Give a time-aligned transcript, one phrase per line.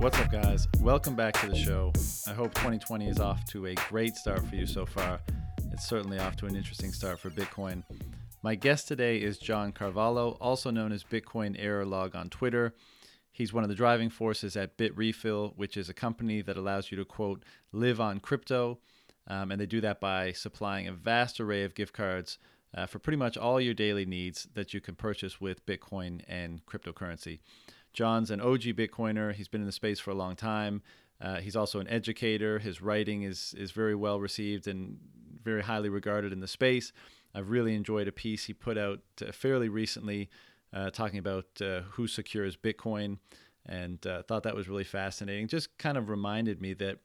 [0.00, 0.66] What's up, guys?
[0.80, 1.92] Welcome back to the show.
[2.26, 5.20] I hope 2020 is off to a great start for you so far.
[5.74, 7.82] It's certainly off to an interesting start for Bitcoin.
[8.42, 12.72] My guest today is John Carvalho, also known as Bitcoin Error Log on Twitter.
[13.30, 16.96] He's one of the driving forces at Bitrefill, which is a company that allows you
[16.96, 18.78] to, quote, live on crypto.
[19.26, 22.38] Um, and they do that by supplying a vast array of gift cards
[22.74, 26.64] uh, for pretty much all your daily needs that you can purchase with Bitcoin and
[26.64, 27.40] cryptocurrency.
[27.92, 29.32] John's an OG Bitcoiner.
[29.32, 30.82] He's been in the space for a long time.
[31.20, 32.58] Uh, he's also an educator.
[32.58, 34.98] His writing is is very well received and
[35.42, 36.92] very highly regarded in the space.
[37.34, 40.30] I've really enjoyed a piece he put out uh, fairly recently
[40.72, 43.18] uh, talking about uh, who secures Bitcoin
[43.66, 45.48] and uh, thought that was really fascinating.
[45.48, 46.98] Just kind of reminded me that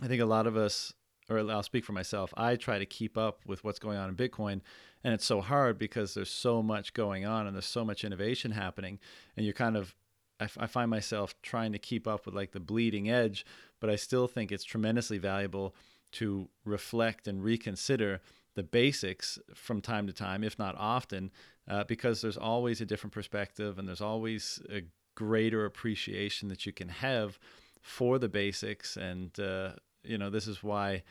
[0.00, 0.92] I think a lot of us,
[1.28, 4.16] or I'll speak for myself, I try to keep up with what's going on in
[4.16, 4.60] Bitcoin.
[5.06, 8.50] And it's so hard because there's so much going on and there's so much innovation
[8.50, 8.98] happening.
[9.36, 9.94] And you're kind of,
[10.40, 13.46] I, f- I find myself trying to keep up with like the bleeding edge,
[13.78, 15.76] but I still think it's tremendously valuable
[16.14, 18.20] to reflect and reconsider
[18.56, 21.30] the basics from time to time, if not often,
[21.68, 24.82] uh, because there's always a different perspective and there's always a
[25.14, 27.38] greater appreciation that you can have
[27.80, 28.96] for the basics.
[28.96, 31.04] And, uh, you know, this is why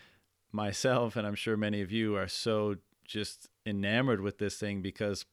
[0.52, 5.26] myself and I'm sure many of you are so just enamored with this thing because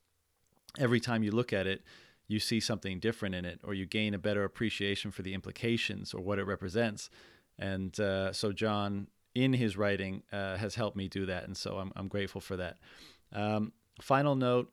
[0.79, 1.83] every time you look at it,
[2.29, 6.15] you see something different in it or you gain a better appreciation for the implications
[6.15, 7.11] or what it represents.
[7.59, 11.79] And uh, so, John, in his writing uh, has helped me do that, and so
[11.79, 12.79] I'm, I'm grateful for that.
[13.33, 14.73] Um, final note: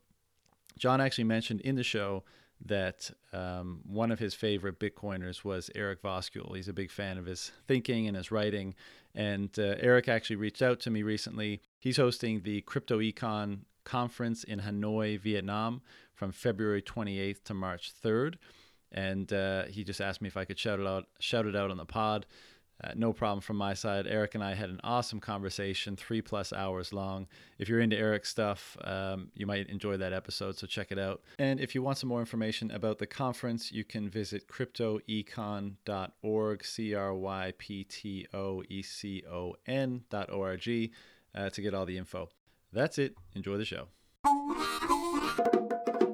[0.77, 2.23] John actually mentioned in the show
[2.65, 6.55] that um, one of his favorite Bitcoiners was Eric Voskuil.
[6.55, 8.75] He's a big fan of his thinking and his writing,
[9.15, 11.61] and uh, Eric actually reached out to me recently.
[11.79, 15.81] He's hosting the Crypto Econ conference in Hanoi, Vietnam,
[16.13, 18.35] from February 28th to March 3rd,
[18.91, 21.71] and uh, he just asked me if I could shout it out, shout it out
[21.71, 22.25] on the pod.
[22.81, 24.07] Uh, no problem from my side.
[24.07, 27.27] Eric and I had an awesome conversation, three plus hours long.
[27.57, 31.21] If you're into Eric's stuff, um, you might enjoy that episode, so check it out.
[31.37, 36.95] And if you want some more information about the conference, you can visit cryptoecon.org, C
[36.95, 40.91] R Y P T O E C O N.org,
[41.35, 42.29] uh, to get all the info.
[42.71, 43.13] That's it.
[43.35, 43.87] Enjoy the show.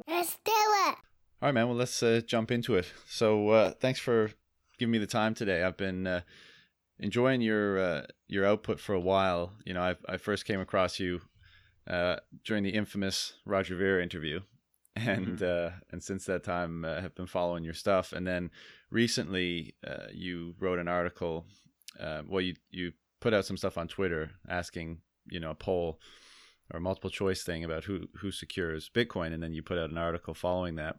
[0.08, 0.96] Let's do it.
[1.42, 1.68] All right, man.
[1.68, 2.92] Well, let's uh, jump into it.
[3.08, 4.32] So, uh, thanks for
[4.80, 5.64] giving me the time today.
[5.64, 6.22] I've been uh,
[7.00, 9.54] enjoying your uh, your output for a while.
[9.66, 11.22] You know, I I first came across you
[11.88, 14.42] uh, during the infamous Roger Ver interview,
[14.96, 18.14] and uh, and since that time uh, have been following your stuff.
[18.14, 18.52] And then
[18.90, 21.46] recently, uh, you wrote an article.
[22.00, 26.00] Uh, well, you you put out some stuff on Twitter asking you know a poll
[26.74, 29.98] or multiple choice thing about who who secures Bitcoin, and then you put out an
[29.98, 30.98] article following that.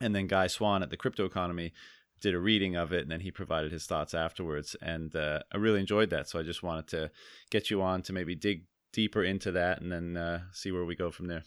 [0.00, 1.72] And then Guy Swan at the Cryptoconomy
[2.20, 5.56] did a reading of it and then he provided his thoughts afterwards and uh, i
[5.56, 7.10] really enjoyed that so i just wanted to
[7.50, 10.94] get you on to maybe dig deeper into that and then uh, see where we
[10.96, 11.42] go from there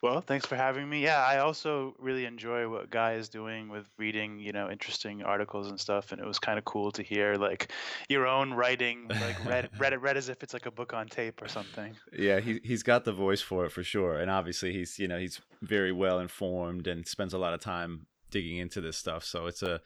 [0.00, 1.02] Well, thanks for having me.
[1.02, 5.68] Yeah, I also really enjoy what Guy is doing with reading, you know, interesting articles
[5.68, 6.12] and stuff.
[6.12, 7.70] And it was kind of cool to hear like
[8.08, 11.08] your own writing, like read, read it read as if it's like a book on
[11.08, 11.94] tape or something.
[12.16, 15.18] yeah he, he's got the voice for it for sure and obviously he's you know
[15.18, 18.06] he's very well informed and spends a lot of time
[18.36, 19.80] digging into this stuff so it's a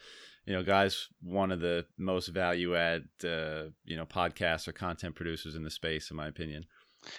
[0.46, 5.14] you know Guy's one of the most value add uh, you know podcasts or content
[5.14, 6.64] producers in the space in my opinion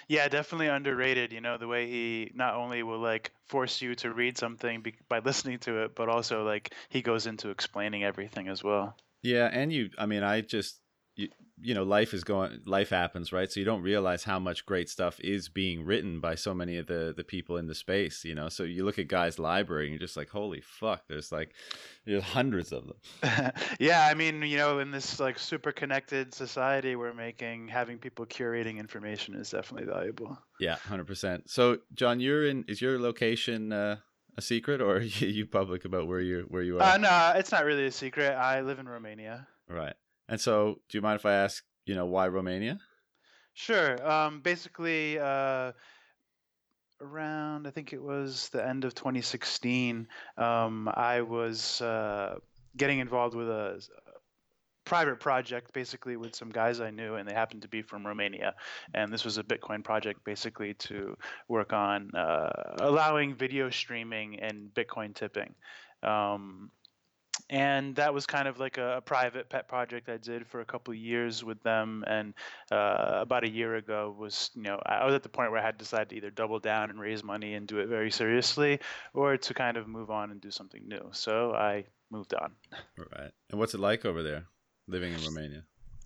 [0.06, 1.32] Yeah, definitely underrated.
[1.32, 4.94] You know, the way he not only will like force you to read something be-
[5.08, 8.96] by listening to it, but also like he goes into explaining everything as well.
[9.22, 10.80] Yeah, and you I mean I just
[11.16, 11.28] you,
[11.62, 14.88] you know life is going life happens right so you don't realize how much great
[14.90, 18.34] stuff is being written by so many of the the people in the space you
[18.34, 21.54] know so you look at Guy's library and you're just like holy fuck there's like
[22.04, 22.96] there's hundreds of them
[23.78, 28.26] yeah, I mean, you know, in this like super connected society we're making, having people
[28.26, 30.36] curating information is definitely valuable.
[30.58, 33.96] yeah 100% so john you're in is your location uh
[34.36, 37.32] a secret or are you you public about where you where you are Uh, no,
[37.36, 38.30] it's not really a secret.
[38.32, 39.46] I live in Romania.
[39.68, 39.94] right
[40.32, 42.80] and so do you mind if i ask you know why romania
[43.54, 44.10] Sure.
[44.10, 45.72] Um, basically, uh,
[47.00, 50.08] around I think it was the end of 2016,
[50.38, 52.36] um, I was uh,
[52.76, 53.82] getting involved with a
[54.84, 58.54] private project, basically with some guys I knew, and they happened to be from Romania.
[58.94, 61.16] And this was a Bitcoin project, basically to
[61.48, 65.54] work on uh, allowing video streaming and Bitcoin tipping.
[66.02, 66.70] Um,
[67.52, 70.64] and that was kind of like a, a private pet project I did for a
[70.64, 72.02] couple of years with them.
[72.06, 72.32] And
[72.70, 75.64] uh, about a year ago was, you know, I was at the point where I
[75.64, 78.80] had decided to either double down and raise money and do it very seriously,
[79.12, 81.10] or to kind of move on and do something new.
[81.12, 82.52] So I moved on.
[82.96, 83.30] Right.
[83.50, 84.46] And what's it like over there,
[84.88, 85.64] living in Romania?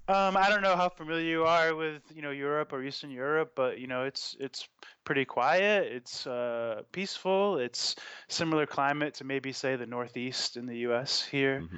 [0.08, 3.52] Um, I don't know how familiar you are with you know Europe or Eastern Europe,
[3.56, 4.68] but you know it's it's
[5.04, 5.90] pretty quiet.
[5.90, 7.58] It's uh, peaceful.
[7.58, 7.96] It's
[8.28, 11.24] similar climate to maybe say the Northeast in the U.S.
[11.24, 11.62] here.
[11.62, 11.76] Mm-hmm.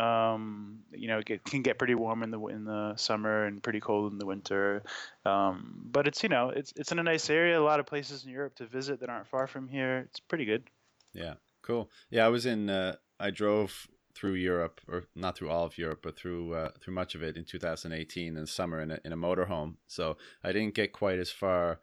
[0.00, 3.62] Um, you know, it get, can get pretty warm in the in the summer and
[3.62, 4.82] pretty cold in the winter.
[5.26, 7.60] Um, but it's you know it's it's in a nice area.
[7.60, 10.06] A lot of places in Europe to visit that aren't far from here.
[10.08, 10.64] It's pretty good.
[11.12, 11.90] Yeah, cool.
[12.08, 12.70] Yeah, I was in.
[12.70, 16.94] Uh, I drove through Europe, or not through all of Europe, but through uh, through
[16.94, 19.74] much of it in 2018 in summer in a, in a motorhome.
[19.86, 21.80] So I didn't get quite as far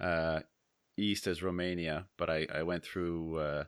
[0.00, 0.40] uh,
[0.96, 3.64] east as Romania, but I, I went through uh,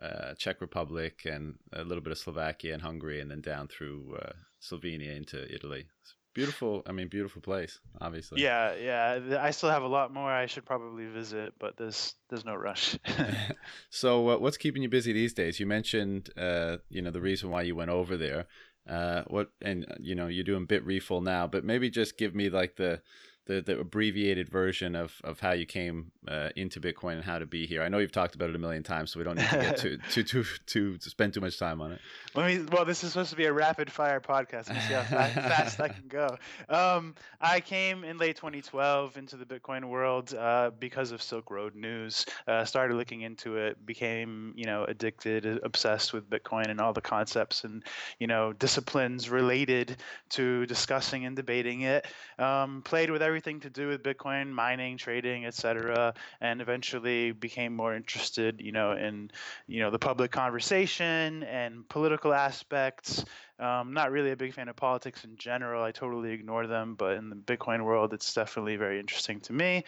[0.00, 4.16] uh Czech Republic and a little bit of Slovakia and Hungary, and then down through
[4.22, 5.86] uh, Slovenia into Italy
[6.34, 8.42] beautiful i mean beautiful place obviously.
[8.42, 12.44] Yeah yeah i still have a lot more i should probably visit but there's there's
[12.44, 12.98] no rush.
[13.90, 15.60] So uh, what's keeping you busy these days?
[15.60, 18.46] You mentioned uh, you know the reason why you went over there.
[18.88, 22.48] Uh, what and uh, you know you're doing Bitrefill now but maybe just give me
[22.50, 23.00] like the
[23.46, 27.46] the, the abbreviated version of, of how you came uh, into Bitcoin and how to
[27.46, 27.82] be here.
[27.82, 29.76] I know you've talked about it a million times, so we don't need to get
[29.76, 32.00] too, too, too, too, to spend too much time on it.
[32.34, 34.68] Let me, well, this is supposed to be a rapid fire podcast.
[34.68, 36.36] Let's see how fast I can go.
[36.68, 41.74] Um, I came in late 2012 into the Bitcoin world uh, because of Silk Road
[41.74, 42.24] news.
[42.46, 47.00] Uh, started looking into it, became, you know, addicted, obsessed with Bitcoin and all the
[47.00, 47.82] concepts and,
[48.20, 49.96] you know, disciplines related
[50.30, 52.06] to discussing and debating it.
[52.38, 57.94] Um, played with everything to do with Bitcoin mining, trading, etc., and eventually became more
[57.94, 59.30] interested, you know, in
[59.66, 63.24] you know the public conversation and political aspects
[63.58, 65.82] um, not really a big fan of politics in general.
[65.82, 69.84] I totally ignore them, but in the Bitcoin world, it's definitely very interesting to me.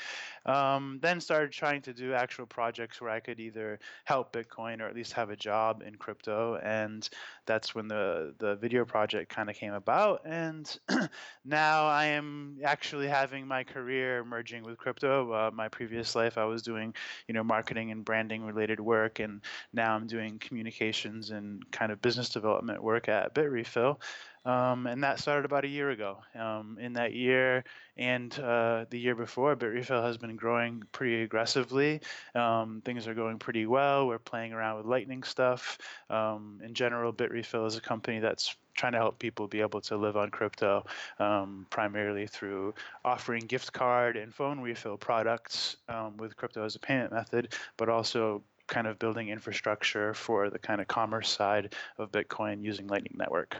[0.46, 4.86] Um, then started trying to do actual projects where I could either help Bitcoin or
[4.86, 7.08] at least have a job in crypto, and
[7.46, 10.20] that's when the the video project kind of came about.
[10.26, 10.78] And
[11.44, 15.32] now I am actually having my career merging with crypto.
[15.32, 16.94] Uh, my previous life, I was doing
[17.26, 19.40] you know marketing and branding related work, and
[19.72, 24.00] now I'm doing communications and kind of business development work at Bitrefill refill.
[24.44, 26.18] Um, and that started about a year ago.
[26.34, 27.64] Um, in that year
[27.96, 32.02] and uh, the year before, Bitrefill has been growing pretty aggressively.
[32.34, 34.06] Um, things are going pretty well.
[34.06, 35.78] We're playing around with Lightning stuff.
[36.10, 39.96] Um, in general, Bitrefill is a company that's trying to help people be able to
[39.96, 40.84] live on crypto,
[41.18, 42.74] um, primarily through
[43.04, 47.88] offering gift card and phone refill products um, with crypto as a payment method, but
[47.88, 53.16] also kind of building infrastructure for the kind of commerce side of Bitcoin using Lightning
[53.16, 53.56] Network.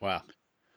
[0.00, 0.22] Wow,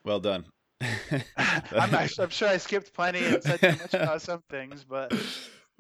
[0.04, 0.46] well done.
[1.38, 5.12] I'm, I'm sure I skipped plenty and said too much about some things, but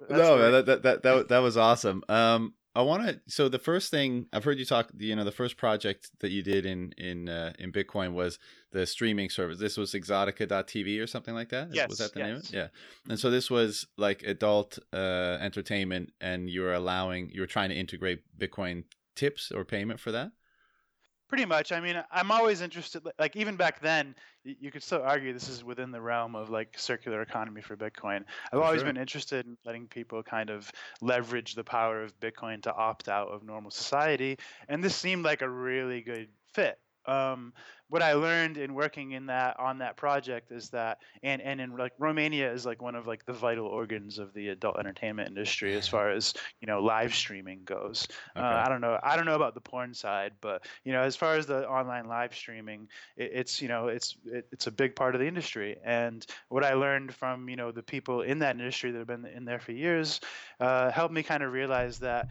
[0.09, 2.03] no, man, that, that, that that that was awesome.
[2.09, 3.21] Um, I want to.
[3.27, 6.41] So the first thing I've heard you talk, you know, the first project that you
[6.41, 8.39] did in in uh, in Bitcoin was
[8.71, 9.59] the streaming service.
[9.59, 11.73] This was Exotica.tv or something like that.
[11.73, 12.27] Yes, was that the yes.
[12.27, 12.35] name?
[12.37, 12.53] Of it?
[12.53, 12.67] Yeah.
[13.09, 17.69] And so this was like adult uh, entertainment, and you were allowing, you were trying
[17.69, 18.85] to integrate Bitcoin
[19.15, 20.31] tips or payment for that.
[21.33, 21.71] Pretty much.
[21.71, 23.01] I mean, I'm always interested.
[23.17, 24.13] Like even back then,
[24.43, 28.17] you could still argue this is within the realm of like circular economy for Bitcoin.
[28.17, 28.93] I've for always sure.
[28.93, 30.71] been interested in letting people kind of
[31.01, 34.37] leverage the power of Bitcoin to opt out of normal society,
[34.69, 36.77] and this seemed like a really good fit.
[37.07, 37.53] Um,
[37.93, 41.77] what I learned in working in that on that project is that and and in
[41.77, 45.75] like Romania is like one of like the vital organs of the adult entertainment industry
[45.75, 48.07] as far as you know live streaming goes.
[48.35, 48.43] Okay.
[48.43, 51.15] Uh, I don't know I don't know about the porn side, but you know as
[51.15, 54.95] far as the online live streaming, it, it's you know it's it, it's a big
[54.95, 55.77] part of the industry.
[55.85, 59.27] And what I learned from you know the people in that industry that have been
[59.27, 60.19] in there for years
[60.59, 62.29] uh, helped me kind of realize that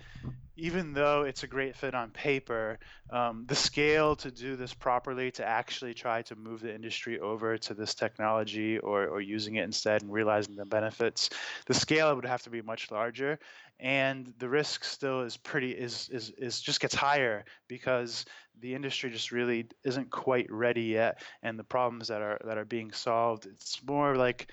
[0.57, 2.79] even though it's a great fit on paper,
[3.11, 7.59] um, the scale to do this properly, to actually try to move the industry over
[7.59, 11.31] to this technology or, or using it instead and realizing the benefits,
[11.67, 13.39] the scale would have to be much larger.
[13.79, 18.25] And the risk still is pretty is is is just gets higher because
[18.61, 22.65] the industry just really isn't quite ready yet, and the problems that are that are
[22.65, 24.49] being solved, it's more like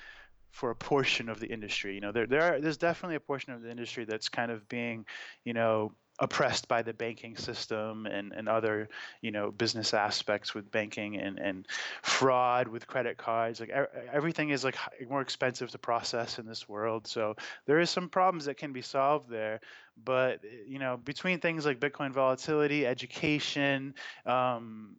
[0.51, 1.93] for a portion of the industry.
[1.93, 4.67] You know, there there are, there's definitely a portion of the industry that's kind of
[4.67, 5.05] being,
[5.43, 8.89] you know, oppressed by the banking system and, and other
[9.21, 11.67] you know business aspects with banking and, and
[12.01, 13.71] fraud with credit cards like
[14.11, 14.75] everything is like
[15.09, 17.35] more expensive to process in this world so
[17.65, 19.59] there is some problems that can be solved there
[20.03, 23.93] but you know between things like bitcoin volatility education
[24.25, 24.95] um,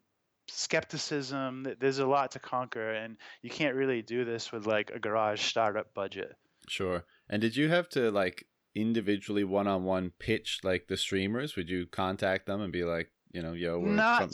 [0.51, 1.67] skepticism.
[1.79, 5.43] There's a lot to conquer, and you can't really do this with like a garage
[5.43, 6.37] startup budget.
[6.69, 7.05] Sure.
[7.29, 11.57] And did you have to like individually one on one pitch like the streamers?
[11.57, 14.31] Would you contact them and be like, you know, yo, not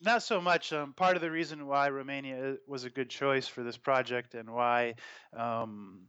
[0.00, 0.72] not so much.
[0.72, 4.50] Um, part of the reason why Romania was a good choice for this project and
[4.50, 4.94] why
[5.36, 6.02] um,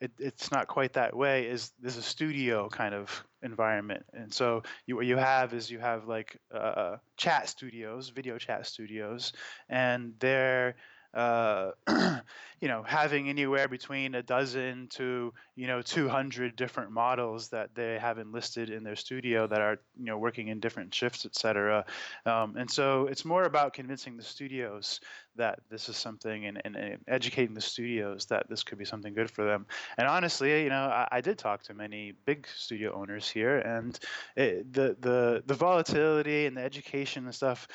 [0.00, 4.62] it, it's not quite that way is there's a studio kind of environment and so
[4.86, 9.32] you, what you have is you have like uh, chat studios video chat studios
[9.68, 10.76] and they're
[11.14, 11.70] uh,
[12.60, 17.98] you know, having anywhere between a dozen to you know 200 different models that they
[17.98, 21.84] have enlisted in their studio that are you know working in different shifts, et cetera.
[22.26, 25.00] Um, and so it's more about convincing the studios
[25.36, 29.14] that this is something and, and, and, educating the studios that this could be something
[29.14, 29.66] good for them.
[29.96, 33.98] And honestly, you know, I, I did talk to many big studio owners here, and
[34.36, 37.68] it, the the the volatility and the education and stuff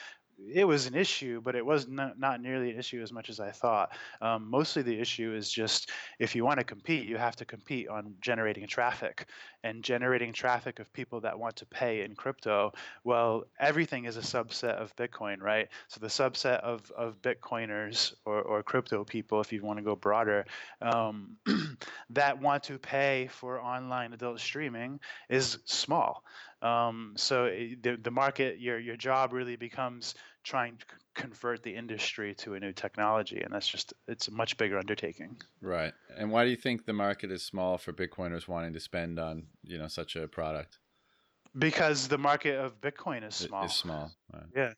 [0.52, 3.40] it was an issue, but it was not, not nearly an issue as much as
[3.40, 3.92] I thought.
[4.22, 7.88] Um, mostly the issue is just if you want to compete, you have to compete
[7.88, 9.28] on generating traffic
[9.64, 12.74] and generating traffic of people that want to pay in crypto.
[13.04, 15.70] Well, everything is a subset of Bitcoin, right?
[15.88, 19.96] So the subset of, of Bitcoiners or, or crypto people, if you want to go
[19.96, 20.46] broader,
[20.82, 21.38] um,
[22.10, 26.24] that want to pay for online adult streaming is small.
[26.62, 30.86] Um, so it, the, the market, your, your job really becomes trying to
[31.16, 35.38] convert the industry to a new technology and that's just it's a much bigger undertaking.
[35.62, 35.94] Right.
[36.18, 39.46] And why do you think the market is small for bitcoiners wanting to spend on
[39.64, 40.80] you know such a product?
[41.58, 44.12] Because the market of bitcoin is small is small.
[44.34, 44.44] Right.
[44.56, 44.74] yeah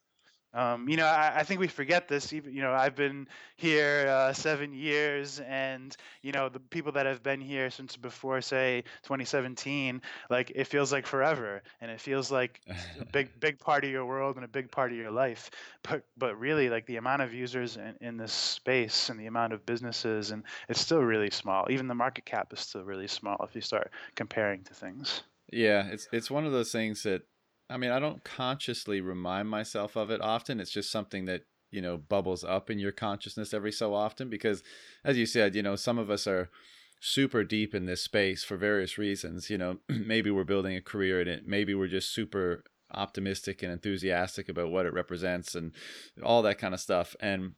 [0.55, 2.31] um, you know, I, I, think we forget this.
[2.31, 7.05] Even you know, I've been here uh, seven years, and you know, the people that
[7.05, 12.31] have been here since before, say, 2017, like it feels like forever, and it feels
[12.31, 12.61] like
[12.99, 15.51] a big, big part of your world and a big part of your life.
[15.83, 19.51] But, but really, like the amount of users in, in this space and the amount
[19.51, 21.67] of businesses, and it's still really small.
[21.69, 25.23] Even the market cap is still really small if you start comparing to things.
[25.51, 27.23] Yeah, it's it's one of those things that
[27.69, 30.59] I mean, I don't consciously remind myself of it often.
[30.59, 31.41] It's just something that,
[31.71, 34.63] you know, bubbles up in your consciousness every so often because,
[35.03, 36.49] as you said, you know, some of us are
[36.99, 39.49] super deep in this space for various reasons.
[39.49, 43.71] You know, maybe we're building a career in it, maybe we're just super optimistic and
[43.71, 45.71] enthusiastic about what it represents and
[46.23, 47.15] all that kind of stuff.
[47.19, 47.53] And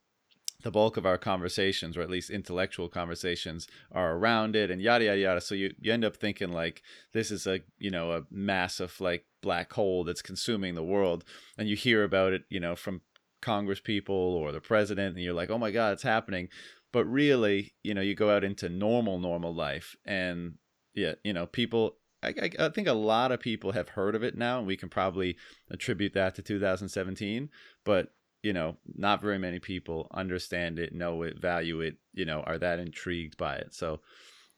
[0.64, 5.06] the bulk of our conversations, or at least intellectual conversations, are around it and yada
[5.06, 5.42] yada yada.
[5.42, 6.82] So you, you end up thinking like
[7.14, 11.24] this is a you know a massive like black hole that's consuming the world,
[11.58, 13.02] and you hear about it you know from
[13.42, 16.50] Congress people or the president, and you're like, oh my god, it's happening.
[16.92, 20.56] But really, you know, you go out into normal normal life, and
[20.96, 24.24] yeah, you know, people I, I, I, think a lot of people have heard of
[24.24, 25.38] it now, and we can probably
[25.70, 27.50] attribute that to 2017.
[27.86, 28.12] But
[28.44, 32.58] you know, not very many people understand it, know it, value it, you know, are
[32.58, 33.74] that intrigued by it.
[33.74, 34.00] So,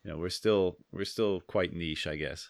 [0.03, 2.49] you know, we're still we're still quite niche, I guess.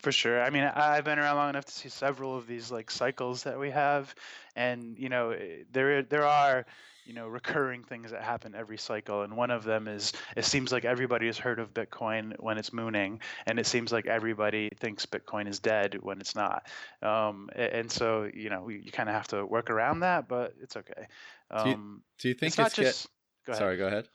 [0.00, 0.42] For sure.
[0.42, 3.58] I mean, I've been around long enough to see several of these like cycles that
[3.58, 4.14] we have,
[4.54, 6.66] and you know, eh, there there are
[7.08, 10.70] you know recurring things that happen every cycle and one of them is it seems
[10.70, 15.06] like everybody has heard of bitcoin when it's mooning and it seems like everybody thinks
[15.06, 16.66] bitcoin is dead when it's not.
[17.02, 20.76] Um, and so you know you kind of have to work around that but it's
[20.76, 21.06] okay.
[21.50, 23.08] Um, do, you, um, do, you, think it's, it's not just
[23.46, 24.08] go sorry go ahead.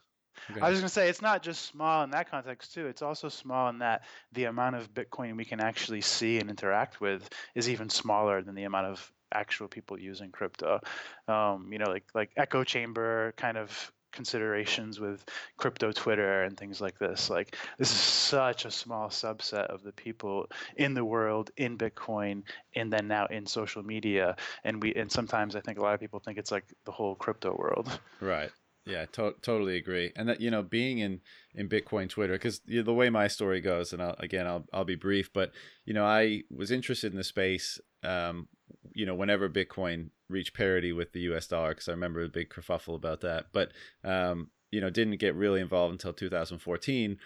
[0.60, 2.86] I was going to say it's not just small in that context too.
[2.86, 7.00] It's also small in that the amount of Bitcoin we can actually see and interact
[7.00, 10.80] with is even smaller than the amount of actual people using crypto.
[11.28, 15.24] Um, you know, like like echo chamber kind of considerations with
[15.56, 17.28] crypto Twitter and things like this.
[17.28, 22.44] Like this is such a small subset of the people in the world in Bitcoin
[22.74, 24.36] and then now in social media.
[24.62, 27.14] And we and sometimes I think a lot of people think it's like the whole
[27.16, 28.00] crypto world.
[28.20, 28.50] Right.
[28.86, 30.12] Yeah, to- totally agree.
[30.14, 31.20] And that you know, being in
[31.54, 34.66] in Bitcoin Twitter, because you know, the way my story goes, and I'll, again, I'll
[34.72, 35.52] I'll be brief, but
[35.86, 37.80] you know, I was interested in the space.
[38.02, 38.48] Um,
[38.92, 41.46] you know, whenever Bitcoin reached parity with the U.S.
[41.46, 43.46] dollar, because I remember a big kerfuffle about that.
[43.52, 47.18] But um, you know, didn't get really involved until 2014,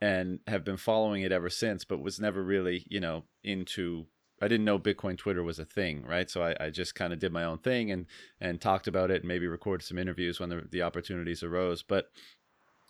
[0.00, 1.84] and have been following it ever since.
[1.84, 4.06] But was never really, you know, into
[4.42, 6.28] I didn't know Bitcoin Twitter was a thing, right?
[6.28, 8.06] So I, I just kind of did my own thing and
[8.40, 11.82] and talked about it and maybe recorded some interviews when the, the opportunities arose.
[11.82, 12.10] But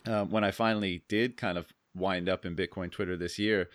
[0.06, 3.68] um, when I finally did kind of wind up in Bitcoin Twitter this year,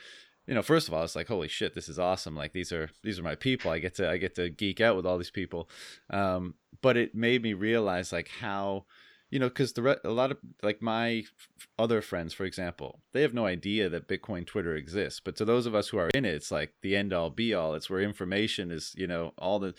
[0.49, 2.35] you know, first of all, it's like, holy shit, this is awesome.
[2.35, 3.69] Like these are these are my people.
[3.69, 5.69] I get to I get to geek out with all these people.
[6.09, 8.85] Um, but it made me realize like how,
[9.29, 12.99] you know, because the re- a lot of like my f- other friends, for example,
[13.13, 15.21] they have no idea that Bitcoin Twitter exists.
[15.23, 17.53] But to those of us who are in it, it's like the end all be
[17.53, 17.75] all.
[17.75, 19.75] It's where information is, you know, all the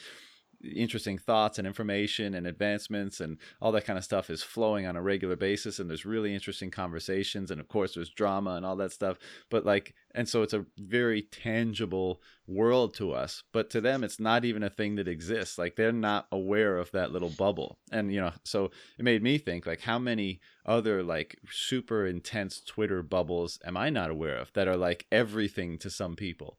[0.62, 4.97] interesting thoughts and information and advancements and all that kind of stuff is flowing on
[4.97, 8.76] a regular basis and there's really interesting conversations and of course there's drama and all
[8.76, 9.19] that stuff
[9.50, 14.21] but like and so it's a very tangible world to us but to them it's
[14.21, 18.12] not even a thing that exists like they're not aware of that little bubble and
[18.12, 23.02] you know so it made me think like how many other like super intense twitter
[23.02, 26.59] bubbles am i not aware of that are like everything to some people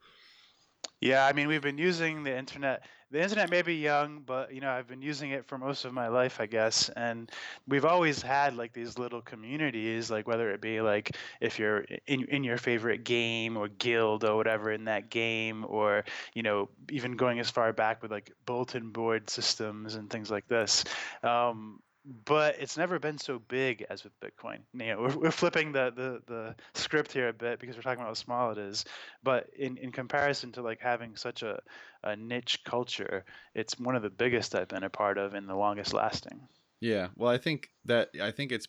[1.01, 2.84] yeah, I mean, we've been using the internet.
[3.12, 5.94] The internet may be young, but you know, I've been using it for most of
[5.94, 6.88] my life, I guess.
[6.89, 7.30] And
[7.68, 12.24] we've always had like these little communities, like whether it be like if you're in
[12.25, 17.18] in your favorite game or guild or whatever in that game, or you know, even
[17.18, 20.86] going as far back with like bulletin board systems and things like this.
[21.22, 21.82] Um,
[22.25, 24.60] but it's never been so big as with Bitcoin.
[24.74, 28.00] You know, we're, we're flipping the, the, the script here a bit because we're talking
[28.01, 28.86] about how small it is.
[29.24, 31.60] But in, in comparison to like having such a,
[32.03, 35.55] a niche culture, it's one of the biggest I've been a part of and the
[35.55, 36.48] longest lasting.
[36.79, 37.10] Yeah.
[37.15, 38.67] Well, I think that I think it's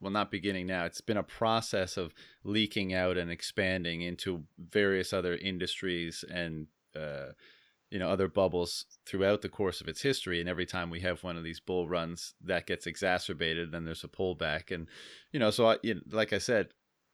[0.00, 0.86] well not beginning now.
[0.86, 7.32] It's been a process of leaking out and expanding into various other industries and uh,
[7.92, 11.22] you know other bubbles throughout the course of its history and every time we have
[11.22, 14.74] one of these bull runs that gets exacerbated then there's a pullback.
[14.74, 14.88] And
[15.30, 16.68] you know so I, you know, like i said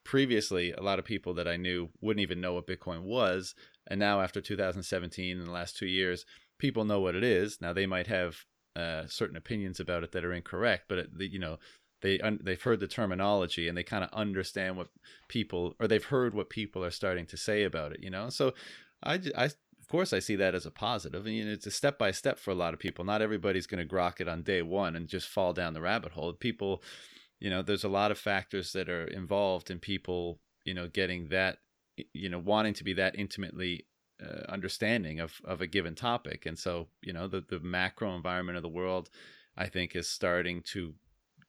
[0.04, 3.54] previously a lot of people that i knew wouldn't even know what bitcoin was.
[3.88, 6.25] And now after 2017 in the last two years
[6.58, 7.61] people know what it is.
[7.61, 8.37] Now they might have
[8.75, 11.58] uh, certain opinions about it that are incorrect but it, you know
[12.02, 14.87] they un- they've heard the terminology and they kind of understand what
[15.26, 18.28] people or they've heard what people are starting to say about it you know?
[18.28, 18.54] So
[19.02, 19.50] I, I
[19.88, 21.26] course I see that as a positive.
[21.26, 23.04] And it's a step by step for a lot of people.
[23.04, 26.12] Not everybody's going to grok it on day one and just fall down the rabbit
[26.12, 26.33] hole.
[26.33, 26.83] People,
[27.38, 31.28] you know, there's a lot of factors that are involved in people, you know, getting
[31.28, 31.59] that,
[32.12, 33.87] you know, wanting to be that intimately
[34.23, 36.45] uh, understanding of of a given topic.
[36.45, 39.11] And so, you know, the the macro environment of the world,
[39.57, 40.95] I think, is starting to,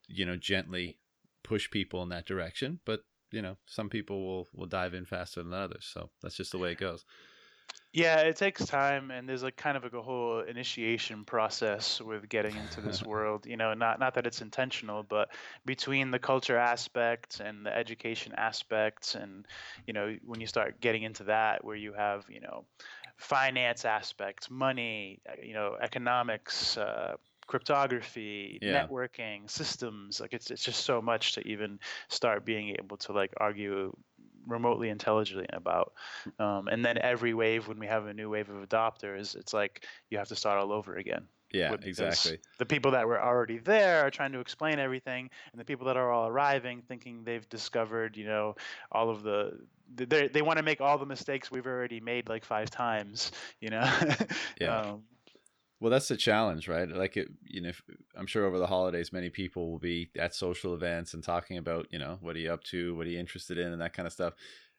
[0.08, 1.00] you know, gently
[1.44, 2.80] push people in that direction.
[2.86, 5.90] But you know, some people will will dive in faster than others.
[5.92, 7.06] So that's just the way it goes.
[7.92, 12.30] Yeah, it takes time, and there's like kind of like a whole initiation process with
[12.30, 13.48] getting into this world.
[13.48, 15.34] You know, not not that it's intentional, but
[15.66, 19.48] between the culture aspects and the education aspects, and
[19.88, 22.68] you know, when you start getting into that, where you have you know,
[23.18, 28.88] finance aspects, money, uh, you know, economics, uh, cryptography, yeah.
[28.88, 30.20] networking, systems.
[30.22, 33.96] Like it's it's just so much to even start being able to like argue
[34.50, 35.94] remotely intelligently about.
[36.40, 39.86] Um, and then every wave, when we have a new wave of adopters, it's like
[40.10, 41.28] you have to start all over again.
[41.52, 42.40] Yeah, exactly.
[42.60, 45.98] The people that were already there are trying to explain everything, and the people that
[45.98, 48.56] are all arriving thinking they've discovered, you know,
[48.92, 49.60] all of the.
[49.96, 53.70] They they want to make all the mistakes we've already made like five times, you
[53.70, 53.92] know.
[54.62, 54.80] yeah.
[54.80, 55.04] Um,
[55.80, 56.90] well, that's the challenge, right?
[56.90, 57.72] Like, it, you know,
[58.16, 61.88] I'm sure over the holidays, many people will be at social events and talking about,
[61.90, 64.06] you know, what are you up to, what are you interested in, and that kind
[64.06, 64.34] of stuff.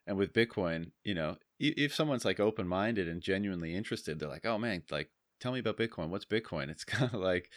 [0.05, 4.45] And with Bitcoin, you know, if someone's like open minded and genuinely interested, they're like,
[4.45, 5.09] oh man, like,
[5.39, 6.09] tell me about Bitcoin.
[6.09, 6.69] What's Bitcoin?
[6.69, 7.49] It's kind of like,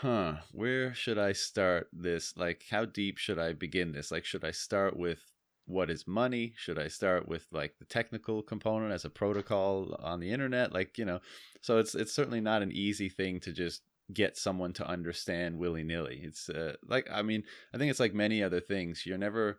[0.00, 2.34] huh, where should I start this?
[2.36, 4.10] Like, how deep should I begin this?
[4.10, 5.20] Like, should I start with
[5.68, 6.54] what is money?
[6.56, 10.72] Should I start with like the technical component as a protocol on the internet?
[10.72, 11.20] Like, you know,
[11.60, 15.84] so it's it's certainly not an easy thing to just get someone to understand willy
[15.84, 16.20] nilly.
[16.24, 19.04] It's uh, like I mean, I think it's like many other things.
[19.04, 19.58] You're never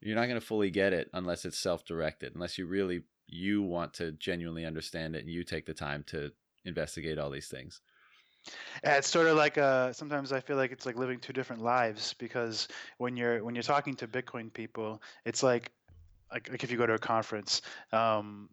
[0.00, 3.92] you're not going to fully get it unless it's self-directed, unless you really you want
[3.94, 6.30] to genuinely understand it and you take the time to
[6.64, 7.80] investigate all these things.
[8.82, 11.62] Yeah, it's sort of like uh, sometimes I feel like it's like living two different
[11.62, 15.70] lives because when you're when you're talking to Bitcoin people, it's like
[16.32, 18.48] like, like if you go to a conference, um,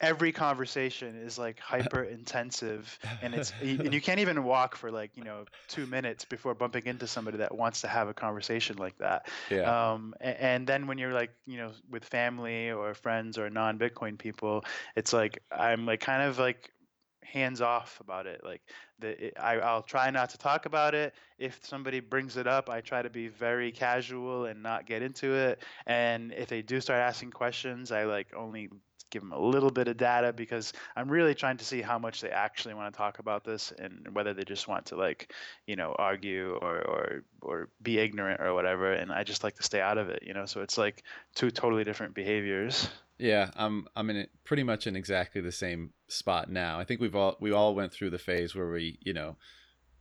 [0.00, 5.10] every conversation is like hyper intensive and it's and you can't even walk for like
[5.16, 8.96] you know two minutes before bumping into somebody that wants to have a conversation like
[8.98, 9.92] that yeah.
[9.92, 14.18] um and, and then when you're like you know with family or friends or non-bitcoin
[14.18, 14.64] people
[14.96, 16.70] it's like i'm like kind of like
[17.32, 18.40] hands off about it.
[18.44, 18.62] Like
[18.98, 21.14] the, it, I, I'll try not to talk about it.
[21.38, 25.34] If somebody brings it up, I try to be very casual and not get into
[25.34, 25.62] it.
[25.86, 28.68] And if they do start asking questions, I like only
[29.10, 32.20] give them a little bit of data because I'm really trying to see how much
[32.20, 35.32] they actually want to talk about this and whether they just want to like,
[35.66, 38.92] you know, argue or or or be ignorant or whatever.
[38.92, 40.46] And I just like to stay out of it, you know.
[40.46, 42.88] So it's like two totally different behaviors.
[43.18, 46.78] Yeah, I'm I'm in pretty much in exactly the same spot now.
[46.78, 49.36] I think we've all we all went through the phase where we, you know,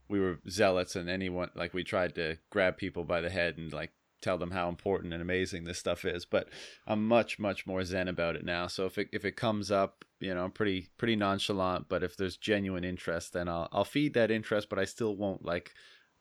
[0.07, 3.71] we were zealots and anyone like we tried to grab people by the head and
[3.73, 3.91] like
[4.21, 6.25] tell them how important and amazing this stuff is.
[6.25, 6.49] But
[6.87, 8.67] I'm much much more zen about it now.
[8.67, 11.89] So if it if it comes up, you know, I'm pretty pretty nonchalant.
[11.89, 15.45] But if there's genuine interest, then I'll I'll feed that interest, but I still won't
[15.45, 15.73] like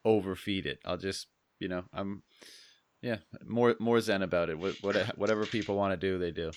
[0.05, 0.81] overfeed it.
[0.85, 2.23] I'll just you know I'm
[3.01, 4.59] yeah more more zen about it.
[4.59, 4.77] What,
[5.16, 6.53] whatever people want to do, they do.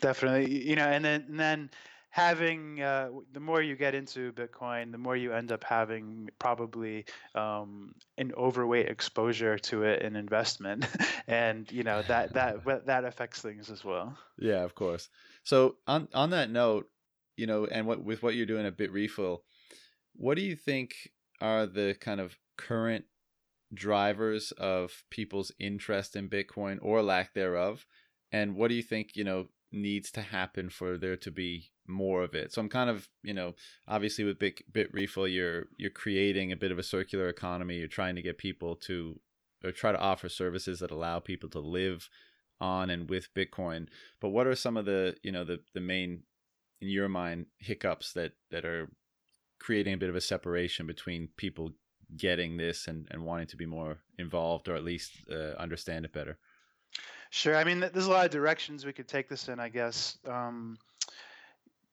[0.00, 1.70] Definitely, you know, and then and then
[2.10, 7.04] having uh, the more you get into Bitcoin, the more you end up having probably
[7.34, 10.86] um, an overweight exposure to it in investment,
[11.26, 14.16] and you know that that that affects things as well.
[14.38, 15.08] Yeah, of course.
[15.44, 16.88] So on on that note,
[17.36, 19.38] you know, and what with what you're doing at Bitrefill,
[20.14, 20.94] what do you think
[21.40, 23.04] are the kind of current
[23.72, 27.86] drivers of people's interest in Bitcoin or lack thereof?
[28.32, 32.22] And what do you think, you know, needs to happen for there to be more
[32.22, 32.52] of it.
[32.52, 33.54] So I'm kind of, you know,
[33.86, 37.76] obviously with Bit, Bitrefill, you're you're creating a bit of a circular economy.
[37.76, 39.20] You're trying to get people to
[39.64, 42.08] or try to offer services that allow people to live
[42.60, 43.88] on and with Bitcoin.
[44.20, 46.22] But what are some of the, you know, the the main
[46.80, 48.90] in your mind hiccups that that are
[49.58, 51.72] creating a bit of a separation between people
[52.16, 56.12] getting this and, and wanting to be more involved or at least uh, understand it
[56.12, 56.38] better?
[57.30, 57.56] Sure.
[57.56, 60.18] I mean, there's a lot of directions we could take this in, I guess.
[60.26, 60.78] Um,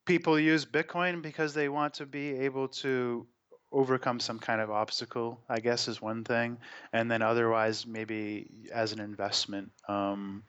[0.06, 3.26] people use Bitcoin because they want to be able to
[3.72, 6.56] overcome some kind of obstacle, I guess, is one thing.
[6.92, 9.70] And then otherwise, maybe as an investment.
[9.88, 10.42] Um,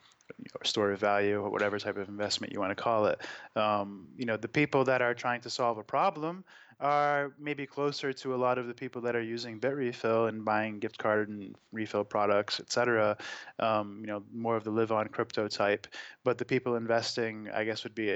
[0.59, 3.21] or store of value or whatever type of investment you want to call it.
[3.55, 6.43] Um, you know, the people that are trying to solve a problem
[6.79, 10.79] are maybe closer to a lot of the people that are using Bitrefill and buying
[10.79, 13.17] gift card and refill products, et cetera.
[13.59, 15.87] Um, you know, more of the live on crypto type.
[16.23, 18.07] But the people investing, I guess, would be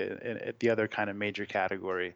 [0.60, 2.14] the other kind of major category.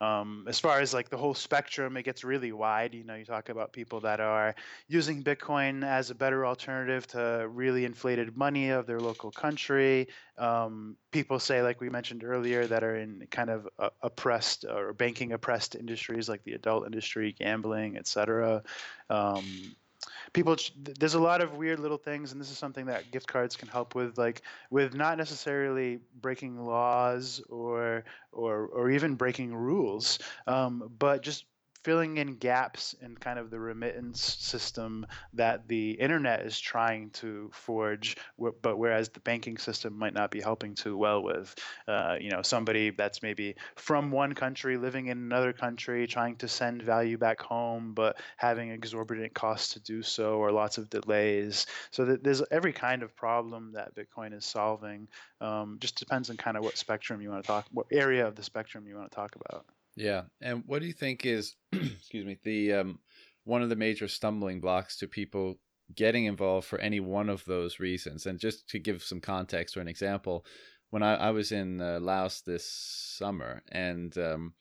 [0.00, 2.94] Um, as far as like the whole spectrum, it gets really wide.
[2.94, 4.54] You know, you talk about people that are
[4.86, 10.08] using Bitcoin as a better alternative to really inflated money of their local country.
[10.36, 14.92] Um, people say, like we mentioned earlier, that are in kind of uh, oppressed or
[14.92, 18.62] banking oppressed industries like the adult industry, gambling, etc.
[19.10, 19.74] Um,
[20.32, 20.56] people
[20.98, 23.68] there's a lot of weird little things and this is something that gift cards can
[23.68, 30.90] help with like with not necessarily breaking laws or or or even breaking rules um,
[30.98, 31.44] but just
[31.84, 37.50] filling in gaps in kind of the remittance system that the internet is trying to
[37.52, 38.16] forge,
[38.62, 41.54] but whereas the banking system might not be helping too well with,
[41.86, 46.48] uh, you know, somebody that's maybe from one country living in another country trying to
[46.48, 51.66] send value back home, but having exorbitant costs to do so or lots of delays.
[51.90, 55.08] So there's every kind of problem that Bitcoin is solving.
[55.40, 58.34] Um, just depends on kind of what spectrum you want to talk, what area of
[58.34, 59.64] the spectrum you want to talk about.
[59.98, 63.00] Yeah, and what do you think is, excuse me, the um,
[63.44, 65.58] one of the major stumbling blocks to people
[65.92, 68.24] getting involved for any one of those reasons?
[68.24, 70.46] And just to give some context or an example,
[70.90, 74.54] when I, I was in uh, Laos this summer, and um,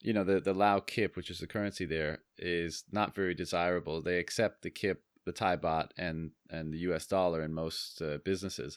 [0.00, 4.02] you know the the Lao kip, which is the currency there, is not very desirable.
[4.02, 7.06] They accept the kip, the Thai baht, and and the U.S.
[7.06, 8.76] dollar in most uh, businesses,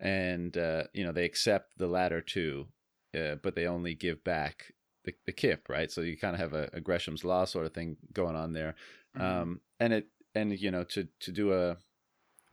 [0.00, 2.68] and uh, you know they accept the latter two,
[3.14, 4.72] uh, but they only give back
[5.04, 5.90] the, the kip, right?
[5.90, 8.74] So you kind of have a, a, Gresham's law sort of thing going on there,
[9.16, 9.26] mm-hmm.
[9.26, 11.76] um, and it and you know to to do a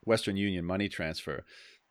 [0.06, 1.44] Western Union money transfer,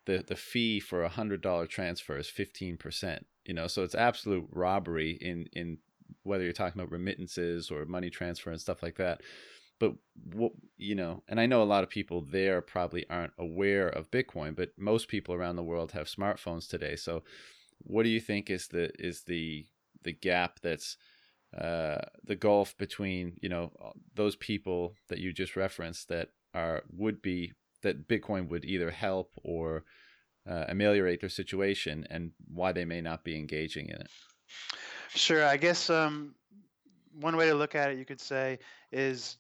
[0.07, 3.27] the the fee for a hundred dollar transfer is fifteen percent.
[3.45, 5.79] You know, so it's absolute robbery in in
[6.23, 9.23] whether you're talking about remittances or money transfer and stuff like that.
[9.79, 9.95] But
[10.35, 14.11] what you know, and I know a lot of people there probably aren't aware of
[14.11, 16.97] Bitcoin, but most people around the world have smartphones today.
[16.97, 17.23] So,
[17.79, 19.67] what do you think is the is the
[20.03, 20.97] the gap that's
[21.57, 23.73] uh, the gulf between you know
[24.15, 29.33] those people that you just referenced that are would be that Bitcoin would either help
[29.43, 29.85] or
[30.49, 34.09] uh, ameliorate their situation, and why they may not be engaging in it.
[35.11, 36.35] Sure, I guess um,
[37.21, 38.59] one way to look at it, you could say,
[38.93, 39.37] is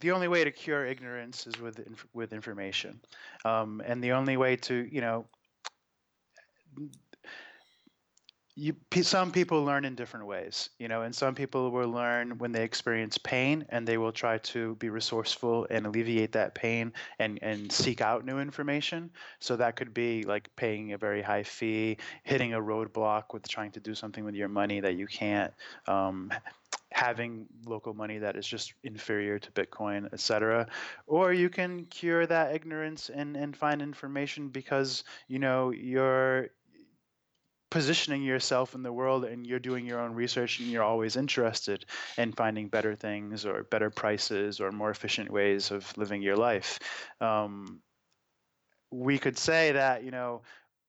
[0.00, 3.00] the only way to cure ignorance is with inf- with information,
[3.44, 5.26] um, and the only way to you know
[8.56, 12.52] you, some people learn in different ways, you know, and some people will learn when
[12.52, 17.38] they experience pain and they will try to be resourceful and alleviate that pain and,
[17.42, 19.10] and seek out new information.
[19.38, 23.70] So that could be like paying a very high fee, hitting a roadblock with trying
[23.72, 25.52] to do something with your money that you can't,
[25.86, 26.32] um,
[26.92, 30.66] having local money that is just inferior to Bitcoin, etc.
[31.06, 36.50] Or you can cure that ignorance and, and find information because, you know, you're
[37.70, 41.86] positioning yourself in the world and you're doing your own research and you're always interested
[42.18, 46.78] in finding better things or better prices or more efficient ways of living your life.
[47.20, 47.80] Um,
[48.90, 50.42] we could say that you know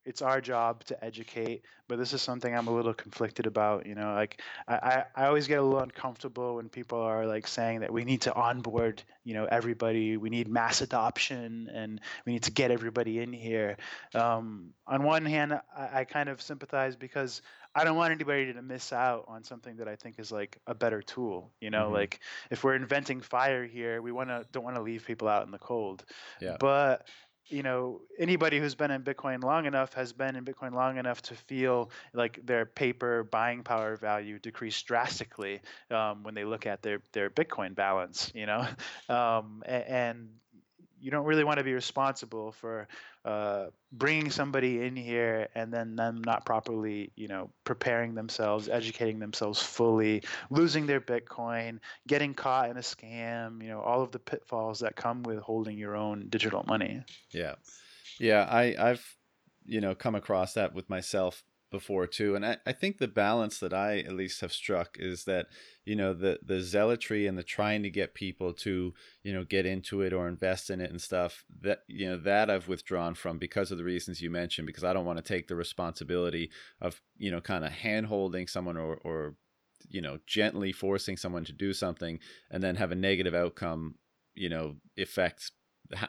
[0.06, 3.96] it's our job to educate but this is something i'm a little conflicted about you
[3.96, 7.92] know like I, I always get a little uncomfortable when people are like saying that
[7.92, 12.52] we need to onboard you know everybody we need mass adoption and we need to
[12.52, 13.78] get everybody in here
[14.16, 17.42] um, on one hand I, I kind of sympathize because
[17.74, 20.76] I don't want anybody to miss out on something that I think is like a
[20.76, 21.52] better tool.
[21.62, 21.94] You know, mm-hmm.
[21.94, 25.46] like if we're inventing fire here, we want to don't want to leave people out
[25.46, 26.04] in the cold.
[26.42, 26.58] Yeah.
[26.60, 27.08] But
[27.47, 31.21] you know anybody who's been in bitcoin long enough has been in bitcoin long enough
[31.21, 36.82] to feel like their paper buying power value decrease drastically um, when they look at
[36.82, 38.65] their their bitcoin balance you know?
[39.10, 40.30] Um, and, and
[41.02, 42.88] you don't really want to be responsible for
[43.26, 49.20] uh, bringing somebody in here and then them not properly, you know, preparing themselves, educating
[49.20, 54.20] themselves fully, losing their Bitcoin, getting caught in a scam, you know, all of the
[54.20, 57.04] pitfalls that come with holding your own digital money.
[57.32, 57.56] Yeah,
[58.20, 59.18] yeah, I, I've
[59.66, 63.60] you know come across that with myself before too and I, I think the balance
[63.60, 65.48] that i at least have struck is that
[65.86, 69.66] you know the the zealotry and the trying to get people to you know get
[69.66, 73.38] into it or invest in it and stuff that you know that i've withdrawn from
[73.38, 77.02] because of the reasons you mentioned because i don't want to take the responsibility of
[77.18, 79.36] you know kind of hand holding someone or or
[79.90, 82.20] you know gently forcing someone to do something
[82.52, 83.96] and then have a negative outcome
[84.36, 85.52] you know affects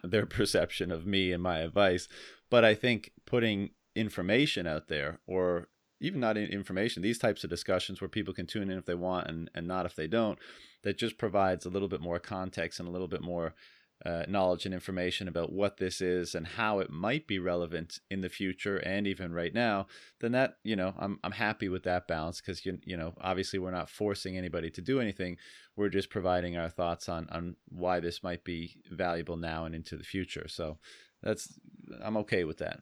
[0.04, 2.08] their perception of me and my advice.
[2.50, 5.68] But i think putting information out there or
[6.00, 9.28] even not information these types of discussions where people can tune in if they want
[9.28, 10.38] and, and not if they don't
[10.82, 13.54] that just provides a little bit more context and a little bit more
[14.04, 18.20] uh, knowledge and information about what this is and how it might be relevant in
[18.20, 19.86] the future and even right now
[20.20, 23.60] then that you know i'm, I'm happy with that balance because you, you know obviously
[23.60, 25.36] we're not forcing anybody to do anything.
[25.76, 29.96] We're just providing our thoughts on on why this might be valuable now and into
[29.96, 30.48] the future.
[30.48, 30.78] So
[31.22, 31.58] that's
[32.02, 32.80] i'm okay with that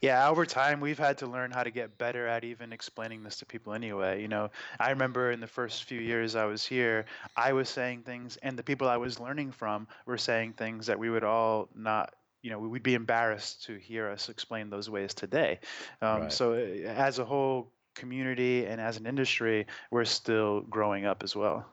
[0.00, 3.36] yeah, over time we've had to learn how to get better at even explaining this
[3.38, 4.20] to people anyway.
[4.20, 8.02] You know, I remember in the first few years I was here, I was saying
[8.02, 11.68] things and the people I was learning from were saying things that we would all
[11.74, 15.58] not you know, we'd be embarrassed to hear us explain those ways today.
[16.00, 16.32] Um, right.
[16.32, 21.34] So, uh, as a whole community and as an industry, we're still growing up as
[21.34, 21.66] well.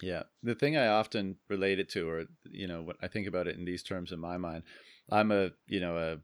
[0.00, 3.46] Yeah, the thing I often relate it to, or you know, what I think about
[3.48, 4.62] it in these terms in my mind,
[5.10, 6.16] I'm a you know a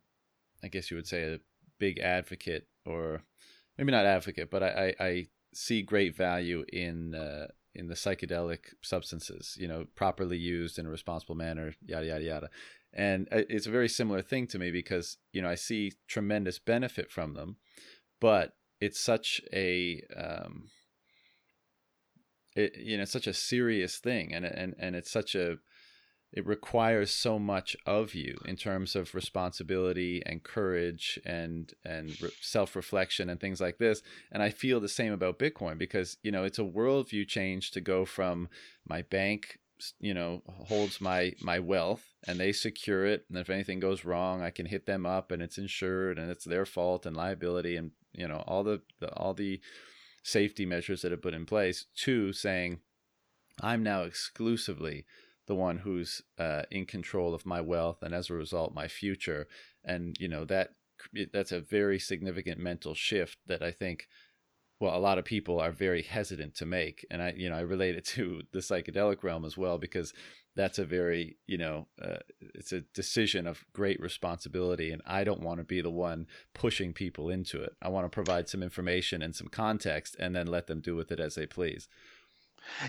[0.62, 1.40] I guess you would say, a
[1.78, 3.22] big advocate, or
[3.78, 8.74] maybe not advocate, but I, I, I see great value in uh, in the psychedelic
[8.82, 9.56] substances.
[9.58, 12.50] You know, properly used in a responsible manner, yada yada yada.
[12.92, 16.58] And uh, it's a very similar thing to me because you know I see tremendous
[16.58, 17.56] benefit from them,
[18.20, 20.68] but it's such a um,
[22.56, 25.58] it, you know such a serious thing, and and and it's such a
[26.32, 32.30] it requires so much of you in terms of responsibility and courage and and re-
[32.40, 34.02] self-reflection and things like this.
[34.30, 37.80] And i feel the same about bitcoin because you know it's a worldview change to
[37.80, 38.48] go from
[38.88, 39.58] my bank
[39.98, 43.24] you know holds my my wealth and they secure it.
[43.28, 46.44] And if anything goes wrong i can hit them up and it's insured and it's
[46.44, 49.60] their fault and liability and you know all the, the all the
[50.22, 51.86] safety measures that are put in place.
[52.04, 52.80] To saying
[53.60, 55.06] i'm now exclusively
[55.50, 59.48] the one who's uh, in control of my wealth and as a result my future.
[59.84, 60.68] And you know that
[61.32, 64.06] that's a very significant mental shift that i think
[64.80, 67.04] well a lot of people are very hesitant to make.
[67.10, 70.14] And i you know i relate it to the psychedelic realm as well because
[70.54, 72.18] that's a very you know uh,
[72.54, 74.92] it's a decision of great responsibility.
[74.92, 77.72] And i don't want to be the one pushing people into it.
[77.82, 81.10] I want to provide some information and some context and then let them do with
[81.10, 81.88] it as they please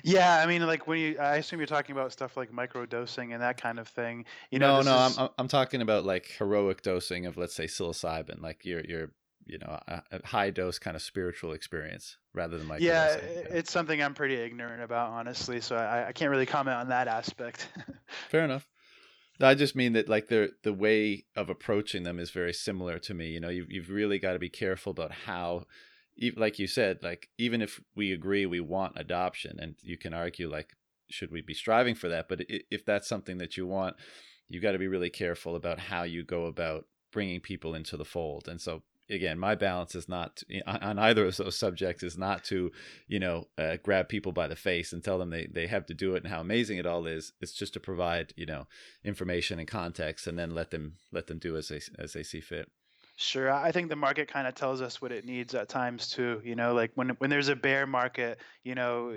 [0.03, 3.33] yeah, I mean, like when you, I assume you're talking about stuff like micro dosing
[3.33, 4.25] and that kind of thing.
[4.49, 5.17] You know, no, no, is...
[5.17, 9.11] I'm I'm talking about like heroic dosing of let's say psilocybin, like your your
[9.45, 13.71] you know a, a high dose kind of spiritual experience rather than like yeah, it's
[13.71, 15.61] something I'm pretty ignorant about, honestly.
[15.61, 17.67] So I, I can't really comment on that aspect.
[18.29, 18.67] Fair enough.
[19.39, 23.13] I just mean that like the the way of approaching them is very similar to
[23.13, 23.29] me.
[23.29, 25.65] You know, you've you've really got to be careful about how
[26.35, 30.49] like you said, like even if we agree we want adoption, and you can argue
[30.49, 30.73] like
[31.09, 33.95] should we be striving for that, but if that's something that you want,
[34.47, 38.05] you got to be really careful about how you go about bringing people into the
[38.05, 38.47] fold.
[38.47, 42.71] And so again, my balance is not on either of those subjects is not to,
[43.07, 45.93] you know, uh, grab people by the face and tell them they, they have to
[45.93, 47.33] do it and how amazing it all is.
[47.41, 48.67] It's just to provide, you know,
[49.03, 52.41] information and context and then let them let them do as they as they see
[52.41, 52.71] fit.
[53.21, 56.41] Sure, I think the market kind of tells us what it needs at times too.
[56.43, 59.15] You know, like when when there's a bear market, you know,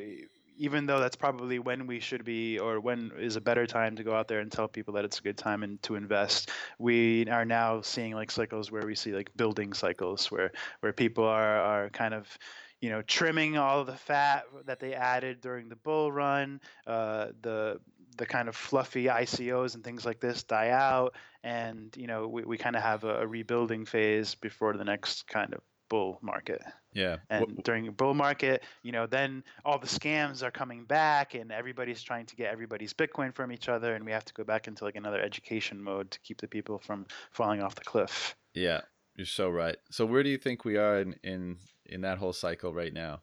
[0.58, 4.04] even though that's probably when we should be or when is a better time to
[4.04, 7.26] go out there and tell people that it's a good time and to invest we
[7.28, 11.58] are now seeing like cycles where we see like building cycles where where people are
[11.58, 12.38] are kind of
[12.80, 17.80] you know trimming all the fat that they added during the bull run uh, the
[18.16, 22.44] the kind of fluffy ICOs and things like this die out, and you know we,
[22.44, 26.62] we kind of have a, a rebuilding phase before the next kind of bull market.
[26.92, 27.18] Yeah.
[27.30, 31.52] And during a bull market, you know, then all the scams are coming back and
[31.52, 34.66] everybody's trying to get everybody's Bitcoin from each other and we have to go back
[34.66, 38.34] into like another education mode to keep the people from falling off the cliff.
[38.54, 38.80] Yeah.
[39.14, 39.76] You're so right.
[39.90, 43.20] So where do you think we are in in, in that whole cycle right now?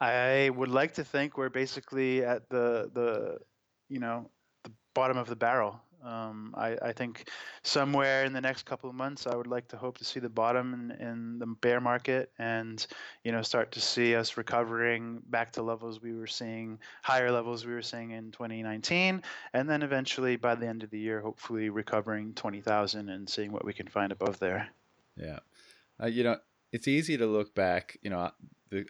[0.00, 3.38] I would like to think we're basically at the the
[3.90, 4.30] you know
[4.64, 5.80] the bottom of the barrel.
[6.02, 7.28] Um, I, I, think
[7.62, 10.30] somewhere in the next couple of months, I would like to hope to see the
[10.30, 12.86] bottom in, in, the bear market, and
[13.22, 17.66] you know start to see us recovering back to levels we were seeing, higher levels
[17.66, 19.22] we were seeing in 2019,
[19.52, 23.66] and then eventually by the end of the year, hopefully recovering 20,000 and seeing what
[23.66, 24.70] we can find above there.
[25.18, 25.40] Yeah,
[26.02, 26.38] uh, you know
[26.72, 27.98] it's easy to look back.
[28.00, 28.30] You know,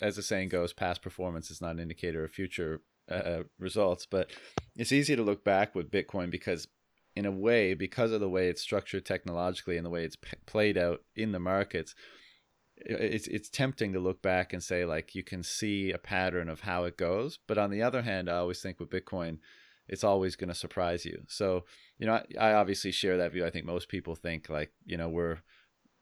[0.00, 4.30] as the saying goes, past performance is not an indicator of future uh, results, but
[4.76, 6.66] it's easy to look back with Bitcoin because,
[7.16, 10.36] in a way, because of the way it's structured technologically and the way it's p-
[10.46, 11.94] played out in the markets,
[12.76, 16.60] it's it's tempting to look back and say like you can see a pattern of
[16.60, 17.38] how it goes.
[17.46, 19.38] But on the other hand, I always think with Bitcoin,
[19.88, 21.22] it's always going to surprise you.
[21.28, 21.64] So
[21.98, 23.44] you know, I, I obviously share that view.
[23.44, 25.38] I think most people think like you know we're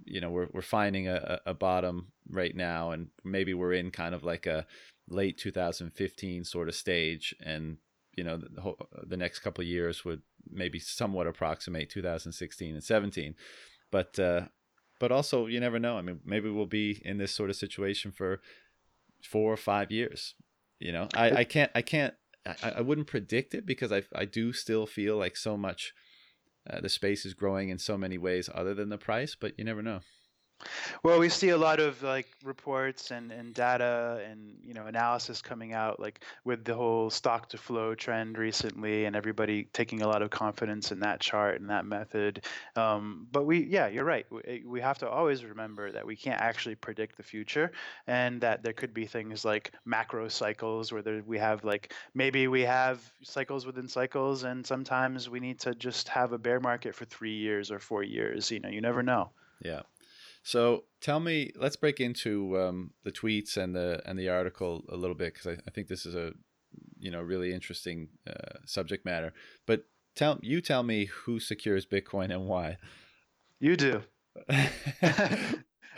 [0.05, 4.15] you know we're we're finding a, a bottom right now and maybe we're in kind
[4.15, 4.67] of like a
[5.09, 7.79] late 2015 sort of stage and
[8.17, 8.75] you know the,
[9.07, 13.35] the next couple of years would maybe somewhat approximate 2016 and 17
[13.91, 14.43] but uh,
[15.01, 15.97] but also you never know.
[15.97, 18.41] I mean maybe we'll be in this sort of situation for
[19.23, 20.35] four or five years
[20.79, 21.09] you know?
[21.15, 22.15] I, I can't i can't
[22.47, 25.93] I, I wouldn't predict it because I, I do still feel like so much
[26.69, 29.65] uh, the space is growing in so many ways other than the price but you
[29.65, 30.01] never know
[31.03, 35.41] well, we see a lot of like reports and, and data and you know analysis
[35.43, 40.09] coming out like with the whole stock to flow trend recently and everybody taking a
[40.09, 42.45] lot of confidence in that chart and that method.
[42.77, 44.27] Um, but we, yeah, you're right.
[44.31, 47.73] We, eh, we have to always remember that we can't actually predict the future
[48.07, 52.49] and that there could be things like macro cycles where there, we have like maybe
[52.49, 56.95] we have cycles within cycles and sometimes we need to just have a bear market
[56.95, 58.51] for three years or four years.
[58.51, 59.31] You know, you never know.
[59.63, 59.83] Yeah.
[60.49, 64.97] So tell me, let's break into um, the tweets and the and the article a
[64.97, 66.33] little bit because I, I, think this is a
[66.99, 69.35] you know really interesting uh, subject matter.
[69.67, 69.85] But
[70.17, 72.79] tell you tell me who secures Bitcoin and why.
[73.61, 74.01] You do.
[74.49, 74.65] um,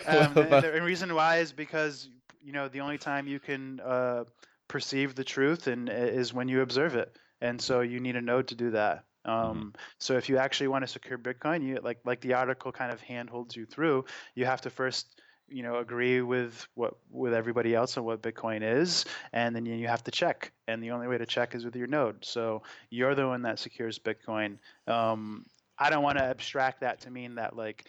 [0.09, 2.09] and the reason why is because
[2.43, 4.25] you know the only time you can uh,
[4.67, 8.49] perceive the truth and is when you observe it, and so you need a node
[8.49, 9.05] to do that.
[9.27, 9.31] Mm-hmm.
[9.31, 9.69] Um, mm-hmm.
[9.99, 13.01] So if you actually want to secure Bitcoin, you like like the article kind of
[13.01, 14.05] handholds you through.
[14.35, 18.61] You have to first you know agree with what with everybody else on what bitcoin
[18.63, 21.75] is and then you have to check and the only way to check is with
[21.77, 25.45] your node so you're the one that secures bitcoin um,
[25.79, 27.87] i don't want to abstract that to mean that like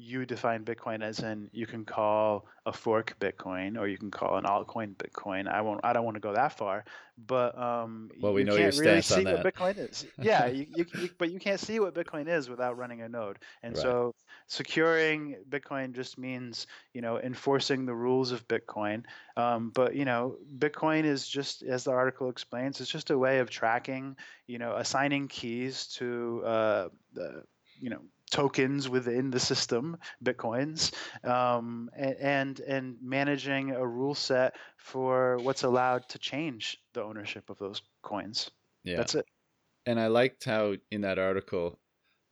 [0.00, 4.36] you define Bitcoin as in you can call a fork Bitcoin or you can call
[4.38, 5.46] an altcoin Bitcoin.
[5.46, 5.80] I won't.
[5.84, 6.84] I don't want to go that far,
[7.26, 9.44] but um, well, we you know can't your really see what.
[9.44, 10.06] Bitcoin is.
[10.22, 13.38] Yeah, you, you, you, but you can't see what Bitcoin is without running a node.
[13.62, 13.82] And Right.
[13.82, 14.14] so
[14.46, 19.04] securing Bitcoin just means you know enforcing the rules of Bitcoin.
[19.36, 23.40] Um, but you know, Bitcoin is just as the article explains, it's just a way
[23.40, 24.16] of tracking.
[24.46, 27.44] You know, assigning keys to uh, the
[27.78, 30.92] you know tokens within the system, bitcoins,
[31.24, 37.58] um, and and managing a rule set for what's allowed to change the ownership of
[37.58, 38.50] those coins.
[38.84, 38.96] Yeah.
[38.96, 39.26] That's it.
[39.86, 41.78] And I liked how in that article,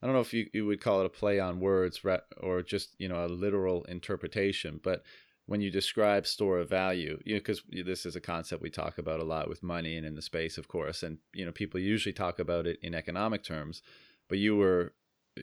[0.03, 2.01] I don't know if you, you would call it a play on words
[2.41, 5.03] or just you know a literal interpretation, but
[5.47, 8.99] when you describe store of value, you know, because this is a concept we talk
[8.99, 11.81] about a lot with money and in the space, of course, and you know people
[11.81, 13.83] usually talk about it in economic terms,
[14.29, 14.93] but you were,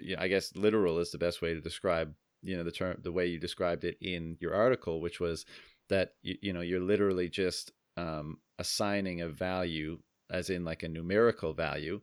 [0.02, 2.98] you know, I guess, literal is the best way to describe you know the term
[3.02, 5.46] the way you described it in your article, which was
[5.90, 10.90] that you, you know you're literally just um, assigning a value as in like a
[10.90, 12.02] numerical value,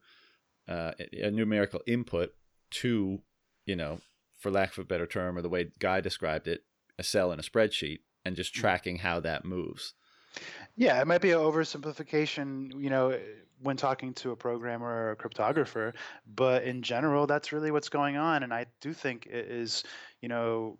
[0.68, 2.32] uh, a numerical input
[2.70, 3.20] to,
[3.66, 4.00] you know,
[4.38, 6.62] for lack of a better term, or the way Guy described it,
[6.98, 9.94] a cell in a spreadsheet, and just tracking how that moves.
[10.76, 13.18] Yeah, it might be an oversimplification, you know,
[13.60, 15.94] when talking to a programmer or a cryptographer,
[16.26, 18.42] but in general, that's really what's going on.
[18.42, 19.84] And I do think it is,
[20.20, 20.78] you know,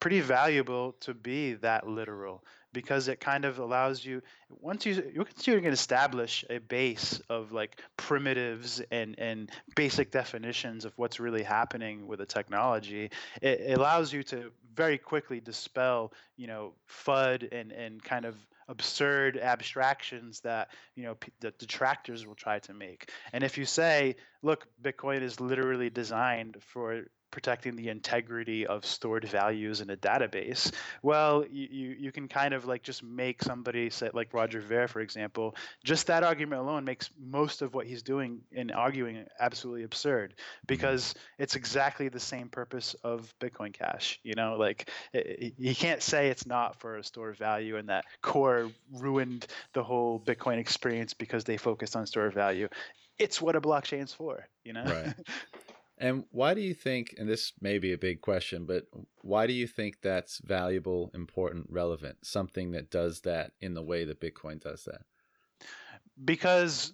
[0.00, 2.44] pretty valuable to be that literal
[2.74, 7.52] because it kind of allows you once you once you can establish a base of
[7.52, 13.78] like primitives and and basic definitions of what's really happening with a technology, it, it
[13.78, 18.36] allows you to very quickly dispel you know FUD and and kind of
[18.68, 23.10] absurd abstractions that you know p- the detractors will try to make.
[23.32, 27.04] And if you say look bitcoin is literally designed for
[27.34, 30.70] protecting the integrity of stored values in a database
[31.02, 34.86] well you, you, you can kind of like just make somebody say like roger ver
[34.86, 39.82] for example just that argument alone makes most of what he's doing in arguing absolutely
[39.82, 40.32] absurd
[40.68, 44.88] because it's exactly the same purpose of bitcoin cash you know like
[45.58, 50.20] you can't say it's not for a stored value and that core ruined the whole
[50.20, 52.68] bitcoin experience because they focused on stored value.
[53.18, 54.84] It's what a blockchain's for you know?
[54.84, 55.14] Right
[55.96, 58.86] And why do you think, and this may be a big question, but
[59.22, 62.16] why do you think that's valuable, important, relevant?
[62.22, 65.02] Something that does that in the way that Bitcoin does that?
[66.24, 66.92] Because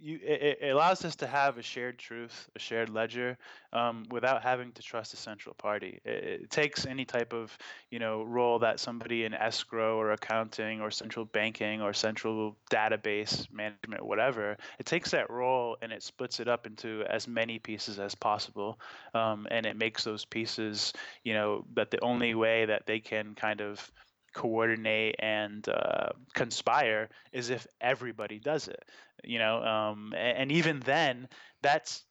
[0.00, 3.36] you, it, it, allows us to have a shared truth, a shared ledger,
[3.72, 6.00] um, without having to trust a central party.
[6.04, 7.56] It, it, takes any type of
[7.90, 13.50] you know role that somebody in escrow or accounting or central banking or central database
[13.52, 17.98] management, whatever, it takes that role and it splits it up into as many pieces
[17.98, 18.78] as possible,
[19.14, 20.92] um, and it makes those pieces
[21.24, 23.90] you know that the only way that they can kind of
[24.38, 28.84] coordinate and uh, conspire is if everybody does it
[29.24, 31.28] you know um, and, and, even then
[31.60, 32.04] that's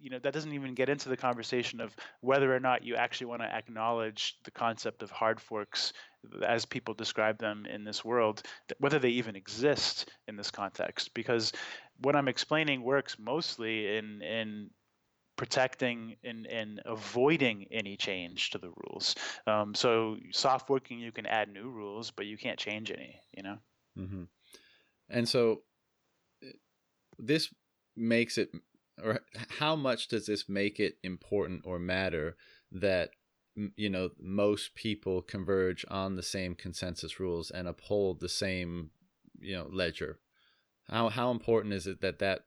[0.00, 3.26] you know that doesn't even get into the conversation of whether or not you actually
[3.26, 5.92] want to acknowledge the concept of hard forks
[6.46, 8.42] as people describe them in this world
[8.78, 11.12] whether they even exist in this context.
[11.12, 11.52] Because
[12.00, 14.70] what i'm explaining works mostly in in
[15.36, 19.14] protecting and, and avoiding any change to the rules.
[19.46, 23.42] Um, so soft forking, you can add new rules, but you can't change any, you
[23.42, 23.58] know?
[23.98, 24.24] Mm-hmm.
[25.10, 25.62] And so
[26.42, 26.52] eh,
[27.18, 27.52] this
[27.96, 28.50] makes it,
[29.02, 29.20] or
[29.58, 32.36] how much does this make it important or matter
[32.72, 33.10] that
[33.76, 38.90] you know most people converge on the same consensus rules and uphold the same
[39.40, 40.18] you know ledger
[40.90, 42.44] how how important is it that that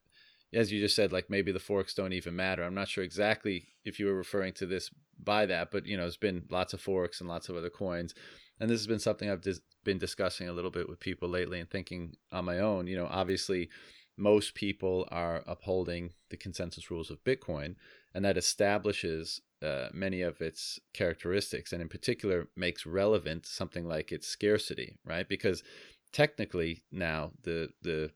[0.54, 2.64] as you just said, like maybe the forks don't even matter.
[2.64, 4.90] I'm not sure exactly if you were referring to this
[5.22, 8.14] by that, but you know, there's been lots of forks and lots of other coins,
[8.60, 11.60] and this has been something I've dis- been discussing a little bit with people lately
[11.60, 12.88] and thinking on my own.
[12.88, 13.70] You know, obviously,
[14.18, 17.76] most people are upholding the consensus rules of Bitcoin,
[18.14, 24.12] and that establishes uh, many of its characteristics, and in particular, makes relevant something like
[24.12, 25.28] its scarcity, right?
[25.28, 25.64] Because
[26.12, 28.12] technically now the the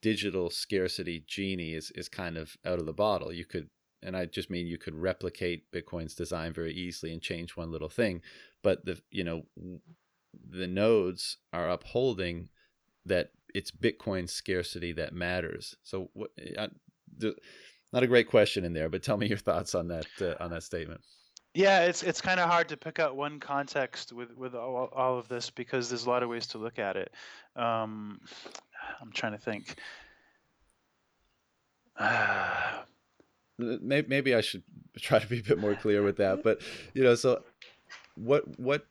[0.00, 3.32] digital scarcity genie is is kind of out of the bottle.
[3.32, 3.68] You could
[4.02, 7.88] and I just mean you could replicate Bitcoin's design very easily and change one little
[7.88, 8.22] thing,
[8.62, 9.42] but the you know
[10.48, 12.48] the nodes are upholding
[13.06, 15.76] that it's Bitcoin scarcity that matters.
[15.82, 16.30] So what?
[16.58, 16.68] I,
[17.92, 20.50] not a great question in there, but tell me your thoughts on that uh, on
[20.50, 21.00] that statement.
[21.54, 25.18] Yeah, it's it's kind of hard to pick out one context with with all, all
[25.18, 27.12] of this because there's a lot of ways to look at it.
[27.56, 28.20] Um,
[29.00, 29.76] I'm trying to think.
[33.58, 34.62] maybe, maybe I should
[34.98, 36.42] try to be a bit more clear with that.
[36.42, 36.60] But
[36.94, 37.42] you know, so
[38.14, 38.86] what what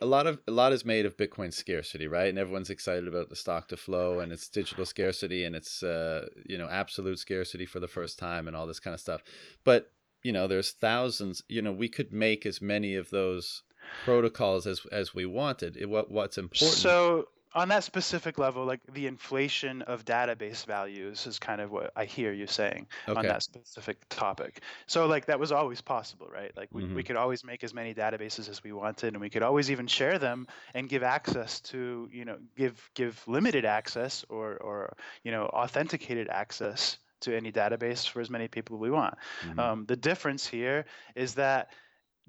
[0.00, 2.28] a lot of a lot is made of Bitcoin scarcity, right?
[2.28, 6.26] And everyone's excited about the stock to flow and its digital scarcity and its uh,
[6.46, 9.22] you know absolute scarcity for the first time and all this kind of stuff.
[9.64, 9.90] But
[10.22, 11.42] you know, there's thousands.
[11.48, 13.62] You know, we could make as many of those
[14.04, 15.76] protocols as as we wanted.
[15.76, 16.78] It, what what's important?
[16.78, 21.92] So on that specific level, like the inflation of database values is kind of what
[21.94, 23.18] I hear you saying okay.
[23.18, 24.60] on that specific topic.
[24.86, 26.52] So like that was always possible, right?
[26.56, 26.96] Like we, mm-hmm.
[26.96, 29.86] we could always make as many databases as we wanted and we could always even
[29.86, 35.30] share them and give access to, you know, give give limited access or or you
[35.30, 39.14] know authenticated access to any database for as many people we want.
[39.46, 39.58] Mm-hmm.
[39.58, 40.84] Um, the difference here
[41.14, 41.70] is that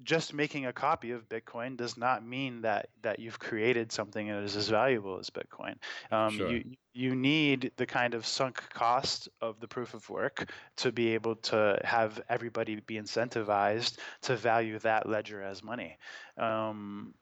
[0.02, 4.42] just making a copy of Bitcoin does not mean that that you've created something that
[4.42, 5.76] is as valuable as Bitcoin.
[6.10, 6.50] Um, sure.
[6.50, 11.14] You you need the kind of sunk cost of the proof of work to be
[11.14, 15.98] able to have everybody be incentivized to value that ledger as money.
[16.38, 17.14] Um,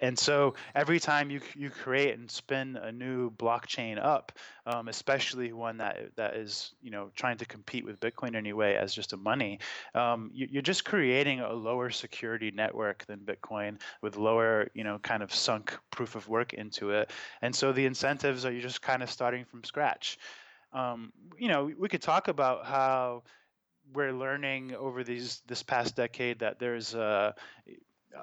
[0.00, 4.32] and so every time you you create and spin a new blockchain up,
[4.66, 8.94] um, especially one that that is you know trying to compete with Bitcoin anyway as
[8.94, 9.60] just a money,
[9.94, 14.98] um, you, are just creating a lower security network than Bitcoin with lower you know
[14.98, 17.10] kind of sunk proof of work into it,
[17.42, 20.18] and so the incentives are you just kind of starting from scratch.
[20.72, 23.22] Um, you know we could talk about how
[23.92, 27.34] we're learning over these this past decade that there's a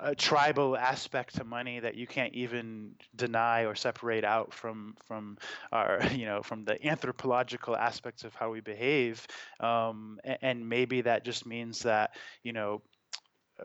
[0.01, 5.37] a tribal aspect to money that you can't even deny or separate out from from
[5.71, 9.25] our you know from the anthropological aspects of how we behave.
[9.59, 12.81] Um, and, and maybe that just means that you know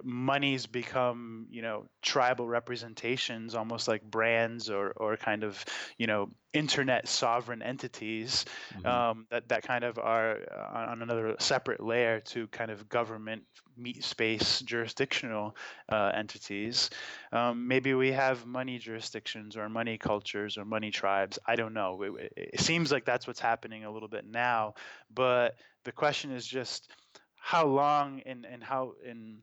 [0.02, 5.64] money's become you know tribal representations almost like brands or or kind of
[5.98, 8.86] you know internet sovereign entities mm-hmm.
[8.86, 13.42] um, that that kind of are uh, on another separate layer to kind of government
[13.76, 15.56] meat space jurisdictional
[15.90, 16.90] uh, entities.
[17.32, 21.38] Um, maybe we have money jurisdictions or money cultures or money tribes.
[21.46, 22.02] I don't know.
[22.02, 24.74] It, it seems like that's what's happening a little bit now
[25.14, 26.90] but the question is just
[27.36, 29.38] how long and and how in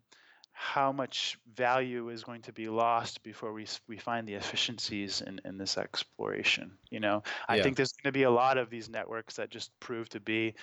[0.62, 5.40] how much value is going to be lost before we we find the efficiencies in,
[5.46, 7.24] in this exploration you know?
[7.48, 7.64] I yeah.
[7.64, 10.56] think there's going to be a lot of these networks that just prove to be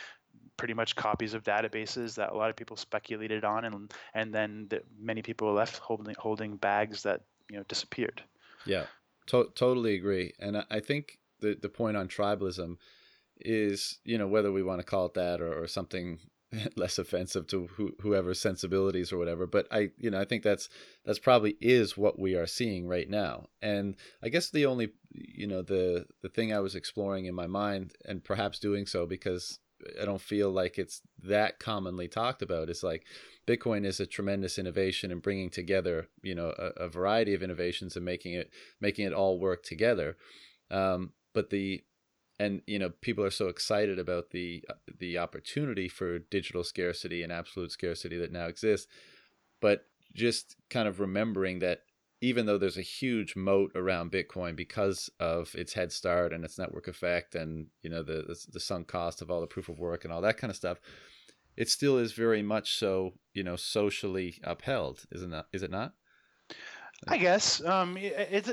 [0.57, 4.67] pretty much copies of databases that a lot of people speculated on and and then
[4.69, 8.23] the, many people were left holding holding bags that you know disappeared.
[8.65, 8.87] Yeah
[9.27, 10.33] to- totally agree.
[10.39, 12.77] And I, I think the the point on tribalism
[13.39, 16.19] is you know whether we want to call it that or, or something
[16.77, 20.69] less offensive to who, whoever's sensibilities or whatever but i you know i think that's
[21.05, 23.47] that's probably is what we are seeing right now.
[23.63, 27.47] And i guess the only you know the the thing i was exploring in my
[27.47, 29.59] mind and perhaps doing so because
[30.01, 33.05] i don't feel like it's that commonly talked about is like
[33.47, 37.97] bitcoin is a tremendous innovation in bringing together you know a, a variety of innovations
[37.97, 38.51] and making it
[38.81, 40.17] making it all work together.
[40.71, 41.85] Um, but the
[42.39, 44.63] and you know people are so excited about the
[44.99, 48.87] the opportunity for digital scarcity and absolute scarcity that now exists
[49.61, 51.81] but just kind of remembering that
[52.23, 56.59] even though there's a huge moat around bitcoin because of its head start and its
[56.59, 59.79] network effect and you know the the, the sunk cost of all the proof of
[59.79, 60.81] work and all that kind of stuff
[61.57, 65.93] it still is very much so you know socially upheld isn't that is it not?
[67.09, 68.51] I guess um, it, it's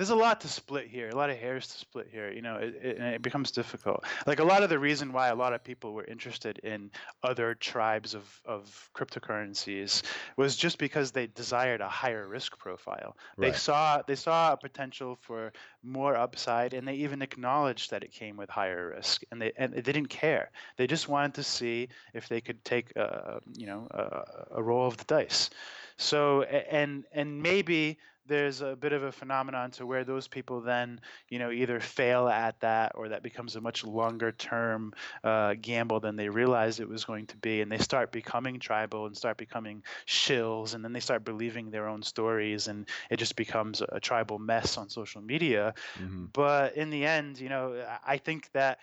[0.00, 2.32] there's a lot to split here, a lot of hairs to split here.
[2.32, 4.02] You know, it, it, and it becomes difficult.
[4.26, 6.90] Like a lot of the reason why a lot of people were interested in
[7.22, 10.00] other tribes of, of cryptocurrencies
[10.38, 13.14] was just because they desired a higher risk profile.
[13.36, 13.52] Right.
[13.52, 18.10] They saw they saw a potential for more upside, and they even acknowledged that it
[18.10, 20.50] came with higher risk, and they and they didn't care.
[20.78, 24.86] They just wanted to see if they could take a, you know a, a roll
[24.86, 25.50] of the dice.
[25.98, 27.98] So and and maybe
[28.30, 32.28] there's a bit of a phenomenon to where those people then you know either fail
[32.28, 36.88] at that or that becomes a much longer term uh, gamble than they realized it
[36.88, 40.92] was going to be and they start becoming tribal and start becoming shills and then
[40.92, 45.20] they start believing their own stories and it just becomes a tribal mess on social
[45.20, 45.74] media.
[45.98, 46.26] Mm-hmm.
[46.32, 48.78] but in the end you know i think that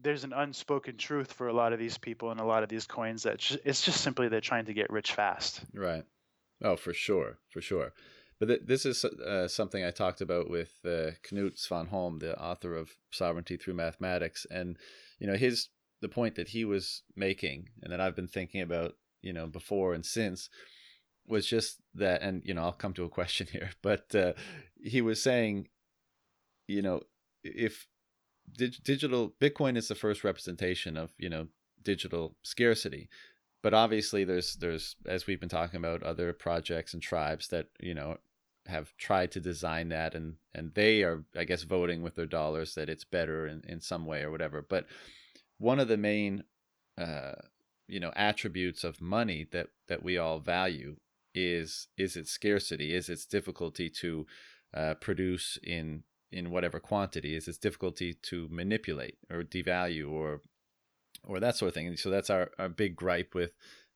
[0.00, 2.86] there's an unspoken truth for a lot of these people and a lot of these
[2.86, 5.60] coins that it's just simply they're trying to get rich fast.
[5.74, 6.04] Right.
[6.62, 7.92] Oh for sure for sure
[8.40, 12.74] but th- this is uh, something I talked about with uh, Knut Svanholm, the author
[12.74, 14.78] of Sovereignty Through Mathematics, and
[15.18, 15.68] you know his
[16.00, 19.92] the point that he was making, and that I've been thinking about, you know, before
[19.92, 20.48] and since,
[21.26, 24.32] was just that, and you know, I'll come to a question here, but uh,
[24.82, 25.68] he was saying,
[26.66, 27.02] you know,
[27.44, 27.86] if
[28.56, 31.48] dig- digital Bitcoin is the first representation of you know
[31.82, 33.10] digital scarcity,
[33.62, 37.94] but obviously there's there's as we've been talking about other projects and tribes that you
[37.94, 38.16] know
[38.70, 42.74] have tried to design that and and they are i guess voting with their dollars
[42.74, 44.64] that it's better in, in some way or whatever.
[44.66, 44.86] But
[45.58, 46.44] one of the main
[46.98, 47.34] uh,
[47.86, 50.96] you know attributes of money that that we all value
[51.34, 54.26] is is its scarcity is its difficulty to
[54.74, 60.40] uh, produce in in whatever quantity is its difficulty to manipulate or devalue or
[61.24, 61.86] or that sort of thing.
[61.86, 63.52] And so that's our, our big gripe with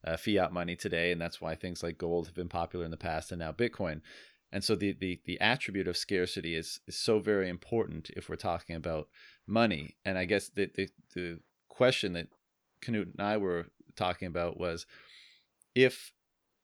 [0.07, 2.97] uh, fiat money today and that's why things like gold have been popular in the
[2.97, 4.03] past and now bitcoin
[4.55, 8.37] and so the, the, the attribute of scarcity is, is so very important if we're
[8.37, 9.09] talking about
[9.49, 9.97] money.
[10.05, 12.29] And I guess the, the, the question that
[12.81, 14.87] Knut and I were talking about was
[15.75, 16.13] if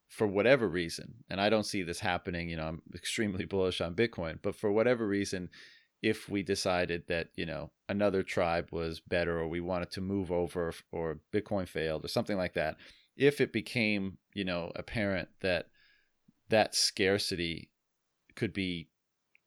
[0.06, 3.96] for whatever reason, and I don't see this happening, you know, I'm extremely bullish on
[3.96, 5.50] Bitcoin, but for whatever reason,
[6.00, 10.30] if we decided that, you know, another tribe was better or we wanted to move
[10.30, 12.76] over or Bitcoin failed or something like that,
[13.16, 15.66] if it became, you know, apparent that
[16.50, 17.68] that scarcity
[18.34, 18.88] could be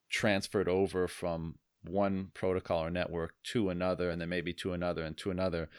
[0.09, 5.17] transferred over from one protocol or network to another and then maybe to another and
[5.17, 5.69] to another.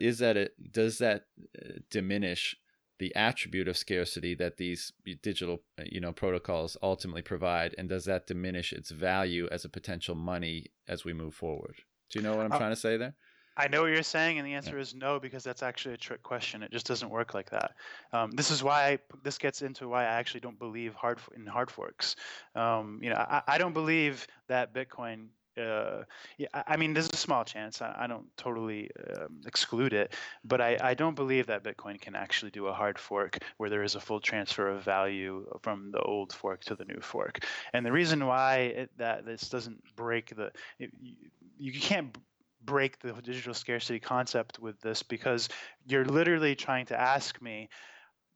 [0.00, 1.24] Is that it does that
[1.58, 2.56] uh, diminish
[2.98, 4.92] the attribute of scarcity that these
[5.22, 9.68] digital uh, you know protocols ultimately provide and does that diminish its value as a
[9.68, 11.74] potential money as we move forward?
[12.10, 13.14] Do you know what i'm uh, trying to say there
[13.56, 14.82] I know what you're saying, and the answer yeah.
[14.82, 16.62] is no because that's actually a trick question.
[16.62, 17.72] It just doesn't work like that.
[18.12, 21.46] Um, this is why I, this gets into why I actually don't believe hard in
[21.46, 22.16] hard forks.
[22.54, 25.28] Um, you know, I, I don't believe that Bitcoin
[25.60, 26.02] uh,
[26.36, 27.80] yeah, I mean, there's a small chance.
[27.80, 32.16] I, I don't totally um, exclude it, but I, I don't believe that Bitcoin can
[32.16, 36.00] actually do a hard fork where there is a full transfer of value from the
[36.00, 37.44] old fork to the new fork.
[37.72, 41.14] And the reason why it, that this doesn't break the, it, you,
[41.58, 42.16] you can't
[42.64, 45.48] break the digital scarcity concept with this because
[45.86, 47.68] you're literally trying to ask me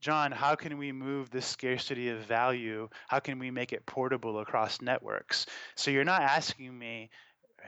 [0.00, 2.88] John, how can we move this scarcity of value?
[3.08, 5.46] How can we make it portable across networks?
[5.74, 7.10] So you're not asking me,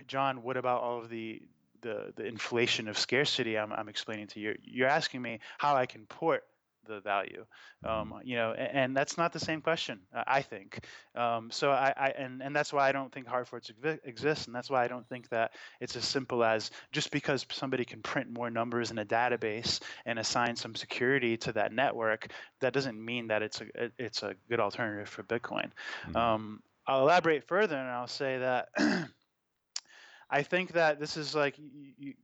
[0.06, 1.42] John, what about all of the
[1.82, 4.54] the, the inflation of scarcity I'm, I'm explaining to you?
[4.62, 6.44] You're asking me how I can port
[6.90, 7.44] the value
[7.84, 10.84] um, you know and, and, that's not the same question i think
[11.14, 13.70] um, so I, I, and, and that's why i don't think hard forks
[14.04, 17.84] exist and that's why i don't think that it's as simple as just because somebody
[17.84, 22.30] can print more numbers in a database and assign some security to that network
[22.60, 25.70] that doesn't mean that it's a it's a good alternative for bitcoin
[26.06, 26.16] mm-hmm.
[26.16, 28.68] um, i'll elaborate further and i'll say that
[30.30, 32.14] I think that this is like you,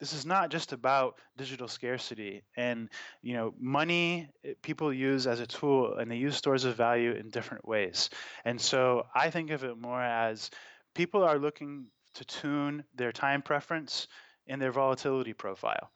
[0.00, 2.88] this is not just about digital scarcity and
[3.22, 7.12] you know money eh, people use as a tool and they use stores of value
[7.12, 8.10] in different ways.
[8.44, 10.50] And so i think of it more as
[10.94, 14.08] people are looking to tune their time preference
[14.46, 15.90] in their volatility profile.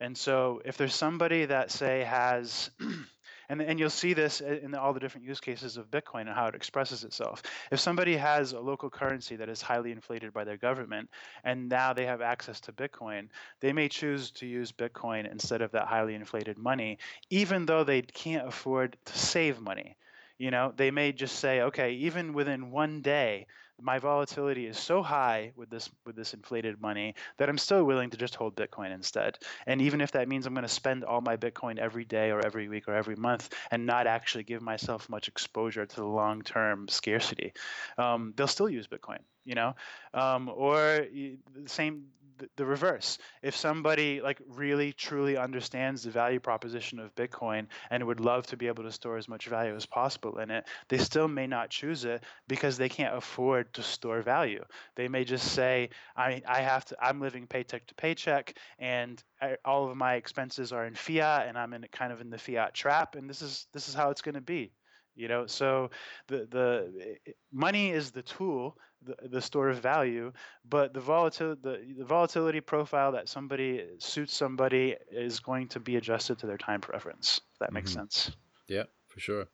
[0.00, 2.70] And so if there's somebody that say has
[3.48, 6.46] And, and you'll see this in all the different use cases of Bitcoin and how
[6.46, 7.42] it expresses itself.
[7.70, 11.10] If somebody has a local currency that is highly inflated by their government,
[11.44, 13.28] and now they have access to Bitcoin,
[13.60, 16.98] they may choose to use Bitcoin instead of that highly inflated money,
[17.30, 19.96] even though they can't afford to save money.
[20.38, 23.46] You know, they may just say, okay, even within one day,
[23.80, 28.10] my volatility is so high with this with this inflated money that I'm still willing
[28.10, 29.38] to just hold Bitcoin instead.
[29.66, 32.44] And even if that means I'm going to spend all my Bitcoin every day or
[32.44, 36.88] every week or every month and not actually give myself much exposure to the long-term
[36.88, 37.52] scarcity,
[37.98, 39.18] um, they'll still use Bitcoin.
[39.44, 39.74] You know,
[40.14, 42.04] um, or the same
[42.56, 43.18] the reverse.
[43.42, 48.56] If somebody like really truly understands the value proposition of Bitcoin and would love to
[48.56, 51.70] be able to store as much value as possible in it, they still may not
[51.70, 54.64] choose it because they can't afford to store value.
[54.94, 59.56] They may just say, I, I have to, I'm living paycheck to paycheck and I,
[59.64, 62.74] all of my expenses are in fiat and I'm in kind of in the fiat
[62.74, 64.72] trap and this is, this is how it's going to be
[65.14, 65.90] you know so
[66.28, 67.16] the the
[67.52, 70.32] money is the tool the, the store of value
[70.68, 75.96] but the volatility the, the volatility profile that somebody suits somebody is going to be
[75.96, 78.00] adjusted to their time preference if that makes mm-hmm.
[78.00, 78.30] sense
[78.68, 79.46] yeah for sure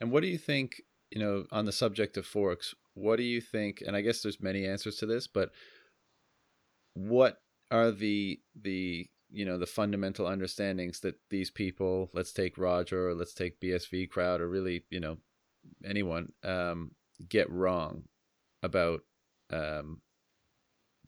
[0.00, 3.40] and what do you think you know on the subject of forks what do you
[3.40, 5.50] think and i guess there's many answers to this but
[6.94, 7.38] what
[7.70, 13.14] are the the you know the fundamental understandings that these people let's take roger or
[13.14, 15.16] let's take bsv crowd or really you know
[15.84, 16.92] anyone um,
[17.28, 18.04] get wrong
[18.62, 19.00] about
[19.50, 20.00] um,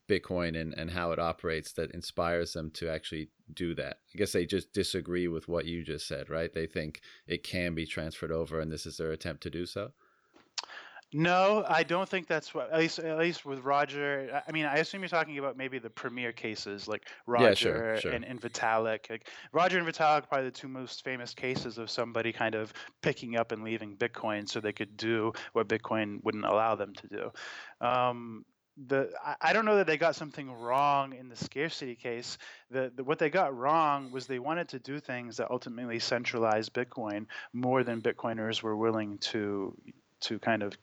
[0.08, 3.98] bitcoin and, and how it operates that inspires them to actually do that.
[4.14, 6.52] I guess they just disagree with what you just said right?
[6.52, 9.92] They think it can be transferred over and this is their attempt to do so
[11.12, 12.72] no, I don't think that's what.
[12.72, 14.42] At least, at least with Roger.
[14.46, 18.00] I mean, I assume you're talking about maybe the premier cases like Roger yeah, sure,
[18.00, 18.12] sure.
[18.12, 19.10] And, and Vitalik.
[19.10, 23.36] Like Roger and Vitalik, probably the two most famous cases of somebody kind of picking
[23.36, 27.86] up and leaving Bitcoin so they could do what Bitcoin wouldn't allow them to do.
[27.86, 28.44] Um,
[28.88, 32.38] the I don't know that they got something wrong in the scarcity case.
[32.70, 36.72] The, the, what they got wrong was they wanted to do things that ultimately centralized
[36.72, 39.76] Bitcoin more than Bitcoiners were willing to
[40.24, 40.76] to kind of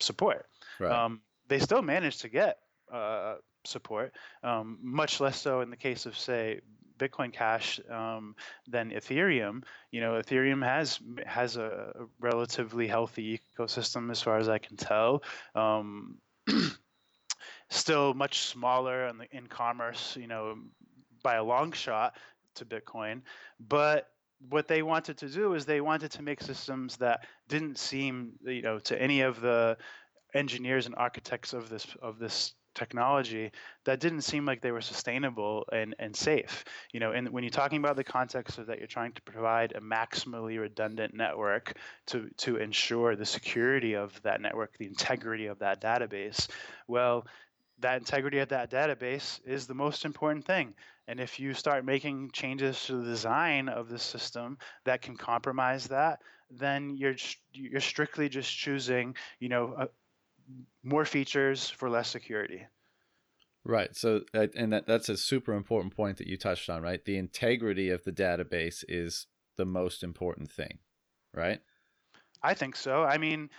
[0.00, 0.46] support.
[0.78, 0.92] Right.
[0.92, 2.58] Um, they still managed to get
[2.92, 4.12] uh, support,
[4.42, 6.60] um, much less so in the case of say
[6.98, 8.34] Bitcoin Cash um,
[8.68, 9.62] than Ethereum.
[9.90, 15.22] You know, Ethereum has has a relatively healthy ecosystem as far as I can tell.
[15.54, 16.18] Um,
[17.68, 20.56] still much smaller in, the, in commerce, you know,
[21.22, 22.14] by a long shot
[22.54, 23.22] to Bitcoin,
[23.60, 24.08] but
[24.48, 28.62] what they wanted to do is they wanted to make systems that didn't seem you
[28.62, 29.76] know to any of the
[30.34, 33.50] engineers and architects of this of this technology
[33.84, 36.64] that didn't seem like they were sustainable and, and safe.
[36.92, 39.72] You know, and when you're talking about the context of that you're trying to provide
[39.72, 41.72] a maximally redundant network
[42.08, 46.48] to to ensure the security of that network, the integrity of that database,
[46.86, 47.26] well,
[47.80, 50.74] that integrity of that database is the most important thing.
[51.08, 55.86] And if you start making changes to the design of the system that can compromise
[55.88, 56.20] that,
[56.50, 57.16] then you're
[57.52, 59.86] you're strictly just choosing, you know, uh,
[60.82, 62.64] more features for less security.
[63.64, 63.94] Right.
[63.96, 67.04] So, uh, and that that's a super important point that you touched on, right?
[67.04, 70.78] The integrity of the database is the most important thing,
[71.34, 71.60] right?
[72.42, 73.02] I think so.
[73.02, 73.50] I mean,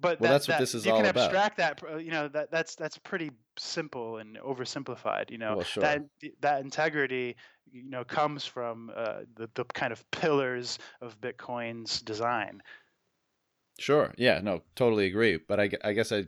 [0.00, 1.24] but well, that, that's what that, this is you all can about.
[1.34, 1.82] abstract that.
[2.04, 5.30] You know, that that's that's pretty simple and oversimplified.
[5.30, 5.82] You know, Well, sure.
[5.82, 6.02] that
[6.40, 7.36] that integrity,
[7.72, 12.62] you know, comes from uh, the the kind of pillars of Bitcoin's design.
[13.78, 14.14] Sure.
[14.16, 14.40] Yeah.
[14.42, 14.62] No.
[14.76, 15.38] Totally agree.
[15.48, 16.26] But I, I guess I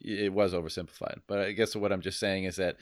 [0.00, 1.18] it was oversimplified.
[1.28, 2.76] But I guess what I'm just saying is that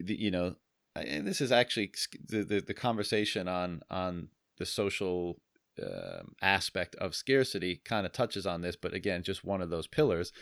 [0.00, 0.54] the, you know,
[0.96, 1.92] I- this is actually
[2.28, 5.40] the, the the conversation on on the social
[5.82, 8.76] um, aspect of scarcity kind of touches on this.
[8.76, 10.32] But again, just one of those pillars.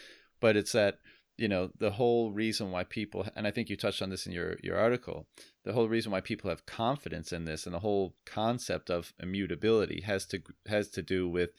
[0.41, 0.99] But it's that
[1.39, 4.33] you know the whole reason why people and I think you touched on this in
[4.33, 5.27] your your article.
[5.65, 10.03] The whole reason why people have confidence in this and the whole concept of immutability
[10.03, 11.51] has to has to do with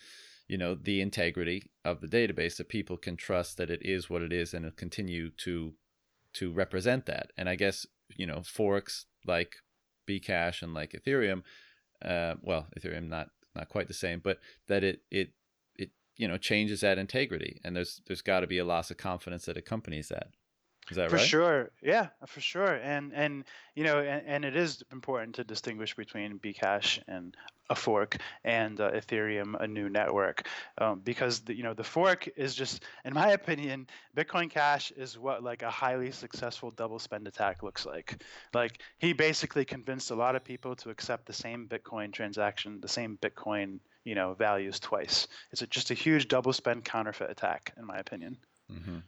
[0.48, 4.22] you know the integrity of the database that people can trust that it is what
[4.22, 5.74] it is and it'll continue to
[6.34, 9.58] to represent that and i guess you know forks like
[10.08, 11.44] bcash and like ethereum
[12.04, 15.32] uh, well ethereum not not quite the same but that it it
[15.76, 18.98] it you know changes that integrity and there's there's got to be a loss of
[18.98, 20.28] confidence that accompanies that.
[20.90, 21.10] Is that right?
[21.10, 21.26] for right?
[21.26, 21.72] sure.
[21.82, 22.76] Yeah for sure.
[22.76, 23.44] And and
[23.76, 27.36] you know and, and it is important to distinguish between bcash and
[27.70, 30.48] a fork and uh, ethereum a new network.
[30.78, 35.18] Um, because the, you know the fork is just in my opinion bitcoin cash is
[35.18, 38.24] what like a highly successful double spend attack looks like.
[38.54, 42.88] Like he basically convinced a lot of people to accept the same bitcoin transaction the
[42.88, 45.28] same bitcoin you know values twice.
[45.52, 48.38] It's a, just a huge double spend counterfeit attack in my opinion.
[48.70, 49.00] Hmm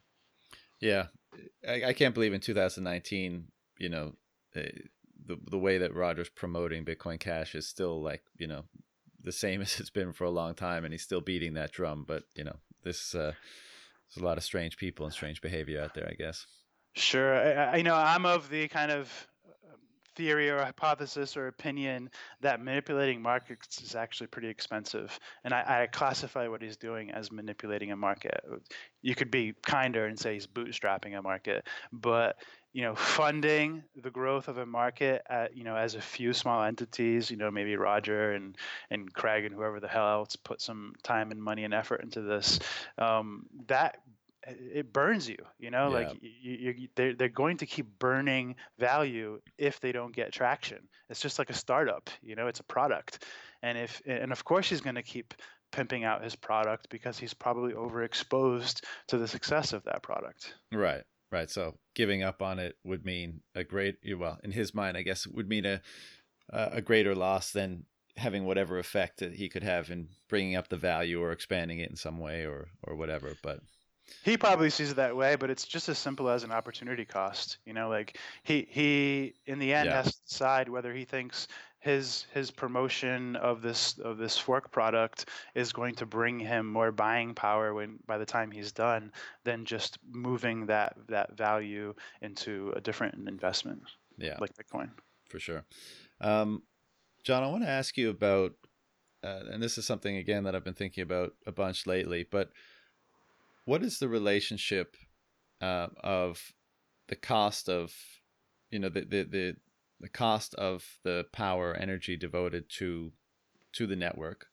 [0.80, 1.07] Yeah,
[1.68, 3.45] I, I can't believe in 2019,
[3.80, 4.14] you know,
[4.55, 4.62] uh,
[5.30, 8.64] the the way that Roger's promoting Bitcoin Cash is still like you know
[9.24, 12.04] the same as it's been for a long time, and he's still beating that drum.
[12.06, 13.32] But you know, this uh,
[14.10, 16.46] there's a lot of strange people and strange behavior out there, I guess.
[16.96, 17.36] Sure.
[17.36, 19.78] I, I you know I'm of the kind of um,
[20.16, 22.10] theory or hypothesis or opinion
[22.42, 27.32] that manipulating markets is actually pretty expensive, and I, I classify what he's doing as
[27.32, 28.42] manipulating a market.
[29.04, 32.38] You could be kinder and say he's bootstrapping a market, but
[32.74, 36.63] you know, funding the growth of a market at, you know, as a few small
[36.63, 38.57] entities, you know, maybe Roger and
[38.89, 42.22] and Craig and whoever the hell else put some time and money and effort into
[42.22, 42.59] this,
[42.97, 43.97] um, that
[44.47, 45.99] it burns you you know Yeah.
[45.99, 50.88] like you, you, they're, they're going to keep burning value if they don't get traction.
[51.09, 53.26] It's just like a startup you know it's a product.
[53.61, 55.34] And if and of course he's going to keep
[55.72, 60.55] pimping out his product because he's probably overexposed to the success of that product.
[60.72, 61.50] Right, right.
[61.50, 65.26] So giving up on it would mean a great, well, in his mind, I guess,
[65.26, 65.82] it would mean a
[66.50, 67.86] a a greater loss than
[68.18, 71.90] having whatever effect that he could have in bringing up the value or expanding it
[71.92, 73.36] in some way or or whatever.
[73.42, 73.62] But
[74.24, 77.60] he probably sees it that way but it's just as simple as an opportunity cost
[77.66, 79.94] you know like he he in the end Yeah.
[79.94, 81.48] has to decide whether he thinks
[81.80, 85.26] his his promotion of this of this fork product
[85.56, 89.12] is going to bring him more buying power when by the time he's done
[89.44, 93.82] than just moving that that value into a different investment
[94.18, 94.90] yeah, like bitcoin
[95.30, 95.64] for sure.
[96.20, 96.64] Um,
[97.24, 98.54] John, I want to ask you about,
[99.24, 102.26] uh, and this is something again that I've been thinking about a bunch lately.
[102.30, 102.50] But
[103.66, 104.98] what is the relationship
[105.62, 106.54] uh, of
[107.08, 107.94] the cost of,
[108.72, 109.56] you know, the the the
[110.00, 113.14] the cost of the power energy devoted to
[113.74, 114.47] to the network,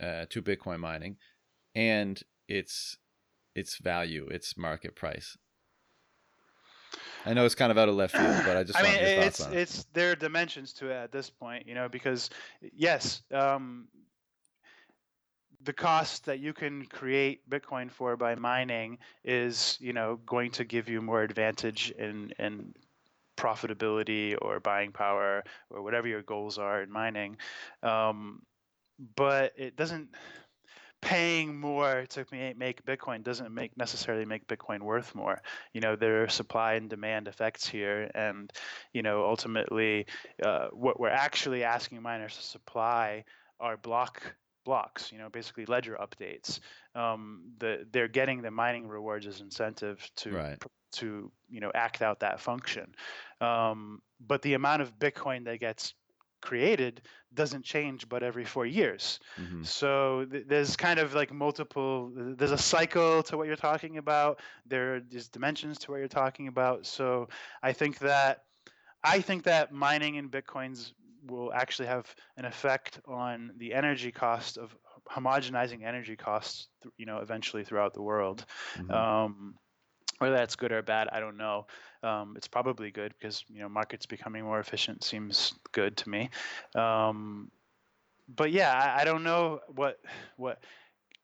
[0.00, 1.16] uh, to Bitcoin mining,
[1.74, 2.98] and its
[3.54, 5.36] its value, its market price?
[7.26, 9.02] I know it's kind of out of left field, but I just I want mean,
[9.02, 9.52] your it's it.
[9.52, 13.88] it's there are dimensions to it at this point, you know, because yes, um,
[15.62, 20.64] the cost that you can create Bitcoin for by mining is, you know, going to
[20.64, 22.74] give you more advantage in in
[23.38, 27.36] profitability or buying power or whatever your goals are in mining,
[27.82, 28.42] um,
[29.16, 30.08] but it doesn't.
[31.00, 32.26] Paying more to
[32.56, 35.40] make Bitcoin doesn't make necessarily make Bitcoin worth more.
[35.72, 38.52] You know, there are supply and demand effects here, and
[38.92, 40.06] you know, ultimately,
[40.42, 43.22] uh, what we're actually asking miners to supply
[43.60, 44.34] are block
[44.68, 45.10] blocks.
[45.12, 46.60] You know, basically ledger updates.
[46.94, 47.20] Um,
[47.58, 50.62] the they're getting the mining rewards as incentive to Right.
[51.00, 51.06] to
[51.54, 52.86] you know act out that function.
[53.40, 54.00] Um,
[54.30, 55.94] but the amount of Bitcoin that gets
[56.40, 57.02] created
[57.34, 59.66] doesn't change but every four years Mhm.
[59.66, 64.40] so th- there's kind of like multiple there's a cycle to what you're talking about
[64.64, 67.28] there there is dimensions to what you're talking about so
[67.68, 68.44] i think that
[69.02, 70.92] i think that mining in bitcoins
[71.26, 74.76] will actually have an effect on the energy cost of
[75.10, 78.44] homogenizing energy costs you know eventually throughout the world
[78.76, 78.92] Mhm.
[78.92, 79.58] um,
[80.18, 81.66] Whether that's good or bad, I don't know.
[82.02, 86.30] Um, it's probably good because you know markets becoming more efficient seems good to me.
[86.74, 87.52] Um,
[88.28, 90.00] but yeah, I, I don't know what
[90.36, 90.64] what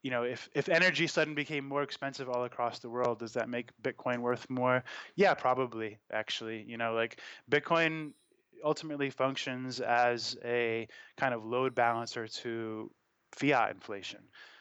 [0.03, 3.49] you know if if energy suddenly became more expensive all across the world does that
[3.49, 4.85] make bitcoin worth more
[5.17, 7.21] yeah probably actually you know like
[7.51, 8.13] bitcoin
[8.65, 10.87] ultimately functions as a
[11.17, 12.91] kind of load balancer to
[13.33, 14.21] fiat inflation.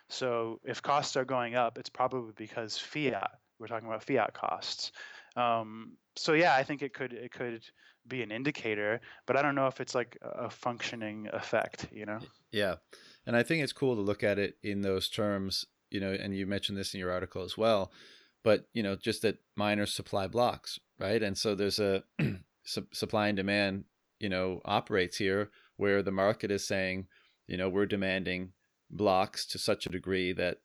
[0.09, 4.91] So if costs are going up it's probably because fiat we're talking about fiat costs.
[5.35, 7.63] Um, so yeah i think it could it could
[8.07, 12.19] be an indicator but i don't know if it's like a functioning effect you know?
[12.51, 12.75] Yeah
[13.25, 16.35] and I think it's cool to look at it in those terms, you know, and
[16.35, 17.91] you mentioned this in your article as well,
[18.43, 21.23] but, you know, just that miners supply blocks, right?
[21.23, 22.03] And so there's a
[22.63, 23.85] supply and demand,
[24.19, 27.07] you know, operates here where the market is saying,
[27.47, 28.53] you know, we're demanding
[28.89, 30.59] blocks to such a degree that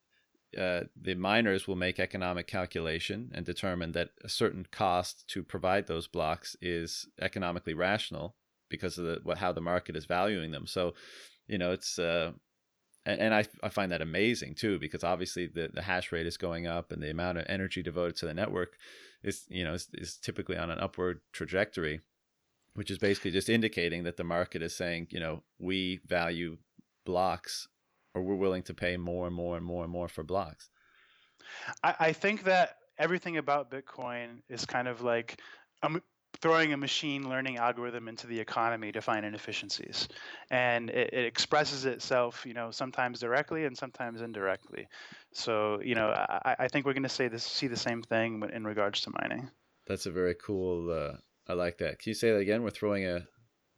[0.57, 5.87] uh, the miners will make economic calculation and determine that a certain cost to provide
[5.87, 8.37] those blocks is economically rational
[8.71, 10.67] because of the, how the market is valuing them.
[10.67, 10.95] So,
[11.47, 12.33] you know, it's uh,
[13.09, 16.37] and, and I, I find that amazing too because obviously the, the hash rate is
[16.37, 18.77] going up and the amount of energy devoted to the network
[19.23, 22.01] is you know is, is typically on an upward trajectory
[22.75, 26.59] which is basically just indicating that the market is saying you know we value
[27.05, 27.67] blocks
[28.15, 30.71] or we're willing to pay more and more and more and more for blocks.
[31.83, 35.41] I, I think that everything about bitcoin is kind of like
[35.83, 36.03] um,
[36.41, 40.09] throwing a machine learning algorithm into the economy to find inefficiencies.
[40.51, 44.89] And it, it, expresses itself you know sometimes directly and sometimes indirectly.
[45.33, 48.43] So you know i, I think we're going to say this see the same thing
[48.53, 49.51] in regards to mining.
[49.87, 51.17] That's a very cool uh,
[51.49, 51.99] i like that.
[51.99, 52.63] Can you say that again?
[52.63, 53.27] We're throwing a,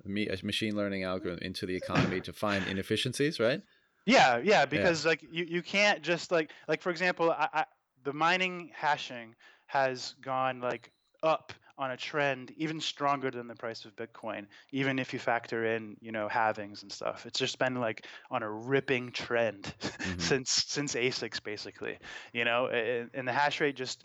[0.05, 3.63] a machine learning algorithm into the economy to find inefficiencies right?
[4.07, 5.11] Yeah yeah because yeah.
[5.11, 7.65] like you, you can't just like like for example I, I
[8.05, 9.35] the mining hashing
[9.67, 10.91] has gone like
[11.23, 15.65] up on a trend even stronger than the price of Bitcoin, even if you factor
[15.65, 17.25] in, you know, halvings and stuff.
[17.25, 20.21] It's just been like on a ripping trend mm-hmm.
[20.21, 21.99] since since ASICs basically,
[22.35, 24.05] you know, and, and the hash rate just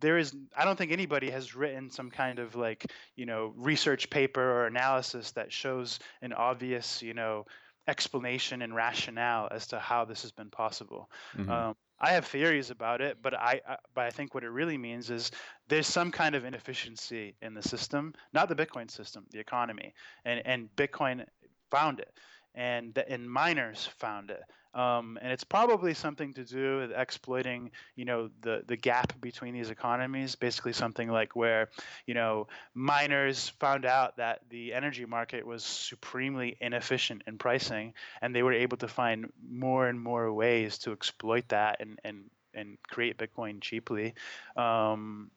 [0.00, 2.84] there is i don't think anybody has written some kind of like
[3.16, 7.46] you know research paper or analysis that shows an obvious you know
[7.88, 11.50] explanation and rationale as to how this has been possible mm-hmm.
[11.50, 14.76] um, I have theories about it, but I, I, but I think what it really
[14.76, 15.30] means is
[15.72, 20.42] there's some kind of inefficiency in the system, not the Bitcoin system, the economy, and
[20.44, 21.24] and Bitcoin
[21.70, 22.12] found it,
[22.54, 24.42] and and miners found it,
[24.74, 29.54] um, and it's probably something to do with exploiting, you know, the the gap between
[29.54, 30.36] these economies.
[30.36, 31.70] Basically, something like where,
[32.06, 38.36] you know, miners found out that the energy market was supremely inefficient in pricing, and
[38.36, 42.76] they were able to find more and more ways to exploit that and and and
[42.90, 44.12] create Bitcoin cheaply.
[44.54, 45.30] Um,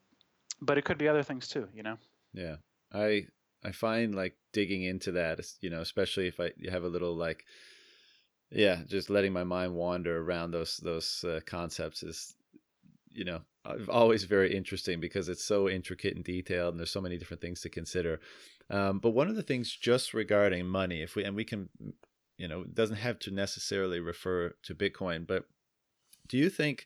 [0.62, 1.98] but it could be other things too, you know.
[2.34, 2.58] Yeah,
[2.94, 3.28] I
[3.64, 7.46] I find like digging into that, you know, especially if I have a little like
[8.52, 12.36] yeah just letting my mind wander around those those uh, concepts is
[13.12, 13.42] you know
[13.90, 17.62] always very interesting because it's so intricate and detailed and there's so many different things
[17.62, 18.20] to consider
[18.70, 21.70] um, but one of the things just regarding money if we and we can
[22.38, 25.46] you know doesn't have to necessarily refer to bitcoin but
[26.28, 26.86] do you think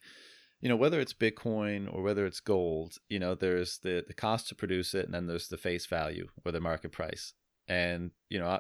[0.61, 4.47] you know whether it's bitcoin or whether it's gold you know there's the the cost
[4.49, 7.33] to produce it and then there's the face value or the market price
[7.67, 8.59] and you know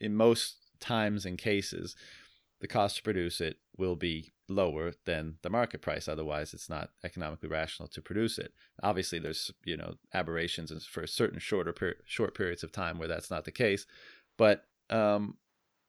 [0.00, 1.96] in most times and cases
[2.60, 6.08] the cost to produce it will be lower than the market price.
[6.08, 8.52] Otherwise, it's not economically rational to produce it.
[8.82, 13.30] Obviously, there's you know aberrations for certain shorter per- short periods of time where that's
[13.30, 13.86] not the case.
[14.36, 15.36] But um,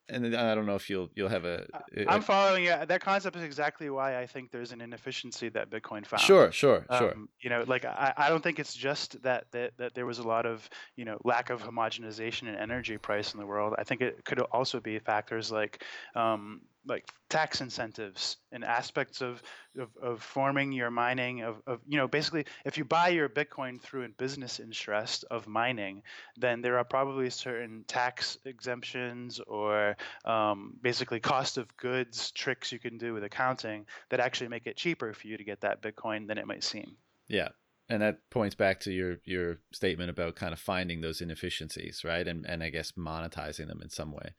[0.09, 1.65] and I don't know if you'll you'll have a.
[1.95, 2.75] a I'm following you.
[2.85, 6.21] That concept is exactly why I think there's an inefficiency that Bitcoin found.
[6.21, 7.13] Sure, sure, um, sure.
[7.41, 10.27] You know, like I, I don't think it's just that, that that there was a
[10.27, 13.73] lot of you know lack of homogenization in energy price in the world.
[13.77, 15.83] I think it could also be factors like
[16.15, 19.41] um, like tax incentives and aspects of,
[19.77, 23.81] of, of forming your mining of, of, you know basically if you buy your bitcoin
[23.81, 26.01] through a business interest of mining
[26.37, 32.79] then there are probably certain tax exemptions or um, basically cost of goods tricks you
[32.79, 36.27] can do with accounting that actually make it cheaper for you to get that bitcoin
[36.27, 36.95] than it might seem.
[37.27, 37.49] Yeah.
[37.89, 42.27] And that points back to your your statement about kind of finding those inefficiencies right?
[42.27, 44.33] And and i guess monetizing them in some way.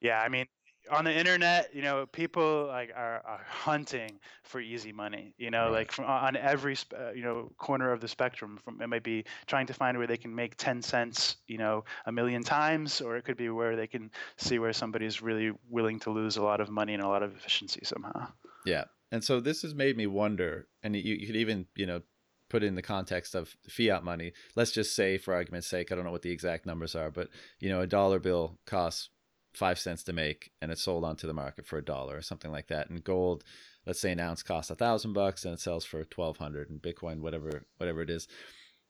[0.00, 0.46] Yeah i mean
[0.90, 5.34] on the internet, you know, people like are, are hunting for easy money.
[5.38, 5.72] You know, right.
[5.72, 8.58] like from on every uh, you know corner of the spectrum.
[8.64, 11.84] From it might be trying to find where they can make ten cents, you know,
[12.06, 15.98] a million times, or it could be where they can see where somebody's really willing
[16.00, 18.28] to lose a lot of money and a lot of efficiency somehow.
[18.64, 22.02] Yeah, and so this has made me wonder, and you, you could even you know
[22.48, 24.32] put it in the context of fiat money.
[24.54, 27.28] Let's just say, for argument's sake, I don't know what the exact numbers are, but
[27.58, 29.10] you know, a dollar bill costs
[29.56, 32.50] five cents to make, and it's sold onto the market for a dollar or something
[32.50, 32.90] like that.
[32.90, 33.44] And gold,
[33.86, 36.80] let's say an ounce costs a thousand bucks, and it sells for twelve hundred, and
[36.80, 38.28] Bitcoin, whatever, whatever it is.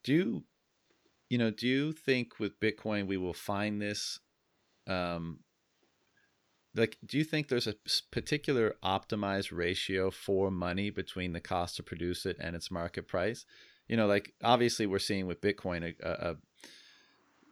[0.04, 0.44] Do you,
[1.28, 4.20] you know, do you think with Bitcoin we will find this?
[4.86, 5.40] Um,
[6.76, 7.74] like do you think there's a
[8.10, 13.46] particular optimized ratio for money between the cost to produce it and its market price
[13.88, 16.36] you know like obviously we're seeing with bitcoin a, a,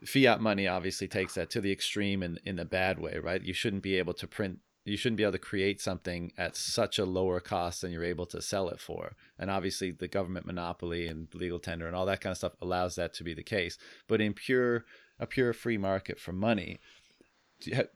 [0.04, 3.42] fiat money obviously takes that to the extreme in in the bad way right?
[3.42, 6.98] You shouldn't be able to print you shouldn't be able to create something at such
[6.98, 9.16] a lower cost than you're able to sell it for.
[9.38, 12.96] And obviously the government monopoly and legal tender and all that kind of stuff allows
[12.96, 13.78] that to be the case.
[14.08, 14.84] But in pure
[15.18, 16.80] a pure free market for money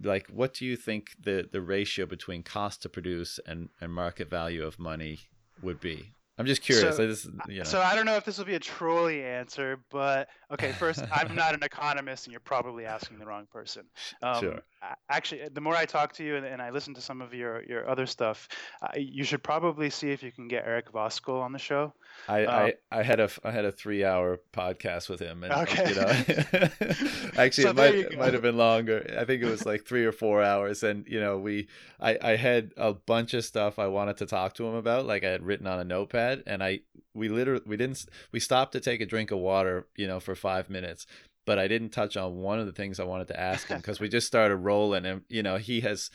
[0.02, 4.30] like what do you think the the ratio between cost to produce and and market
[4.30, 5.18] value of money
[5.62, 6.96] would be I'm just curious.
[6.96, 7.64] So, I just, you know.
[7.64, 10.72] so I don't know if this will be a trolley answer, but okay.
[10.72, 13.84] First, I'm not an economist, and you're probably asking the wrong person.
[14.22, 14.62] Um, sure.
[15.10, 17.62] Actually, the more I talk to you and, and I listen to some of your
[17.64, 18.48] your other stuff,
[18.82, 21.92] uh, you should probably see if you can get Eric Voskuil on the show.
[22.28, 25.52] I, um, I, I had a I had a three hour podcast with him, and
[25.52, 25.88] okay.
[25.88, 26.06] you know,
[27.42, 29.16] actually so it might it might have been longer.
[29.18, 31.68] I think it was like three or four hours, and you know we
[32.00, 35.24] I I had a bunch of stuff I wanted to talk to him about, like
[35.24, 36.80] I had written on a notepad and I
[37.14, 40.34] we literally we didn't we stopped to take a drink of water, you know, for
[40.34, 41.06] five minutes,
[41.48, 44.00] but I didn't touch on one of the things I wanted to ask him because
[44.00, 46.10] we just started rolling, and you know he has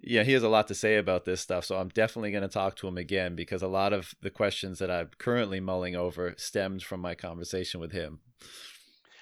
[0.00, 1.64] yeah, he has a lot to say about this stuff.
[1.64, 4.78] So I'm definitely going to talk to him again because a lot of the questions
[4.78, 8.20] that I'm currently mulling over stemmed from my conversation with him.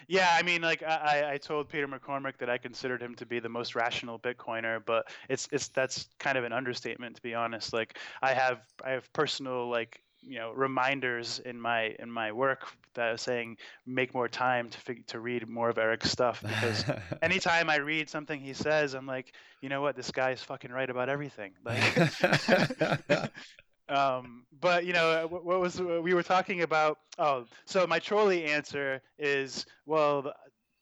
[0.06, 3.40] Yeah, I mean, like I, I told Peter McCormack that I considered him to be
[3.40, 7.72] the most rational Bitcoiner, but it's it's that's kind of an understatement to be honest.
[7.72, 12.66] Like I have I have personal like you know reminders in my in my work
[12.94, 13.56] that are saying
[13.86, 16.84] make more time to fig- to read more of Eric's stuff because
[17.22, 20.70] anytime I read something he says, I'm like, you know what, this guy is fucking
[20.70, 21.52] right about everything.
[21.64, 21.82] Like,
[23.88, 26.98] um, but you know what, what was we were talking about?
[27.18, 30.32] Oh, so my trolley answer is well.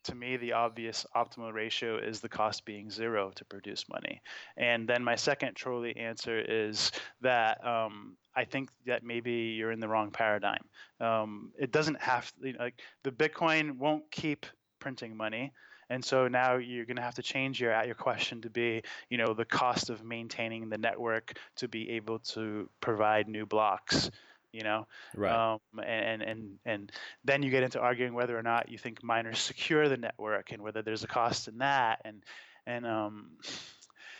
[0.03, 4.21] To me, the obvious optimal ratio is the cost being zero to produce money.
[4.57, 6.91] And then my second trolley answer is
[7.21, 10.63] that um, I think that maybe you're in the wrong paradigm.
[10.99, 14.45] Um, it doesn't have you know, like the Bitcoin won't keep
[14.79, 15.53] printing money,
[15.89, 19.17] and so now you're going to have to change your your question to be you
[19.17, 24.09] know the cost of maintaining the network to be able to provide new blocks.
[24.53, 25.53] You know, right?
[25.53, 26.91] Um, and and and
[27.25, 30.61] then you get into arguing whether or not you think miners secure the network and
[30.61, 32.23] whether there's a cost in that and
[32.65, 33.31] and um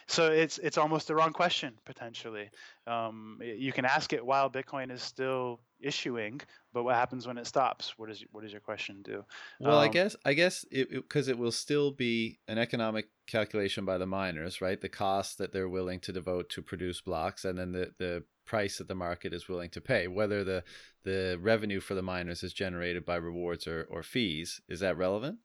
[0.07, 2.49] so it's it's almost the wrong question potentially.
[2.88, 6.41] Um, you can ask it while Bitcoin is still issuing,
[6.74, 7.93] but what happens when it stops?
[7.97, 9.24] What does what does your question do?
[9.59, 13.07] Well, um, I guess I guess because it, it, it, will still be an economic
[13.28, 14.80] calculation by the miners, right?
[14.80, 18.78] The cost that they're willing to devote to produce blocks, and then the the price
[18.78, 20.07] that the market is willing to pay.
[20.07, 20.63] Whether the
[21.03, 25.38] the revenue for the miners is generated by rewards or, or fees, is that relevant?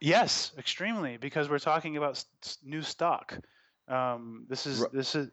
[0.00, 2.24] Yes, extremely, because we're talking about
[2.64, 3.38] new stock.
[3.90, 5.28] Um, this is this is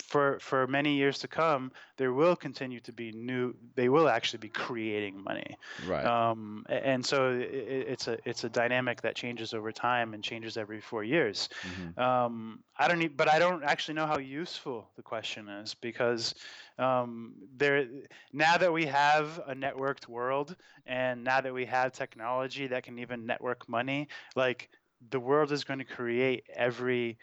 [0.00, 1.72] for for many years to come.
[1.96, 3.54] There will continue to be new.
[3.74, 5.56] They will actually be creating money.
[5.84, 6.04] Right.
[6.06, 10.56] Um, and so it, it's a it's a dynamic that changes over time and changes
[10.56, 11.48] every four years.
[11.62, 12.00] Mm-hmm.
[12.00, 16.36] Um, I don't need, but I don't actually know how useful the question is because
[16.78, 17.84] um, there
[18.32, 20.54] now that we have a networked world
[20.86, 24.70] and now that we have technology that can even network money, like
[25.10, 27.18] the world is going to create every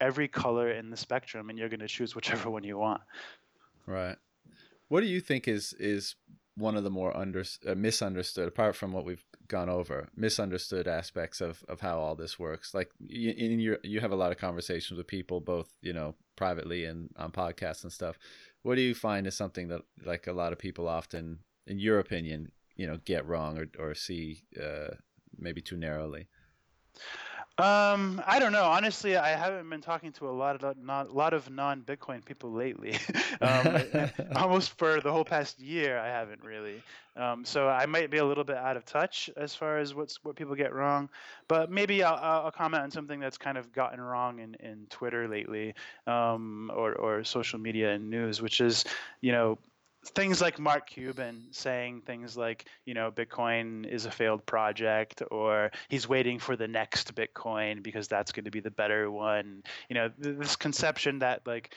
[0.00, 3.02] every color in the spectrum and you're going to choose whichever one you want.
[3.86, 4.16] Right.
[4.88, 6.14] What do you think is is
[6.56, 11.40] one of the more under uh, misunderstood apart from what we've gone over misunderstood aspects
[11.40, 12.74] of of how all this works?
[12.74, 16.14] Like you, in your you have a lot of conversations with people both you know
[16.36, 18.18] privately and on podcasts and stuff.
[18.62, 21.98] What do you find is something that like a lot of people often in your
[21.98, 24.94] opinion you know get wrong or or see uh
[25.36, 26.28] maybe too narrowly
[27.58, 28.64] um, I don't know.
[28.64, 32.52] Honestly, I haven't been talking to a lot of not a lot of non-Bitcoin people
[32.52, 32.96] lately.
[33.40, 33.82] um,
[34.36, 36.82] almost for the whole past year, I haven't really.
[37.16, 40.22] Um, so I might be a little bit out of touch as far as what's
[40.22, 41.08] what people get wrong.
[41.48, 45.26] But maybe I'll, I'll comment on something that's kind of gotten wrong in, in Twitter
[45.26, 45.74] lately,
[46.06, 48.84] um, or or social media and news, which is
[49.20, 49.58] you know
[50.06, 55.70] things like Mark Cuban saying things like, you know, Bitcoin is a failed project or
[55.88, 59.62] he's waiting for the next Bitcoin because that's going to be the better one.
[59.88, 61.74] You know, this conception that like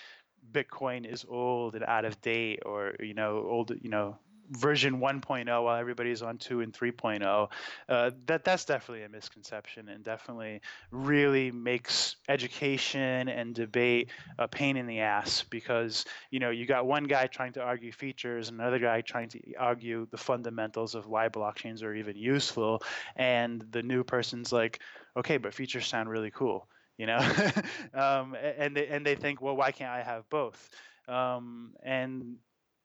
[0.51, 4.17] Bitcoin is old and out of date or, you know, old, you know,
[4.51, 7.49] version 1.0 while everybody's on 2 and 3.0
[7.89, 14.75] uh, that that's definitely a misconception and definitely really makes education and debate a pain
[14.75, 18.59] in the ass because you know you got one guy trying to argue features and
[18.59, 22.81] another guy trying to argue the fundamentals of why blockchains are even useful.
[23.15, 24.81] And the new person's like
[25.15, 27.19] okay but features sound really cool you know?
[27.93, 30.69] Um, and they, and they think well why can't i have both?
[31.07, 32.37] Um, and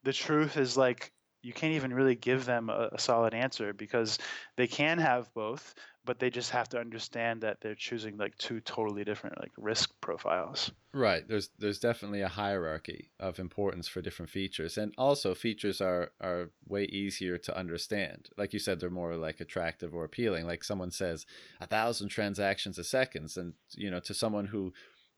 [0.02, 1.12] the truth is like
[1.46, 4.18] you can't even really give them a, a, solid answer because
[4.56, 5.74] they can have both
[6.06, 9.90] but they just have to understand that they're choosing like two totally different like risk
[10.00, 10.70] profiles.
[10.94, 11.26] Right.
[11.28, 16.50] There's there's definitely a hierarchy of importance for different features and also features are are
[16.66, 18.30] way easier to understand.
[18.38, 20.46] Like you said they're more like attractive or appealing.
[20.46, 21.26] Like someone says
[21.60, 24.72] a thousand transactions a second and you know to someone who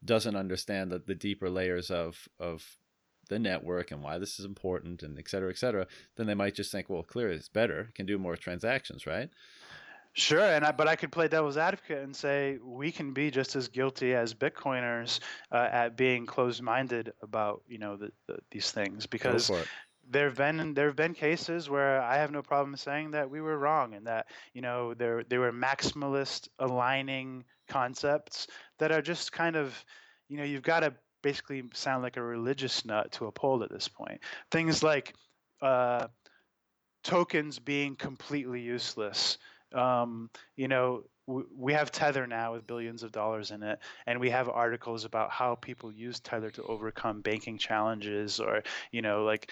[0.05, 2.78] doesn't understand the, the deeper layers of of
[3.29, 6.55] the network and why this is important and et cetera, et cetera, then they might
[6.55, 9.31] just think, well, clear it's better, can do more transactions, right?
[10.15, 13.55] Sure, and I, but I could play devil's advocate and say we can be just
[13.55, 15.21] as guilty as Bitcoiners
[15.53, 19.51] uh, at being closed-minded about you know the, the, these things because
[20.11, 23.41] there have been there have been cases where I have no problem saying that we
[23.41, 28.49] were wrong and that you know there they were maximalist aligning concepts
[28.79, 29.85] that are just kind of
[30.29, 33.89] you know you've got to basically sound like a religious nut to uphold at this
[33.89, 34.21] point.
[34.51, 35.15] Things like
[35.63, 36.09] uh,
[37.05, 39.39] tokens being completely useless.
[39.75, 44.31] Um, you know, we have Tether now with billions of dollars in it, and we
[44.31, 48.63] have articles about how people use Tether to overcome banking challenges, or
[48.93, 49.51] you know, like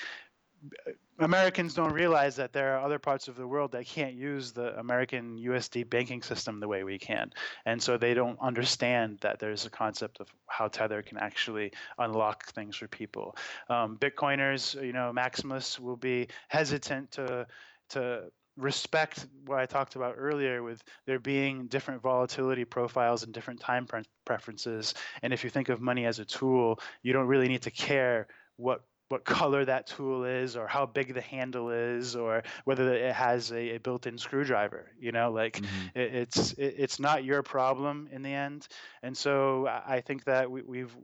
[1.18, 4.78] Americans don't realize that there are other parts of the world that can't use the
[4.78, 7.32] American USD banking system the way we can.
[7.64, 12.46] And so they don't understand that there's a concept of how Tether can actually unlock
[12.52, 13.36] things for people.
[13.70, 17.46] Um, Bitcoiners, you know, maximalists will be hesitant to
[17.90, 18.24] to
[18.56, 23.86] respect what I talked about earlier with there being different volatility profiles and different time
[23.86, 24.94] pre- preferences.
[25.22, 28.26] And if you think of money as a tool, you don't really need to care
[28.56, 33.14] what what color that tool is or how big the handle is or whether it
[33.14, 35.98] has a, a built-in screwdriver you know like mm-hmm.
[35.98, 38.66] it, it's it, it's not your problem in the end
[39.02, 40.96] and so i think that we, we've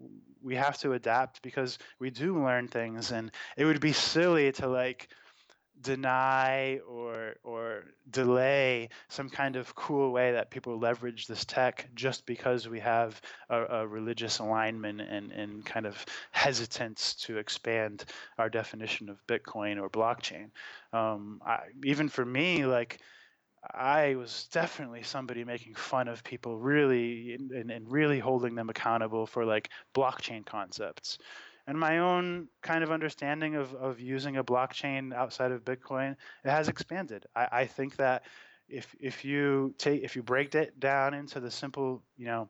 [0.43, 4.67] we have to adapt because we do learn things and it would be silly to
[4.67, 5.09] like
[5.83, 12.25] deny or or delay some kind of cool way that people leverage this tech just
[12.27, 13.21] because we have
[13.51, 18.05] a, a religious alignment and, and kind of hesitance to expand
[18.39, 20.51] our definition of Bitcoin or blockchain.
[20.93, 23.01] Um, I, even for me, like
[23.75, 29.27] I was definitely somebody making fun of people really and, and really holding them accountable
[29.27, 31.19] for like blockchain concepts
[31.67, 36.51] and my own kind of understanding of, of using a blockchain outside of Bitcoin, it
[36.51, 37.27] has expanded.
[37.35, 38.25] I, I think that
[38.69, 42.49] if if you take if you break it down into the simple, you know,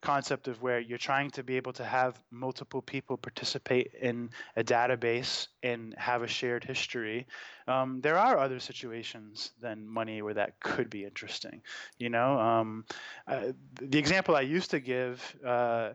[0.00, 4.62] concept of where you're trying to be able to have multiple people participate in a
[4.62, 7.26] database and have a shared history
[7.66, 11.60] um, there are other situations than money where that could be interesting
[11.98, 12.84] you know um,
[13.26, 13.46] uh,
[13.80, 15.90] the example i used to give uh,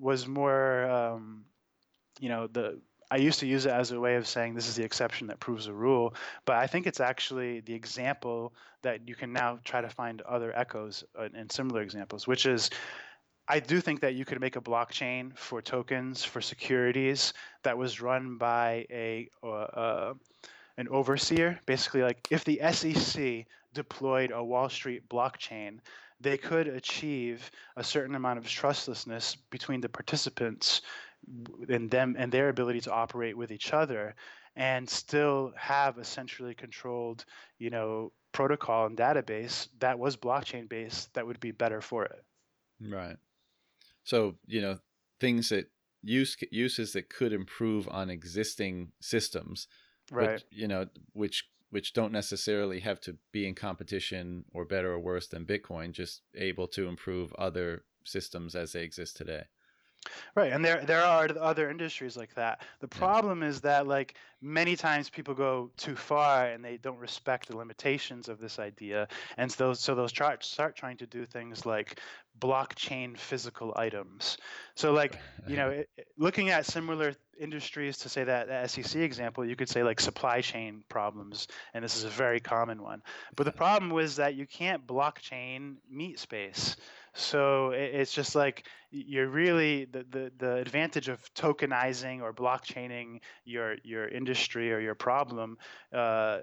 [0.00, 1.44] was more um,
[2.22, 2.78] you know the
[3.10, 5.38] I used to use it as a way of saying this is the exception that
[5.38, 6.14] proves the rule,
[6.46, 10.56] but I think it's actually the example that you can now try to find other
[10.56, 12.70] echoes and similar examples, which is
[13.48, 18.00] I do think that you could make a blockchain for tokens for securities that was
[18.00, 20.14] run by a uh, uh,
[20.78, 21.60] an overseer.
[21.66, 23.44] Basically, like if the SEC
[23.74, 25.80] deployed a Wall Street blockchain,
[26.20, 30.80] they could achieve a certain amount of trustlessness between the participants
[31.68, 34.14] and them and their ability to operate with each other
[34.56, 37.24] and still have a centrally controlled
[37.58, 42.24] you know protocol and database that was blockchain based that would be better for it.
[42.80, 43.16] Right.
[44.04, 44.78] So you know
[45.20, 45.70] things that
[46.02, 49.68] use uses that could improve on existing systems
[50.10, 50.42] right.
[50.50, 55.28] you know which which don't necessarily have to be in competition or better or worse
[55.28, 59.44] than bitcoin just able to improve other systems as they exist today
[60.34, 62.62] Right, and there there are other industries like that.
[62.80, 67.48] The problem is that like many times people go too far and they don't respect
[67.48, 71.66] the limitations of this idea, and so so those try, start trying to do things
[71.66, 72.00] like
[72.40, 74.38] blockchain physical items.
[74.74, 79.44] So like you know, it, looking at similar industries to say that the SEC example,
[79.44, 83.02] you could say like supply chain problems, and this is a very common one.
[83.36, 86.76] But the problem was that you can't blockchain meat space.
[87.14, 93.76] So it's just like you're really the, the, the advantage of tokenizing or blockchaining your
[93.84, 95.58] your industry or your problem.
[95.92, 96.38] Uh,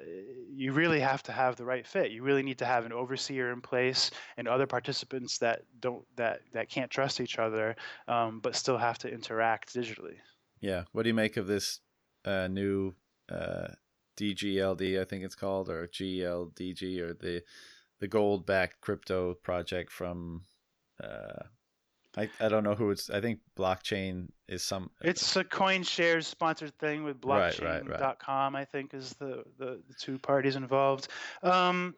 [0.52, 2.12] you really have to have the right fit.
[2.12, 6.42] You really need to have an overseer in place and other participants that don't that
[6.54, 7.76] that can't trust each other,
[8.08, 10.18] um, but still have to interact digitally.
[10.62, 10.84] Yeah.
[10.92, 11.80] What do you make of this
[12.26, 12.94] uh, new
[13.32, 13.70] uh,
[14.18, 15.02] DGLD?
[15.02, 17.42] I think it's called or GLDG or the
[18.00, 20.44] the gold backed crypto project from
[21.04, 21.44] uh,
[22.18, 26.78] I, I don't know who it's I think blockchain is some It's a CoinShares sponsored
[26.80, 28.62] thing with blockchain.com right, right, right.
[28.62, 31.08] I think is the, the, the two parties involved.
[31.44, 31.96] Um,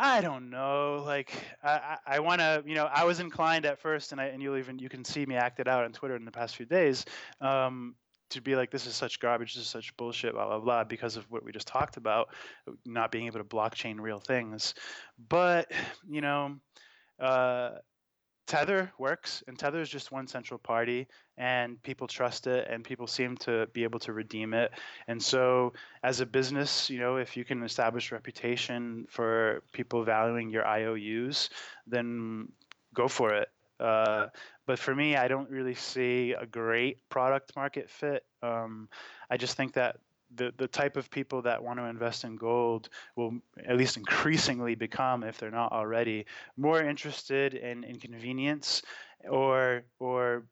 [0.00, 1.02] I don't know.
[1.04, 1.32] Like
[1.62, 4.40] I, I, I want to, you know, I was inclined at first, and I and
[4.40, 6.66] you'll even you can see me act it out on Twitter in the past few
[6.66, 7.04] days,
[7.40, 7.96] um,
[8.30, 11.16] to be like, this is such garbage, this is such bullshit, blah blah blah, because
[11.16, 12.28] of what we just talked about,
[12.86, 14.72] not being able to blockchain real things.
[15.28, 15.72] But
[16.08, 16.54] you know,
[17.18, 17.70] uh,
[18.48, 21.06] Tether works, and Tether is just one central party,
[21.36, 24.72] and people trust it, and people seem to be able to redeem it.
[25.06, 30.48] And so, as a business, you know, if you can establish reputation for people valuing
[30.48, 31.50] your IOUs,
[31.86, 32.48] then
[32.94, 33.48] go for it.
[33.78, 34.28] Uh,
[34.66, 38.24] but for me, I don't really see a great product market fit.
[38.42, 38.88] Um,
[39.30, 39.98] I just think that
[40.34, 43.34] the, the type of people that want to invest in gold will
[43.66, 46.26] at least increasingly become, if they're not already,
[46.56, 48.82] more interested in, in convenience
[49.28, 50.44] or or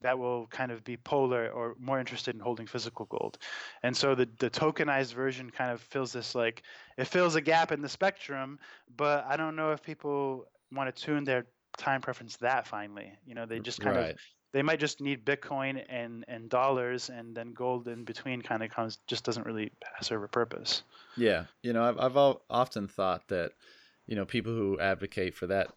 [0.00, 3.38] that will kind of be polar or more interested in holding physical gold.
[3.82, 6.62] And so the, the tokenized version kind of fills this like
[6.96, 8.58] it fills a gap in the spectrum,
[8.96, 11.46] but I don't know if people want to tune their
[11.76, 13.12] time preference that finely.
[13.26, 14.10] You know, they just kind right.
[14.10, 14.20] of
[14.52, 18.70] they might just need Bitcoin and and dollars, and then gold in between kind of
[18.70, 20.82] comes just doesn't really serve a purpose.
[21.16, 23.52] Yeah, you know, I've I've often thought that
[24.06, 25.68] you know people who advocate for that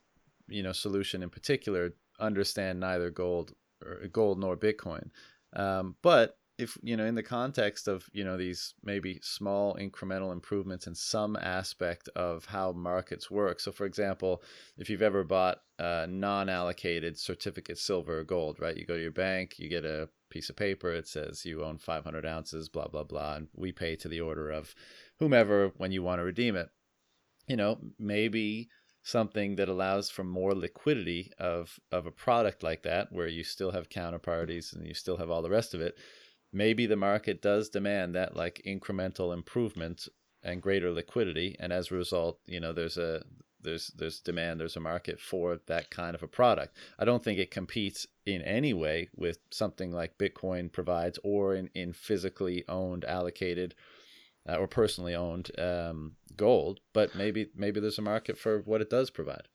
[0.47, 3.53] you know solution in particular understand neither gold
[3.83, 5.09] or gold nor Bitcoin.
[5.53, 10.31] Um, but if you know in the context of you know these maybe small incremental
[10.31, 13.59] improvements in some aspect of how markets work.
[13.59, 14.43] So for example
[14.77, 18.77] if you've ever bought a non-allocated certificate silver or gold right?
[18.77, 21.77] You go to your bank you get a piece of paper it says you own
[21.77, 24.75] 500 ounces blah blah blah and we pay to the order of
[25.19, 26.69] whomever when you want to redeem it.
[27.47, 28.69] You know maybe
[29.03, 33.71] something that allows for more liquidity of of a product like that where you still
[33.71, 35.95] have counterparties and you still have all the rest of it
[36.53, 40.07] maybe the market does demand that like incremental improvement
[40.43, 43.23] and greater liquidity and as a result you know there's a
[43.63, 46.75] there's there's demand there's a market for that kind of a product.
[46.97, 51.69] I don't think it competes in any way with something like bitcoin provides or in,
[51.73, 53.75] in physically owned allocated
[54.47, 58.89] uh, or personally owned um, gold but maybe maybe there's a market for what it
[58.89, 59.47] does provide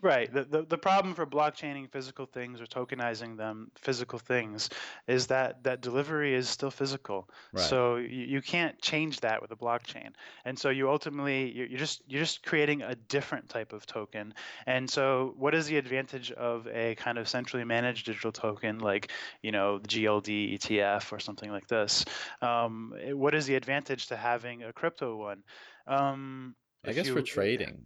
[0.00, 0.32] Right.
[0.32, 4.70] The, the, the problem for blockchaining physical things or tokenizing them physical things
[5.08, 7.28] is that that delivery is still physical.
[7.52, 7.64] Right.
[7.64, 10.10] So you, you can't change that with a blockchain.
[10.44, 14.34] And so you ultimately you're, you're just you're just creating a different type of token.
[14.66, 19.10] And so what is the advantage of a kind of centrally managed digital token like
[19.42, 22.04] you know the GLD ETF or something like this?
[22.40, 25.42] Um, what is the advantage to having a crypto one?
[25.88, 26.54] Um,
[26.86, 27.82] I guess you, for trading,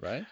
[0.00, 0.24] right?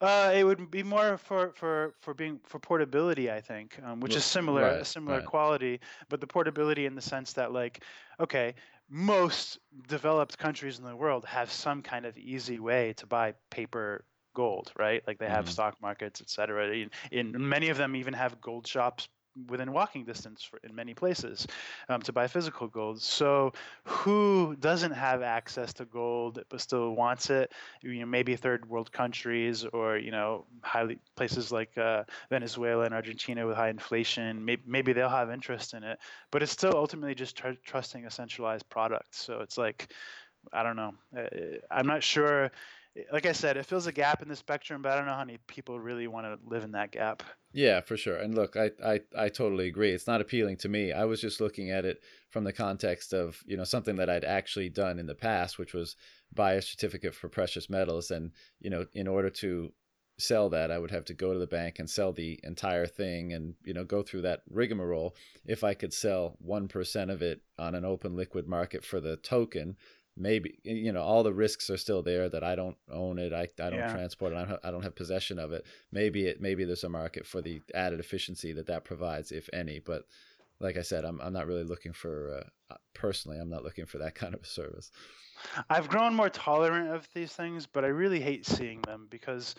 [0.00, 4.14] Uh, it would be more for for for being for portability, I think, um, which
[4.14, 5.26] is similar, right, similar right.
[5.26, 7.82] quality, but the portability in the sense that like,
[8.20, 8.54] okay,
[8.88, 9.58] most
[9.88, 14.04] developed countries in the world have some kind of easy way to buy paper
[14.34, 15.02] gold, right?
[15.06, 15.52] Like they have mm-hmm.
[15.52, 16.68] stock markets, et cetera.
[16.68, 19.08] In, in many of them even have gold shops
[19.48, 21.46] within walking distance for, in many places
[21.88, 23.00] um, to buy physical gold.
[23.00, 23.52] So,
[23.84, 27.52] who doesn't have access to gold but still wants it?
[27.82, 32.94] You know, maybe third world countries or you know, highly places like uh, Venezuela and
[32.94, 34.44] Argentina with high inflation.
[34.44, 35.98] Maybe, maybe they'll have interest in it,
[36.30, 39.14] but it's still ultimately just tr- trusting a centralized product.
[39.14, 39.92] So it's like,
[40.52, 40.94] I don't know.
[41.16, 42.50] Uh, I'm not sure
[43.12, 45.24] like I said, it fills a gap in the spectrum, but I don't know how
[45.24, 47.22] many people really want to live in that gap.
[47.58, 48.16] Yeah, for sure.
[48.16, 49.90] And look, I, I, I totally agree.
[49.90, 50.92] It's not appealing to me.
[50.92, 54.22] I was just looking at it from the context of, you know, something that I'd
[54.22, 55.96] actually done in the past, which was
[56.32, 58.12] buy a certificate for precious metals.
[58.12, 58.30] And,
[58.60, 59.72] you know, in order to
[60.20, 63.32] sell that, I would have to go to the bank and sell the entire thing
[63.32, 65.16] and, you know, go through that rigmarole.
[65.44, 69.76] If I could sell 1% of it on an open liquid market for the token,
[70.18, 73.48] maybe you know all the risks are still there that I don't own it, I,
[73.62, 73.92] I don't yeah.
[73.92, 75.64] transport it, I don't, I don't have possession of it.
[75.92, 79.78] Maybe it maybe there's a market for the added efficiency that that provides, if any.
[79.78, 80.04] But
[80.60, 83.38] like I said, I'm I'm not really looking for uh, personally.
[83.38, 84.90] I'm not looking for that kind of a service.
[85.70, 89.54] I've grown more tolerant of these things, but I really hate seeing them because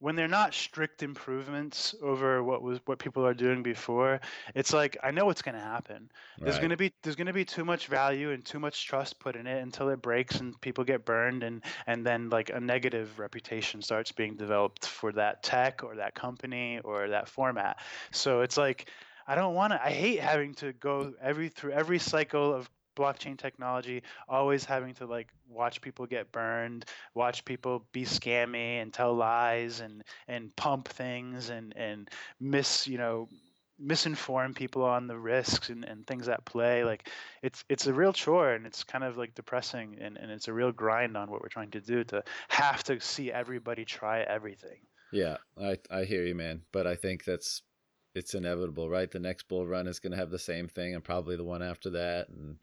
[0.00, 4.20] when they're not strict improvements over what was what people are doing before
[4.54, 6.60] it's like i know what's going to happen there's Right.
[6.62, 9.36] going to be there's going to be too much value and too much trust put
[9.36, 13.18] in it until it breaks and people get burned and and then like a negative
[13.18, 17.78] reputation starts being developed for that tech or that company or that format
[18.10, 18.90] so it's like
[19.26, 22.68] i don't want to i hate having to go every through every cycle of
[23.00, 28.92] blockchain technology always having to like watch people get burned watch people be scammy and
[28.92, 32.10] tell lies and and pump things and and
[32.40, 33.28] miss you know
[33.82, 37.08] misinform people on the risks and, and things at play like
[37.42, 40.52] it's it's a real chore and it's kind of like depressing and, and it's a
[40.52, 44.80] real grind on what we're trying to do to have to see everybody try everything
[45.12, 46.62] Yeah, I I hear you, man.
[46.72, 47.62] But I think that's
[48.14, 49.10] it's inevitable, right?
[49.10, 51.62] The next bull run is going to have the same thing, and probably the one
[51.62, 52.56] after that, and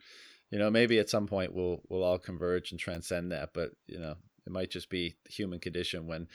[0.52, 3.52] you know maybe at some point we'll we'll all converge and transcend that.
[3.54, 4.16] But you know
[4.46, 6.28] it might just be the human condition when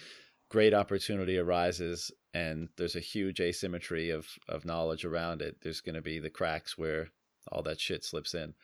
[0.49, 5.57] great opportunity arises and there's a huge asymmetry of of knowledge around it.
[5.63, 7.09] There's going to be the cracks where
[7.51, 8.55] all that shit slips in.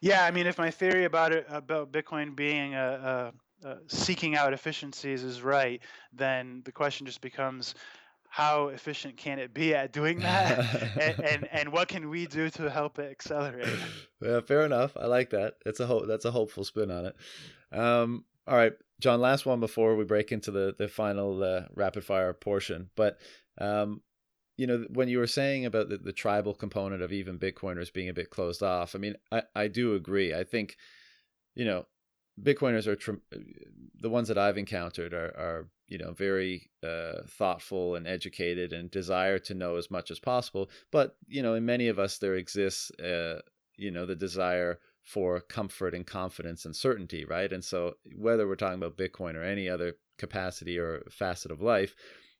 [0.00, 3.32] Yeah, I mean, if my theory about it about Bitcoin being a,
[3.62, 5.80] a, seeking out efficiencies is right,
[6.12, 7.74] then the question just becomes,
[8.34, 10.58] how efficient can it be at doing that,
[11.00, 13.68] and, and and what can we do to help it accelerate?
[14.20, 14.96] yeah, fair enough.
[14.96, 15.54] I like that.
[15.64, 16.08] That's a hope.
[16.08, 17.16] That's a hopeful spin on it.
[17.70, 19.20] Um, all right, John.
[19.20, 22.90] Last one before we break into the the final uh, rapid fire portion.
[22.96, 23.18] But
[23.58, 24.00] um,
[24.56, 28.08] you know, when you were saying about the, the tribal component of even Bitcoiners being
[28.08, 30.34] a bit closed off, I mean, I I do agree.
[30.34, 30.74] I think,
[31.54, 31.86] you know,
[32.42, 33.12] Bitcoiners are tr-
[34.00, 38.90] the ones that I've encountered are are you know very uh, thoughtful and educated and
[38.90, 40.70] desire to know as much as possible.
[40.90, 43.40] But you know, in many of us, there exists uh,
[43.76, 47.52] you know the desire for comfort and confidence and certainty, right?
[47.52, 51.94] And so whether we're talking about Bitcoin or any other capacity or facet of life,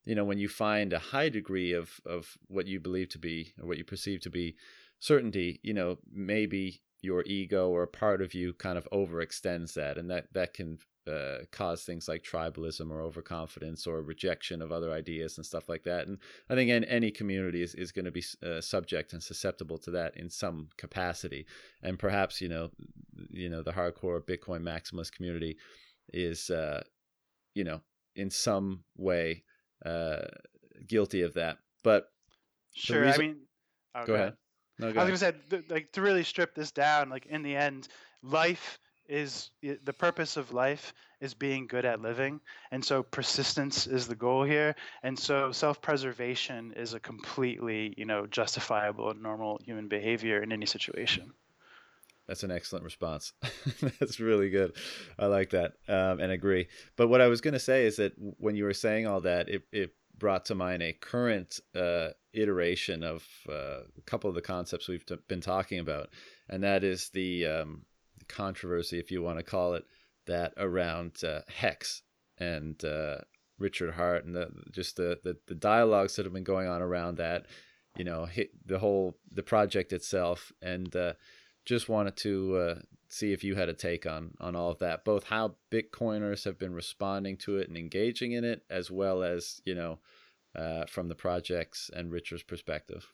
[0.06, 3.52] you know, when you find a high degree of of what you believe to be
[3.60, 4.56] or what you perceive to be
[5.00, 9.98] certainty, you know, maybe your ego or a part of you kind of overextends that,
[9.98, 14.92] and that that can uh, cause things like tribalism or overconfidence or rejection of other
[14.92, 16.06] ideas and stuff like that.
[16.06, 16.18] And
[16.48, 19.90] I think in, any community is, is going to be uh, subject and susceptible to
[19.92, 21.46] that in some capacity.
[21.82, 22.70] And perhaps you know,
[23.30, 25.56] you know, the hardcore Bitcoin maximalist community
[26.12, 26.82] is, uh,
[27.54, 27.80] you know,
[28.16, 29.42] in some way
[29.84, 30.22] uh,
[30.86, 31.58] guilty of that.
[31.82, 32.06] But
[32.74, 33.36] Sure, reason- I mean,
[33.94, 34.34] oh, go ahead.
[34.80, 35.12] No, go I ahead.
[35.12, 37.86] was gonna say, like, to really strip this down, like, in the end,
[38.22, 38.78] life
[39.08, 42.40] is the purpose of life is being good at living,
[42.70, 48.26] and so persistence is the goal here, and so self-preservation is a completely, you know,
[48.26, 51.32] justifiable and normal human behavior in any situation.
[52.26, 53.32] That's an excellent response.
[54.00, 54.72] That's really good.
[55.18, 56.68] I like that um, and agree.
[56.96, 59.48] But what I was going to say is that when you were saying all that,
[59.48, 64.42] it, it brought to mind a current uh, iteration of uh, a couple of the
[64.42, 66.10] concepts we've t- been talking about,
[66.48, 67.82] and that is the um,
[68.28, 69.84] controversy, if you want to call it
[70.26, 72.02] that, around uh, hex
[72.38, 73.18] and uh,
[73.58, 77.18] Richard Heart and the, just the, the the dialogues that have been going on around
[77.18, 77.46] that.
[77.96, 78.28] You know,
[78.66, 80.94] the whole the project itself and.
[80.94, 81.14] Uh,
[81.64, 82.74] just wanted to uh,
[83.08, 86.58] see if you had a take on on all of that, both how Bitcoiners have
[86.58, 89.98] been responding to it and engaging in it, as well as you know
[90.54, 93.06] uh, from the projects and Richard's perspective.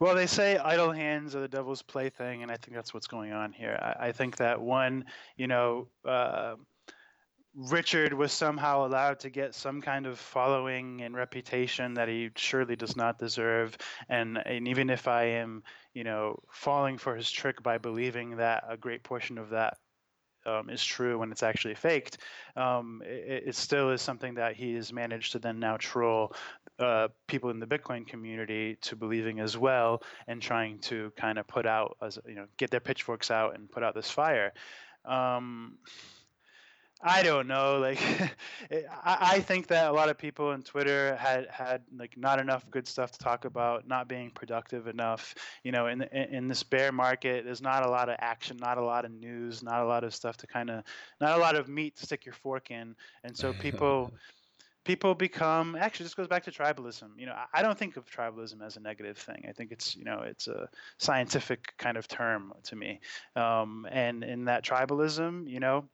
[0.00, 3.32] Well, they say idle hands are the devil's plaything, and I think that's what's going
[3.32, 3.78] on here.
[3.80, 5.04] I, I think that one,
[5.36, 6.56] you know, uh,
[7.54, 12.76] Richard was somehow allowed to get some kind of following and reputation that he surely
[12.76, 13.76] does not deserve.
[14.08, 15.62] And, and even if I am,
[15.92, 19.76] you know, falling for his trick by believing that a great portion of that
[20.46, 22.18] um, is true when it's actually faked,
[22.56, 26.34] um, it, it, still is something that he has managed to then now troll
[26.78, 31.46] uh, people in the Bitcoin community to believing as well, and trying to kind of
[31.46, 34.52] put out, as you know, get their pitchforks out and put out this fire.
[35.04, 35.78] Um,
[37.04, 37.78] I don't know.
[37.78, 38.00] Like,
[38.70, 42.64] I, I think that a lot of people on Twitter had had like not enough
[42.70, 45.34] good stuff to talk about, not being productive enough.
[45.64, 48.78] You know, in in, in this bear market, there's not a lot of action, not
[48.78, 50.84] a lot of news, not a lot of stuff to kind of,
[51.20, 52.94] not a lot of meat to stick your fork in,
[53.24, 54.12] and so people.
[54.84, 57.10] People become actually this goes back to tribalism.
[57.16, 59.44] You know i don't think of tribalism as a negative thing.
[59.48, 60.68] I think it's you know it's a
[60.98, 63.00] scientific kind of term to me.
[63.36, 65.88] Um, and in that tribalism you know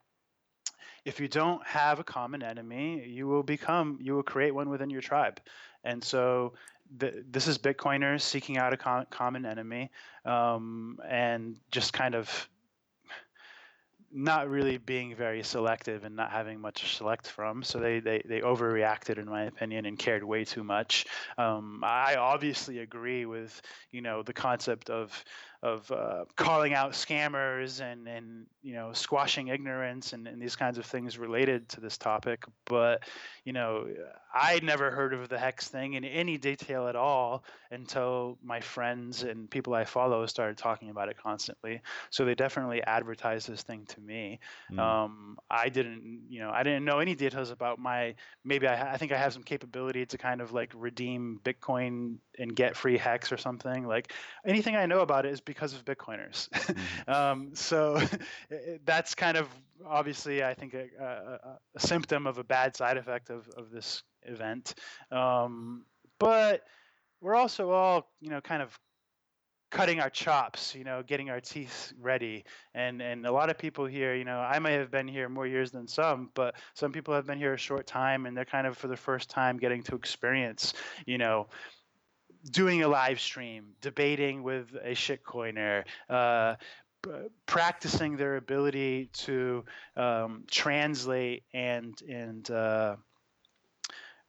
[1.04, 4.90] if you don't have a common enemy, you will become, you will create one within
[4.90, 5.40] your tribe.
[5.84, 6.52] And so
[6.98, 9.90] the, this is Bitcoiners seeking out a com- common enemy
[10.24, 12.48] um, and just kind of
[14.12, 17.62] not really being very selective and not having much to select from.
[17.62, 21.06] So they, they, they overreacted, in my opinion, and cared way too much.
[21.36, 23.60] Um, I obviously agree with
[23.90, 25.24] you know the concept of
[25.62, 30.78] of uh, calling out scammers and and you know squashing ignorance and, and these kinds
[30.78, 32.44] of things related to this topic.
[32.64, 33.02] But
[33.44, 33.86] you know
[34.34, 39.22] i never heard of the hex thing in any detail at all until my friends
[39.22, 41.80] and people i follow started talking about it constantly.
[42.10, 44.38] So they definitely advertised this thing to me.
[44.70, 44.78] Mm.
[44.78, 48.14] um, i didn't you know i didn't know any details about my
[48.44, 52.54] maybe I, I think i have some capability to kind of like redeem bitcoin and
[52.54, 53.86] get free hex or something.
[53.86, 54.12] Like
[54.46, 56.50] anything i know about it is because of Bitcoiners.
[56.50, 57.10] Mm-hmm.
[57.10, 58.00] um, so
[58.84, 59.48] that's kind of
[59.84, 64.02] obviously, I think, a, a, a, symptom of a bad side effect of, of this
[64.24, 64.74] event.
[65.10, 65.86] Um,
[66.20, 66.64] but
[67.22, 68.78] we're also all, you know, kind of
[69.70, 72.44] cutting our chops, you know, getting our teeth ready.
[72.74, 75.46] And and a lot of people here, you know, I may have been here more
[75.46, 78.66] years than some, but some people have been here a short time and they're kind
[78.66, 80.74] of for the first time getting to experience,
[81.06, 81.48] you know,
[82.50, 86.54] doing a live stream, debating with a shitcoiner, uh,
[87.46, 89.64] practicing their ability to
[89.96, 92.96] um, translate and and uh,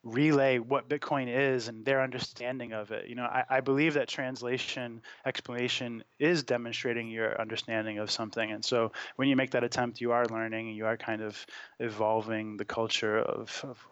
[0.03, 3.07] relay what Bitcoin is and their understanding of it.
[3.07, 8.51] You know, I, I, believe that translation explanation is demonstrating your understanding of something.
[8.51, 11.45] And so when you make that attempt, you are learning and you are kind of
[11.79, 13.85] evolving the culture of, of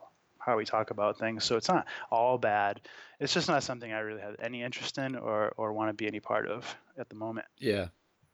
[0.48, 1.44] how we talk about things.
[1.44, 2.82] So it's not all bad.
[3.20, 6.08] It's just not something I really have any interest in or or want to be
[6.08, 7.46] any part of at the moment.
[7.60, 7.90] Yeah.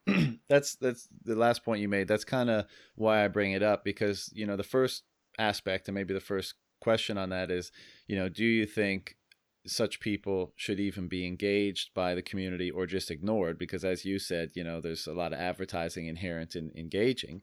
[0.48, 2.08] that's that's the last point you made.
[2.08, 2.66] That's kind of
[2.96, 5.04] why I bring it up because, you know, the first
[5.40, 7.72] aspect and maybe the first question on that is,
[8.08, 9.18] you know, do you think
[9.66, 14.20] such people should even be engaged by the community or just ignored because as you
[14.20, 17.42] said you know there's a lot of advertising inherent in engaging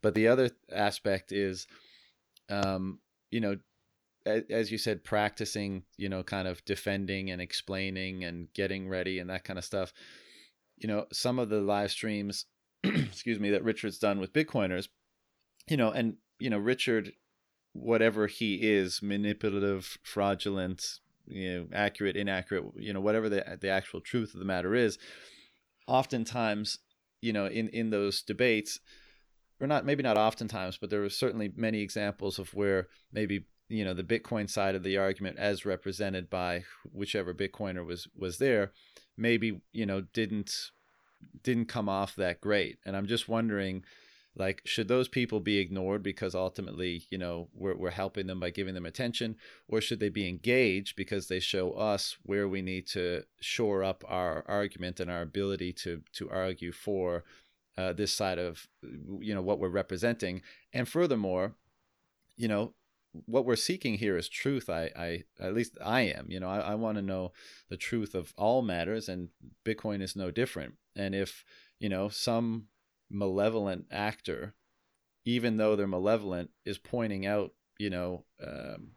[0.00, 1.66] but the other aspect is
[2.48, 3.00] um,
[3.30, 3.54] you know
[4.50, 9.30] as you said, practicing, you know, kind of defending and explaining and getting ready and
[9.30, 9.92] that kind of stuff.
[10.76, 12.46] You know, some of the live streams,
[12.84, 14.88] excuse me, that Richard's done with Bitcoiners,
[15.68, 17.12] you know, and, you know, Richard,
[17.72, 24.00] whatever he is, manipulative, fraudulent, you know, accurate, inaccurate, you know, whatever the, the actual
[24.00, 24.98] truth of the matter is,
[25.86, 26.78] oftentimes,
[27.20, 28.78] you know, in, in those debates,
[29.60, 33.84] or not maybe not oftentimes, but there were certainly many examples of where maybe you
[33.84, 38.72] know the Bitcoin side of the argument as represented by whichever Bitcoiner was was there,
[39.16, 40.70] maybe you know didn't
[41.42, 42.78] didn't come off that great.
[42.86, 43.84] And I'm just wondering,
[44.36, 48.50] like, should those people be ignored because ultimately, you know, we're we're helping them by
[48.50, 49.36] giving them attention,
[49.68, 54.04] or should they be engaged because they show us where we need to shore up
[54.06, 57.24] our argument and our ability to to argue for
[57.76, 58.66] uh, this side of
[59.20, 60.42] you know what we're representing,
[60.72, 61.54] and furthermore,
[62.36, 62.74] you know
[63.12, 64.68] what we're seeking here is truth.
[64.68, 66.26] I, I at least I am.
[66.28, 67.32] You know, I, I want to know
[67.68, 69.28] the truth of all matters, and
[69.64, 70.74] Bitcoin is no different.
[70.96, 71.44] And if
[71.78, 72.66] you know some
[73.10, 74.54] malevolent actor,
[75.24, 78.92] even though they're malevolent, is pointing out, you know, um,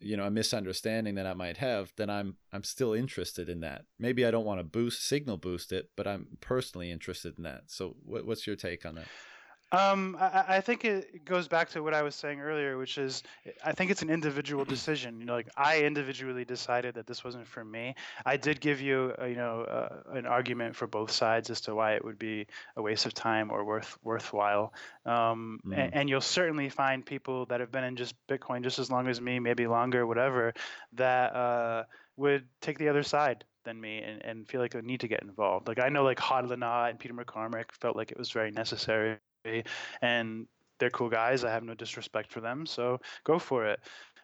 [0.00, 3.84] you know, a misunderstanding that I might have, then I'm I'm still interested in that.
[3.98, 7.64] Maybe I don't want to boost signal boost it, but I'm personally interested in that.
[7.66, 9.06] So, what, what's your take on that?
[9.74, 13.22] Um, I, I, think it goes back to what I was saying earlier, which is
[13.64, 15.18] I think it's an individual decision.
[15.18, 17.94] You know, like I individually decided that this wasn't for me.
[18.24, 21.74] I did give you, uh, you know, uh, an argument for both sides as to
[21.74, 22.46] why it would be
[22.76, 24.72] a waste of time or worth worthwhile.
[25.06, 25.76] Um, mm.
[25.76, 29.08] and, and, you'll certainly find people that have been in just Bitcoin just as long
[29.08, 30.54] as me, maybe longer, whatever,
[30.92, 31.84] that uh,
[32.16, 35.22] would take the other side than me and, and feel like they need to get
[35.22, 35.68] involved.
[35.68, 39.18] Like I know like Hodlina and Peter McCormack felt like it was very necessary
[40.02, 40.46] and
[40.78, 41.44] they're cool guys.
[41.44, 43.80] I have no disrespect for them, so go for it.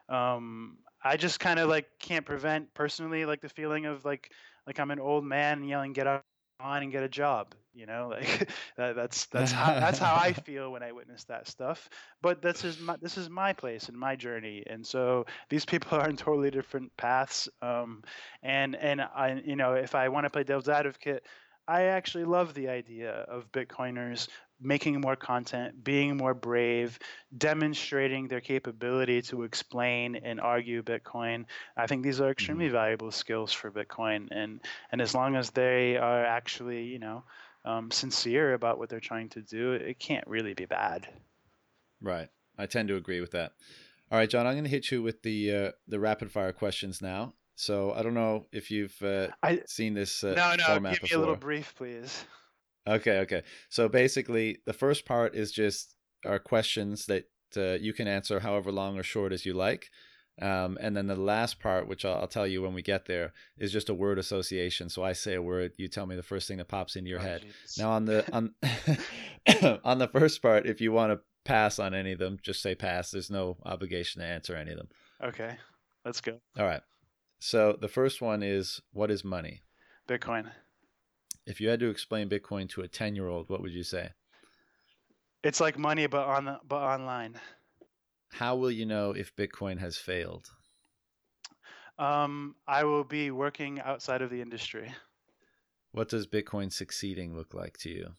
[0.08, 4.30] Um, I just kind of like can't prevent personally like the feeling of like
[4.66, 6.22] like I'm an old man yelling get on
[6.60, 7.54] and get a job.
[7.72, 11.46] You know, like that, that's that's how that's how I feel when I witness that
[11.48, 11.88] stuff.
[12.20, 15.98] But this is my this is my place and my journey, and so these people
[15.98, 17.48] are on totally different paths.
[17.62, 18.02] Um,
[18.42, 21.24] and and I you know if I want to play devil's advocate.
[21.68, 24.26] I actually love the idea of Bitcoiners
[24.60, 26.98] making more content, being more brave,
[27.36, 31.46] demonstrating their capability to explain and argue Bitcoin.
[31.76, 32.74] I think these are extremely mm-hmm.
[32.74, 34.60] valuable skills for Bitcoin, and
[34.92, 37.24] and as long as they are actually, you know,
[37.64, 41.08] um, sincere about what they're trying to do, it can't really be bad.
[42.00, 42.28] Right,
[42.58, 43.52] I tend to agree with that.
[44.10, 47.00] All right, John, I'm going to hit you with the uh, the rapid fire questions
[47.00, 47.34] now.
[47.54, 51.02] So I don't know if you've uh, I, seen this uh, no, no, format give
[51.02, 52.24] me a little brief, please.
[52.88, 53.42] Okay, okay.
[53.68, 55.94] So basically, the first part is just
[56.24, 57.24] our questions that
[57.56, 59.90] uh, you can answer however long or short as you like.
[60.40, 63.34] Um, and then the last part, which I'll, I'll, tell you when we get there,
[63.58, 64.88] is just a word association.
[64.88, 67.18] So I say a word, you tell me the first thing that pops into your
[67.18, 67.42] oh, head.
[67.42, 67.76] Geez.
[67.78, 68.54] Now on the on
[69.84, 72.74] on the first part, if you want to pass on any of them, just say
[72.74, 73.10] pass.
[73.10, 74.88] There's no obligation to answer any of them.
[75.22, 75.56] Okay,
[76.06, 76.40] let's go.
[76.58, 76.82] All right.
[77.40, 79.62] So the first one is what is money?
[80.08, 80.50] Bitcoin.
[81.50, 84.10] If you had to explain Bitcoin to a 10 year old, what would you say?
[85.42, 87.40] It's like money, but on the, but online.
[88.30, 90.48] How will you know if Bitcoin has failed?
[91.98, 94.94] Um, I will be working outside of the industry.
[95.90, 98.10] What does Bitcoin succeeding look like to you?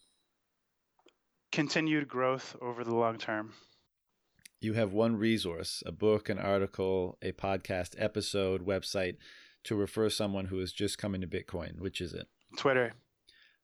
[1.53, 3.53] Continued growth over the long term.
[4.60, 9.16] You have one resource a book, an article, a podcast episode, website
[9.64, 11.80] to refer someone who is just coming to Bitcoin.
[11.80, 12.28] Which is it?
[12.58, 12.91] Twitter.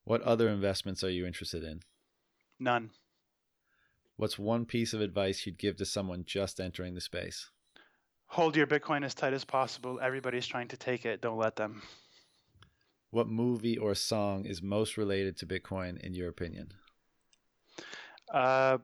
[0.08, 1.82] What other investments are you interested in?
[2.62, 2.92] None.
[4.16, 7.50] What's one piece of advice you'd give to someone just entering the space?
[8.28, 10.00] Hold your Bitcoin as tight as possible.
[10.02, 11.20] Everybody's trying to take it.
[11.20, 11.82] Don't let them.
[13.12, 16.72] What movie or song is most related to Bitcoin in your opinion?
[18.34, 18.78] Uh,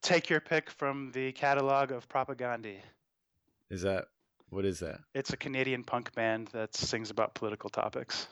[0.00, 2.78] take your pick from the catalog of Propagandhi.
[3.70, 4.06] Is that
[4.50, 5.02] what is that?
[5.14, 8.26] It's a Canadian punk band that sings about political topics.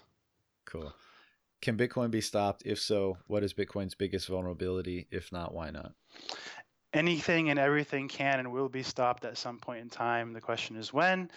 [0.64, 0.92] Cool.
[1.62, 2.62] Can Bitcoin be stopped?
[2.64, 5.06] If so, what is Bitcoin's biggest vulnerability?
[5.10, 5.92] If not, why not?
[6.92, 10.32] Anything and everything can and will be stopped at some point in time.
[10.32, 11.30] The question is when.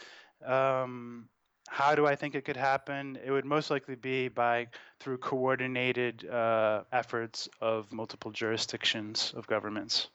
[0.45, 1.29] Um,
[1.67, 3.17] how do I think it could happen?
[3.23, 4.67] It would most likely be by
[4.99, 10.09] through coordinated uh, efforts of multiple jurisdictions of governments.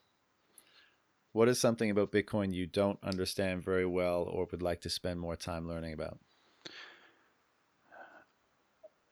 [1.33, 5.21] What is something about Bitcoin you don't understand very well or would like to spend
[5.21, 6.19] more time learning about?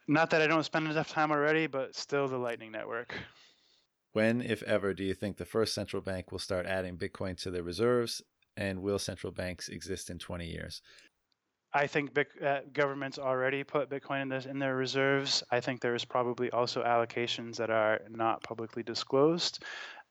[0.09, 3.15] Not that I don't spend enough time already, but still the Lightning Network.
[4.13, 7.51] When, if ever, do you think the first central bank will start adding Bitcoin to
[7.51, 8.23] their reserves?
[8.57, 10.81] And will central banks exist in 20 years?
[11.75, 15.43] I think big, uh, governments already put Bitcoin in, this, in their reserves.
[15.51, 19.63] I think there is probably also allocations that are not publicly disclosed.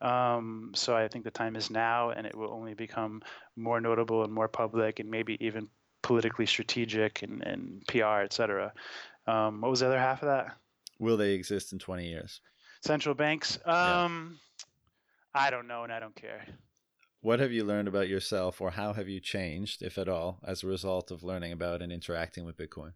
[0.02, 3.24] Um, so I think the time is now, and it will only become
[3.56, 5.68] more notable and more public, and maybe even
[6.04, 8.72] politically strategic and, and PR, et cetera.
[9.28, 10.56] Um, what was the other half of that?
[11.00, 12.42] Will they exist in 20 years?
[12.82, 13.58] Central banks?
[13.66, 14.40] Um,
[15.36, 15.46] yeah.
[15.46, 16.46] I don't know, and I don't care.
[17.22, 20.64] What have you learned about yourself, or how have you changed, if at all, as
[20.64, 22.94] a result of learning about and interacting with Bitcoin?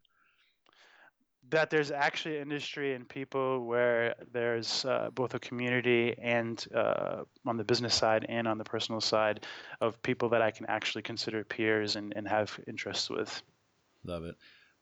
[1.49, 7.57] That there's actually industry and people where there's uh, both a community and uh, on
[7.57, 9.47] the business side and on the personal side
[9.81, 13.41] of people that I can actually consider peers and, and have interests with.
[14.03, 14.35] Love it.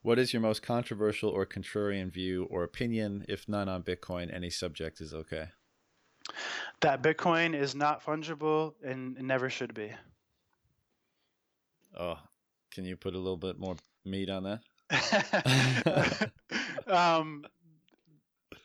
[0.08, 3.26] What is your most controversial or contrarian view or opinion?
[3.28, 5.48] If none on Bitcoin, any subject is okay.
[6.80, 9.92] That Bitcoin is not fungible and never should be.
[12.00, 12.18] Oh,
[12.72, 13.76] can you put a little bit more
[14.06, 14.44] meat on
[14.90, 16.32] that?
[16.88, 17.44] um,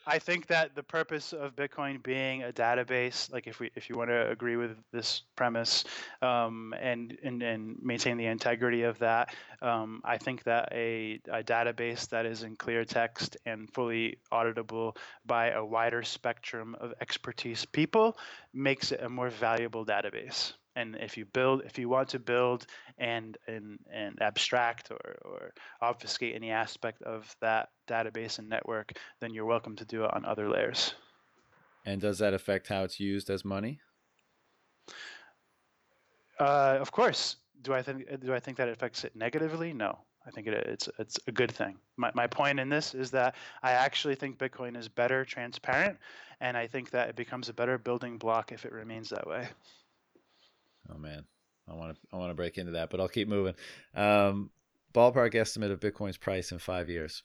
[0.05, 3.97] I think that the purpose of Bitcoin being a database, like if we if you
[3.97, 5.85] want to agree with this premise,
[6.21, 11.43] um, and, and and maintain the integrity of that, um, I think that a, a
[11.43, 17.65] database that is in clear text and fully auditable by a wider spectrum of expertise
[17.65, 18.17] people
[18.53, 22.65] makes it a more valuable database and if you build if you want to build
[22.97, 29.33] and and, and abstract or, or obfuscate any aspect of that database and network then
[29.33, 30.93] you're welcome to do it on other layers.
[31.85, 33.79] And does that affect how it's used as money?
[36.39, 37.37] Uh, of course.
[37.61, 39.73] Do i think do i think that affects it negatively?
[39.73, 39.99] No.
[40.25, 41.77] I think it, it's it's a good thing.
[41.97, 45.97] My, my point in this is that I actually think Bitcoin is better transparent,
[46.39, 49.49] and I think that it becomes a better building block if it remains that way.
[50.91, 51.25] Oh man,
[51.69, 53.55] I want to I want to break into that, but I'll keep moving.
[53.95, 54.49] Um,
[54.93, 57.23] ballpark estimate of Bitcoin's price in five years.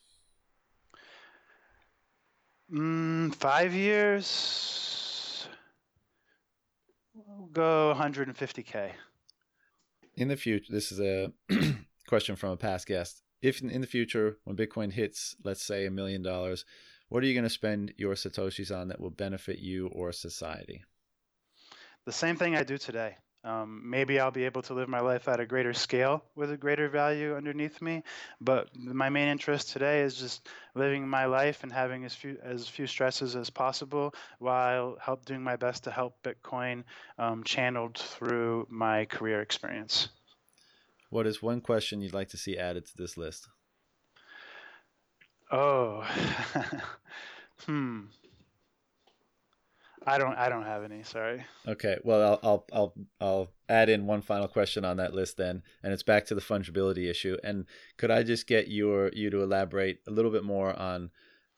[2.73, 5.49] Mm, five years.
[7.15, 8.91] We'll go 150k.
[10.17, 11.33] In the future, this is a
[12.09, 13.23] question from a past guest.
[13.41, 16.65] If in the future, when Bitcoin hits, let's say a million dollars,
[17.09, 20.83] what are you going to spend your satoshis on that will benefit you or society?
[22.05, 23.17] The same thing I do today.
[23.49, 26.57] Um, maybe I'll be able to live my life at a greater scale with a
[26.59, 28.03] greater value underneath me.
[28.43, 32.69] But my main interest today is just living my life and having as few as
[32.69, 36.85] few stresses as possible, while help doing my best to help Bitcoin
[37.19, 40.11] um, channeled through my career experience.
[41.09, 43.49] What is one question you'd like to see added to this list?
[45.51, 46.07] Oh,
[47.65, 48.01] hmm.
[50.09, 50.37] I don't.
[50.37, 51.03] I don't have any.
[51.03, 51.45] Sorry.
[51.67, 51.99] Okay.
[52.03, 55.93] Well, I'll I'll I'll I'll add in one final question on that list then, and
[55.93, 57.37] it's back to the fungibility issue.
[57.45, 57.67] And
[57.97, 61.11] could I just get your you to elaborate a little bit more on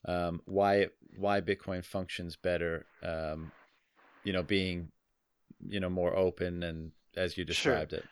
[0.07, 2.87] um, why why Bitcoin functions better?
[3.03, 3.53] Um,
[4.25, 4.89] you know, being
[5.67, 8.01] you know more open and as you described sure.
[8.01, 8.05] it.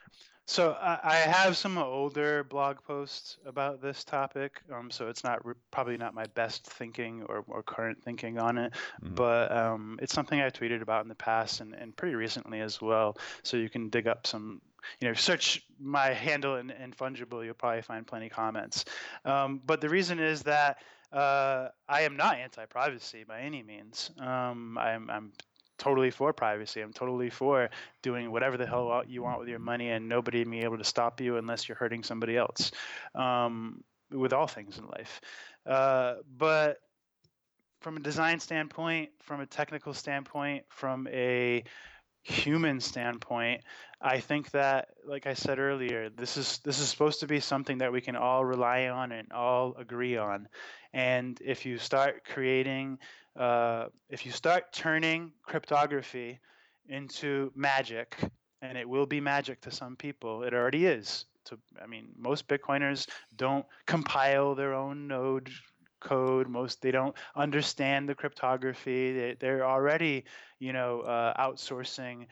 [0.49, 4.63] So I, I have some older blog posts about this topic.
[4.75, 8.57] Um, so it's not re- probably not my best thinking or, or current thinking on
[8.57, 8.73] it,
[9.05, 9.15] Mhm.
[9.15, 12.81] but um, it's something I tweeted about in the past and, and pretty recently as
[12.81, 13.19] well.
[13.43, 14.63] So you can dig up some,
[15.01, 18.87] you know, search my handle in, in Fungible, you'll probably find plenty comments.
[19.27, 20.79] Um, but the reason is that
[21.13, 24.11] uh, I am not anti-privacy by any means.
[24.19, 25.33] Um, I'm, I'm
[25.79, 26.81] totally for privacy.
[26.81, 27.71] I'm totally for
[28.03, 31.21] doing whatever the hell you want with your money and nobody being able to stop
[31.21, 32.71] you unless you're hurting somebody else.
[33.15, 35.21] Um, with all things in life,
[35.67, 36.79] uh, but
[37.81, 41.63] from a design standpoint, from a technical standpoint, from a
[42.23, 43.63] human standpoint,
[44.01, 47.79] I think that, like I said earlier, this is this is supposed to be something
[47.79, 50.49] that we can all rely on and all agree on.
[50.93, 52.99] And if you start creating,
[53.39, 56.41] uh, if you start turning cryptography
[56.89, 58.17] into magic,
[58.63, 61.27] and it will be magic to some people, it already is.
[61.45, 65.51] To, I mean, most Bitcoiners don't compile their own node
[66.01, 70.25] code most they don't understand the cryptography they, they're already
[70.61, 72.27] you know uh, outsourcing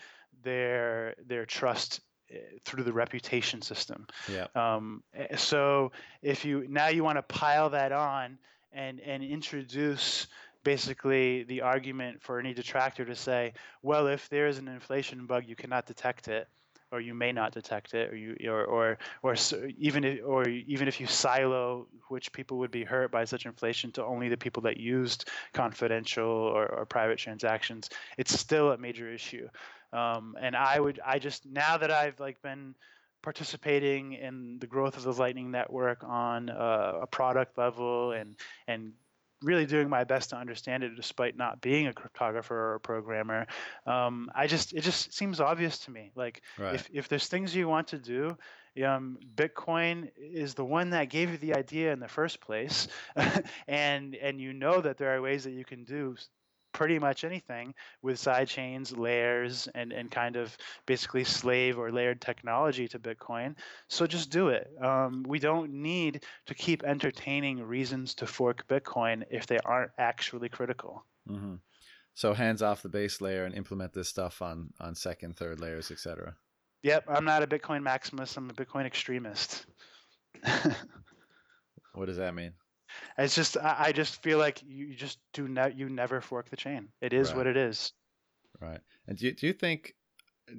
[0.44, 2.00] their their trust
[2.30, 4.46] eh, through the reputation system Yeah.
[4.54, 5.90] um, eh, so
[6.22, 8.38] if you now you want to pile that on
[8.72, 10.28] and and introduce
[10.66, 13.52] basically the argument for any detractor to say
[13.82, 16.48] well if there is an inflation bug you cannot detect it
[16.93, 19.34] or you may not detect it, or you or or or
[19.78, 23.90] even if or even if you silo which people would be hurt by such inflation
[23.93, 29.12] to only the people that used confidential or, or private transactions, it's still a major
[29.12, 29.48] issue.
[29.93, 32.74] Um, and I would I just now that I've like been
[33.22, 38.36] participating in the growth of the Lightning Network on uh, a product level and
[38.68, 38.93] and
[39.42, 43.46] really doing my best to understand it despite not being a cryptographer or a programmer.
[43.86, 46.12] Um, i just it just seems obvious to me.
[46.14, 46.74] Like Right.
[46.74, 48.36] if, if there's things you want to do
[48.84, 52.88] um, bitcoin is the one that gave you the idea in the first place.
[53.68, 56.16] And and you know that there are ways that you can do
[56.77, 62.20] pretty much anything with side chains layers and and kind of basically slave or layered
[62.20, 63.57] technology to bitcoin
[63.89, 69.24] so just do it um, we don't need to keep entertaining reasons to fork bitcoin
[69.31, 71.57] if they aren't actually critical hmm
[72.15, 75.90] So hands off the base layer and implement this stuff on on second, third layers,
[75.90, 76.36] etc.
[76.82, 78.36] Yep, I'm not a Bitcoin maximus.
[78.36, 79.66] I'm a Bitcoin extremist.
[81.93, 82.53] What does that mean?
[83.18, 86.51] It's just I, I just feel like you you just do not you never fork
[86.51, 86.89] the chain.
[87.01, 87.39] It is Right.
[87.39, 87.93] what it is.
[88.60, 88.81] Right.
[89.06, 89.94] And do you, do you think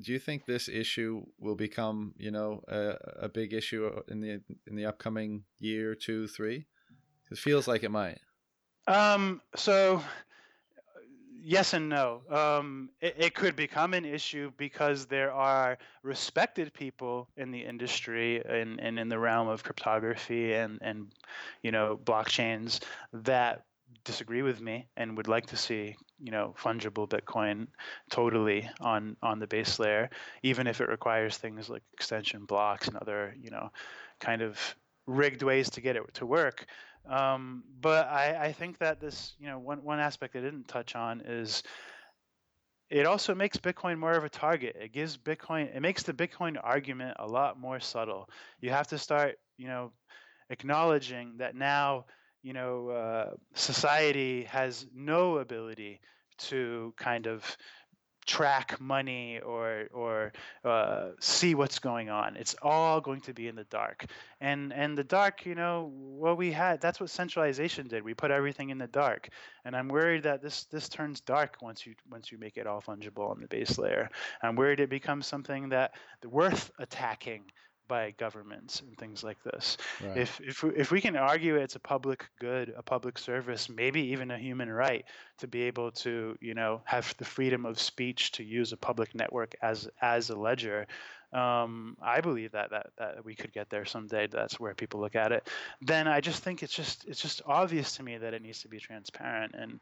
[0.01, 4.41] do you think this issue will become you know a, a big issue in the
[4.67, 6.65] in the upcoming year, two, three?
[7.31, 8.19] It feels like it might.
[8.87, 10.01] Um, so
[11.47, 12.21] yes and no.
[12.29, 18.43] Um, it, it could become an issue because there are respected people in the industry
[18.45, 21.07] and, and in the realm of cryptography and, and
[21.63, 22.81] you know blockchains
[23.13, 23.63] that
[24.03, 27.67] disagree with me and would like to see you know fungible Bitcoin
[28.09, 30.09] totally on on the base layer,
[30.43, 33.69] even if it requires things like extension blocks and other you know
[34.19, 34.75] kind of
[35.07, 36.65] rigged ways to get it to work.
[37.09, 40.95] Um, but I, I think that this, you know, one, one aspect I didn't touch
[40.95, 41.63] on is
[42.89, 44.75] it also makes Bitcoin more of a target.
[44.79, 48.29] It gives Bitcoin, it makes the Bitcoin argument a lot more subtle.
[48.61, 49.91] You have to start, you know,
[50.49, 52.05] acknowledging that now,
[52.43, 55.99] you know, uh, society has no ability
[56.37, 57.57] to kind of
[58.27, 60.33] track money or or
[60.63, 62.35] uh, see what's going on.
[62.35, 64.05] It's all going to be in the dark.
[64.41, 68.03] And and the dark, you know, what we had that's what centralization did.
[68.03, 69.29] We put everything in the dark.
[69.65, 72.81] And I'm worried that this this turns dark once you once you make it all
[72.81, 74.09] fungible on the base layer.
[74.43, 77.45] I'm worried it becomes something that worth attacking
[77.87, 79.77] by governments and things like this.
[80.03, 80.17] Right.
[80.17, 84.01] If if we, if we can argue it's a public good, a public service, maybe
[84.11, 85.05] even a human right
[85.39, 89.15] to be able to, you know, have the freedom of speech to use a public
[89.15, 90.87] network as as a ledger,
[91.33, 94.27] um, I believe that that that we could get there someday.
[94.27, 95.49] That's where people look at it.
[95.81, 98.67] Then I just think it's just it's just obvious to me that it needs to
[98.69, 99.79] be transparent and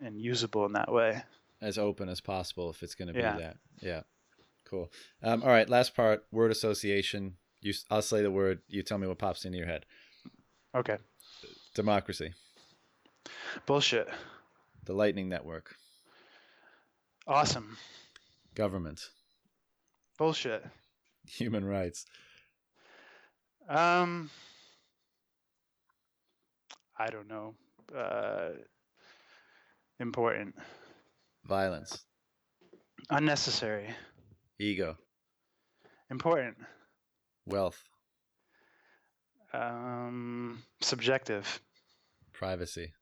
[0.00, 1.22] and usable in that way.
[1.62, 3.36] as open as possible if it's going to be Yeah.
[3.38, 3.56] that.
[3.80, 4.02] Yeah.
[4.68, 4.90] Cool.
[5.22, 5.68] Um, all right.
[5.68, 6.24] Last part.
[6.32, 7.36] Word association.
[7.60, 7.72] You.
[7.90, 8.60] I'll say the word.
[8.68, 9.86] You tell me what pops into your head.
[10.74, 10.98] Okay.
[11.74, 12.32] Democracy.
[13.66, 14.08] Bullshit.
[14.84, 15.74] The Lightning Network.
[17.26, 17.76] Awesome.
[18.54, 19.00] Government.
[20.18, 20.64] Bullshit.
[21.26, 22.06] Human rights.
[23.68, 24.30] Um,
[26.98, 27.54] I don't know.
[27.94, 28.50] Uh,
[29.98, 30.54] important.
[31.44, 32.04] Violence.
[33.10, 33.94] Unnecessary.
[34.58, 34.96] Ego.
[36.10, 36.56] Important.
[37.44, 37.82] Wealth.
[39.52, 41.60] Um, subjective.
[42.32, 42.92] Privacy.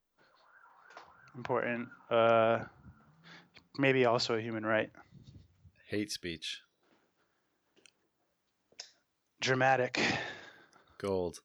[1.36, 1.88] Important.
[2.10, 2.60] Uh,
[3.78, 4.90] maybe also a human right.
[5.88, 6.60] Hate speech.
[9.40, 10.00] Dramatic.
[10.98, 11.38] Gold.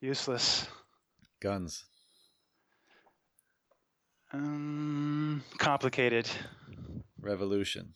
[0.00, 0.66] Useless.
[1.40, 1.84] Guns.
[4.32, 6.28] Um, complicated.
[7.20, 7.94] Revolution.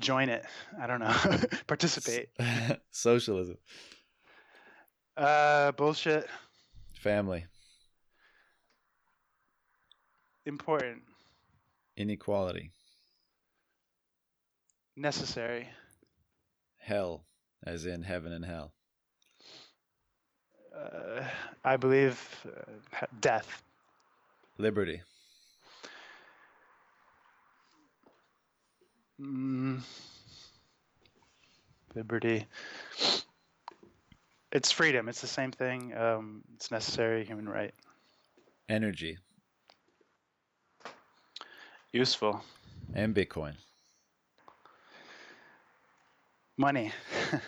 [0.00, 0.44] Join it.
[0.80, 1.14] I don't know.
[1.66, 2.28] Participate.
[2.90, 3.56] Socialism.
[5.16, 6.26] Uh, bullshit.
[6.94, 7.46] Family.
[10.44, 11.02] Important.
[11.96, 12.70] Inequality.
[14.96, 15.68] Necessary.
[16.78, 17.24] Hell,
[17.64, 18.72] as in heaven and hell.
[20.74, 21.24] Uh,
[21.64, 23.62] I believe uh, death.
[24.58, 25.02] Liberty.
[29.20, 29.80] Mm,
[31.94, 32.46] liberty.
[34.52, 35.08] It's freedom.
[35.08, 35.96] It's the same thing.
[35.96, 37.74] Um, it's necessary human right.
[38.68, 39.18] Energy.
[41.92, 42.42] Useful.
[42.94, 43.54] And Bitcoin.
[46.56, 46.92] Money.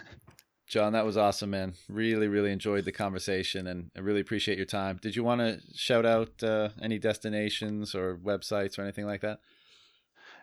[0.67, 1.75] John, that was awesome, man.
[1.89, 4.99] Really, really enjoyed the conversation and I really appreciate your time.
[5.01, 9.41] Did you want to shout out uh, any destinations or websites or anything like that?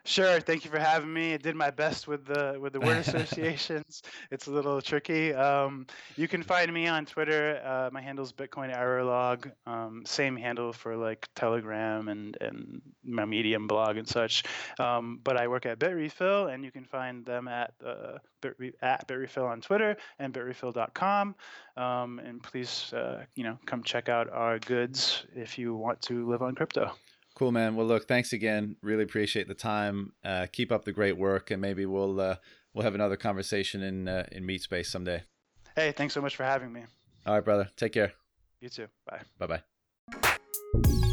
[0.07, 0.40] Sure.
[0.40, 1.34] Thank you for having me.
[1.34, 4.03] I did my best with the with the word associations.
[4.30, 5.34] it's a little tricky.
[5.34, 7.60] Um, you can find me on Twitter.
[7.65, 9.49] Uh, my handle is Bitcoin Error Log.
[9.65, 14.44] Um, same handle for like Telegram and and my Medium blog and such.
[14.80, 19.07] Um, but I work at Bitrefill, and you can find them at uh, Bit, at
[19.07, 21.34] Bitrefill on Twitter and bitrefill.com.
[21.77, 26.30] Um, and please, uh, you know, come check out our goods if you want to
[26.30, 26.91] live on crypto.
[27.36, 27.76] Cool, man.
[27.76, 28.78] Well, look, thanks again.
[28.82, 30.14] Really appreciate the time.
[30.24, 32.38] Uh, keep up the great work, and maybe we'll uh,
[32.74, 35.24] we'll have another conversation in uh, in Meat Space someday.
[35.76, 36.84] Hey, thanks so much for having me.
[37.26, 37.70] All right, brother.
[37.76, 38.14] Take care.
[38.62, 38.88] You too.
[39.06, 39.20] Bye.
[39.38, 39.62] Bye
[40.82, 41.12] bye.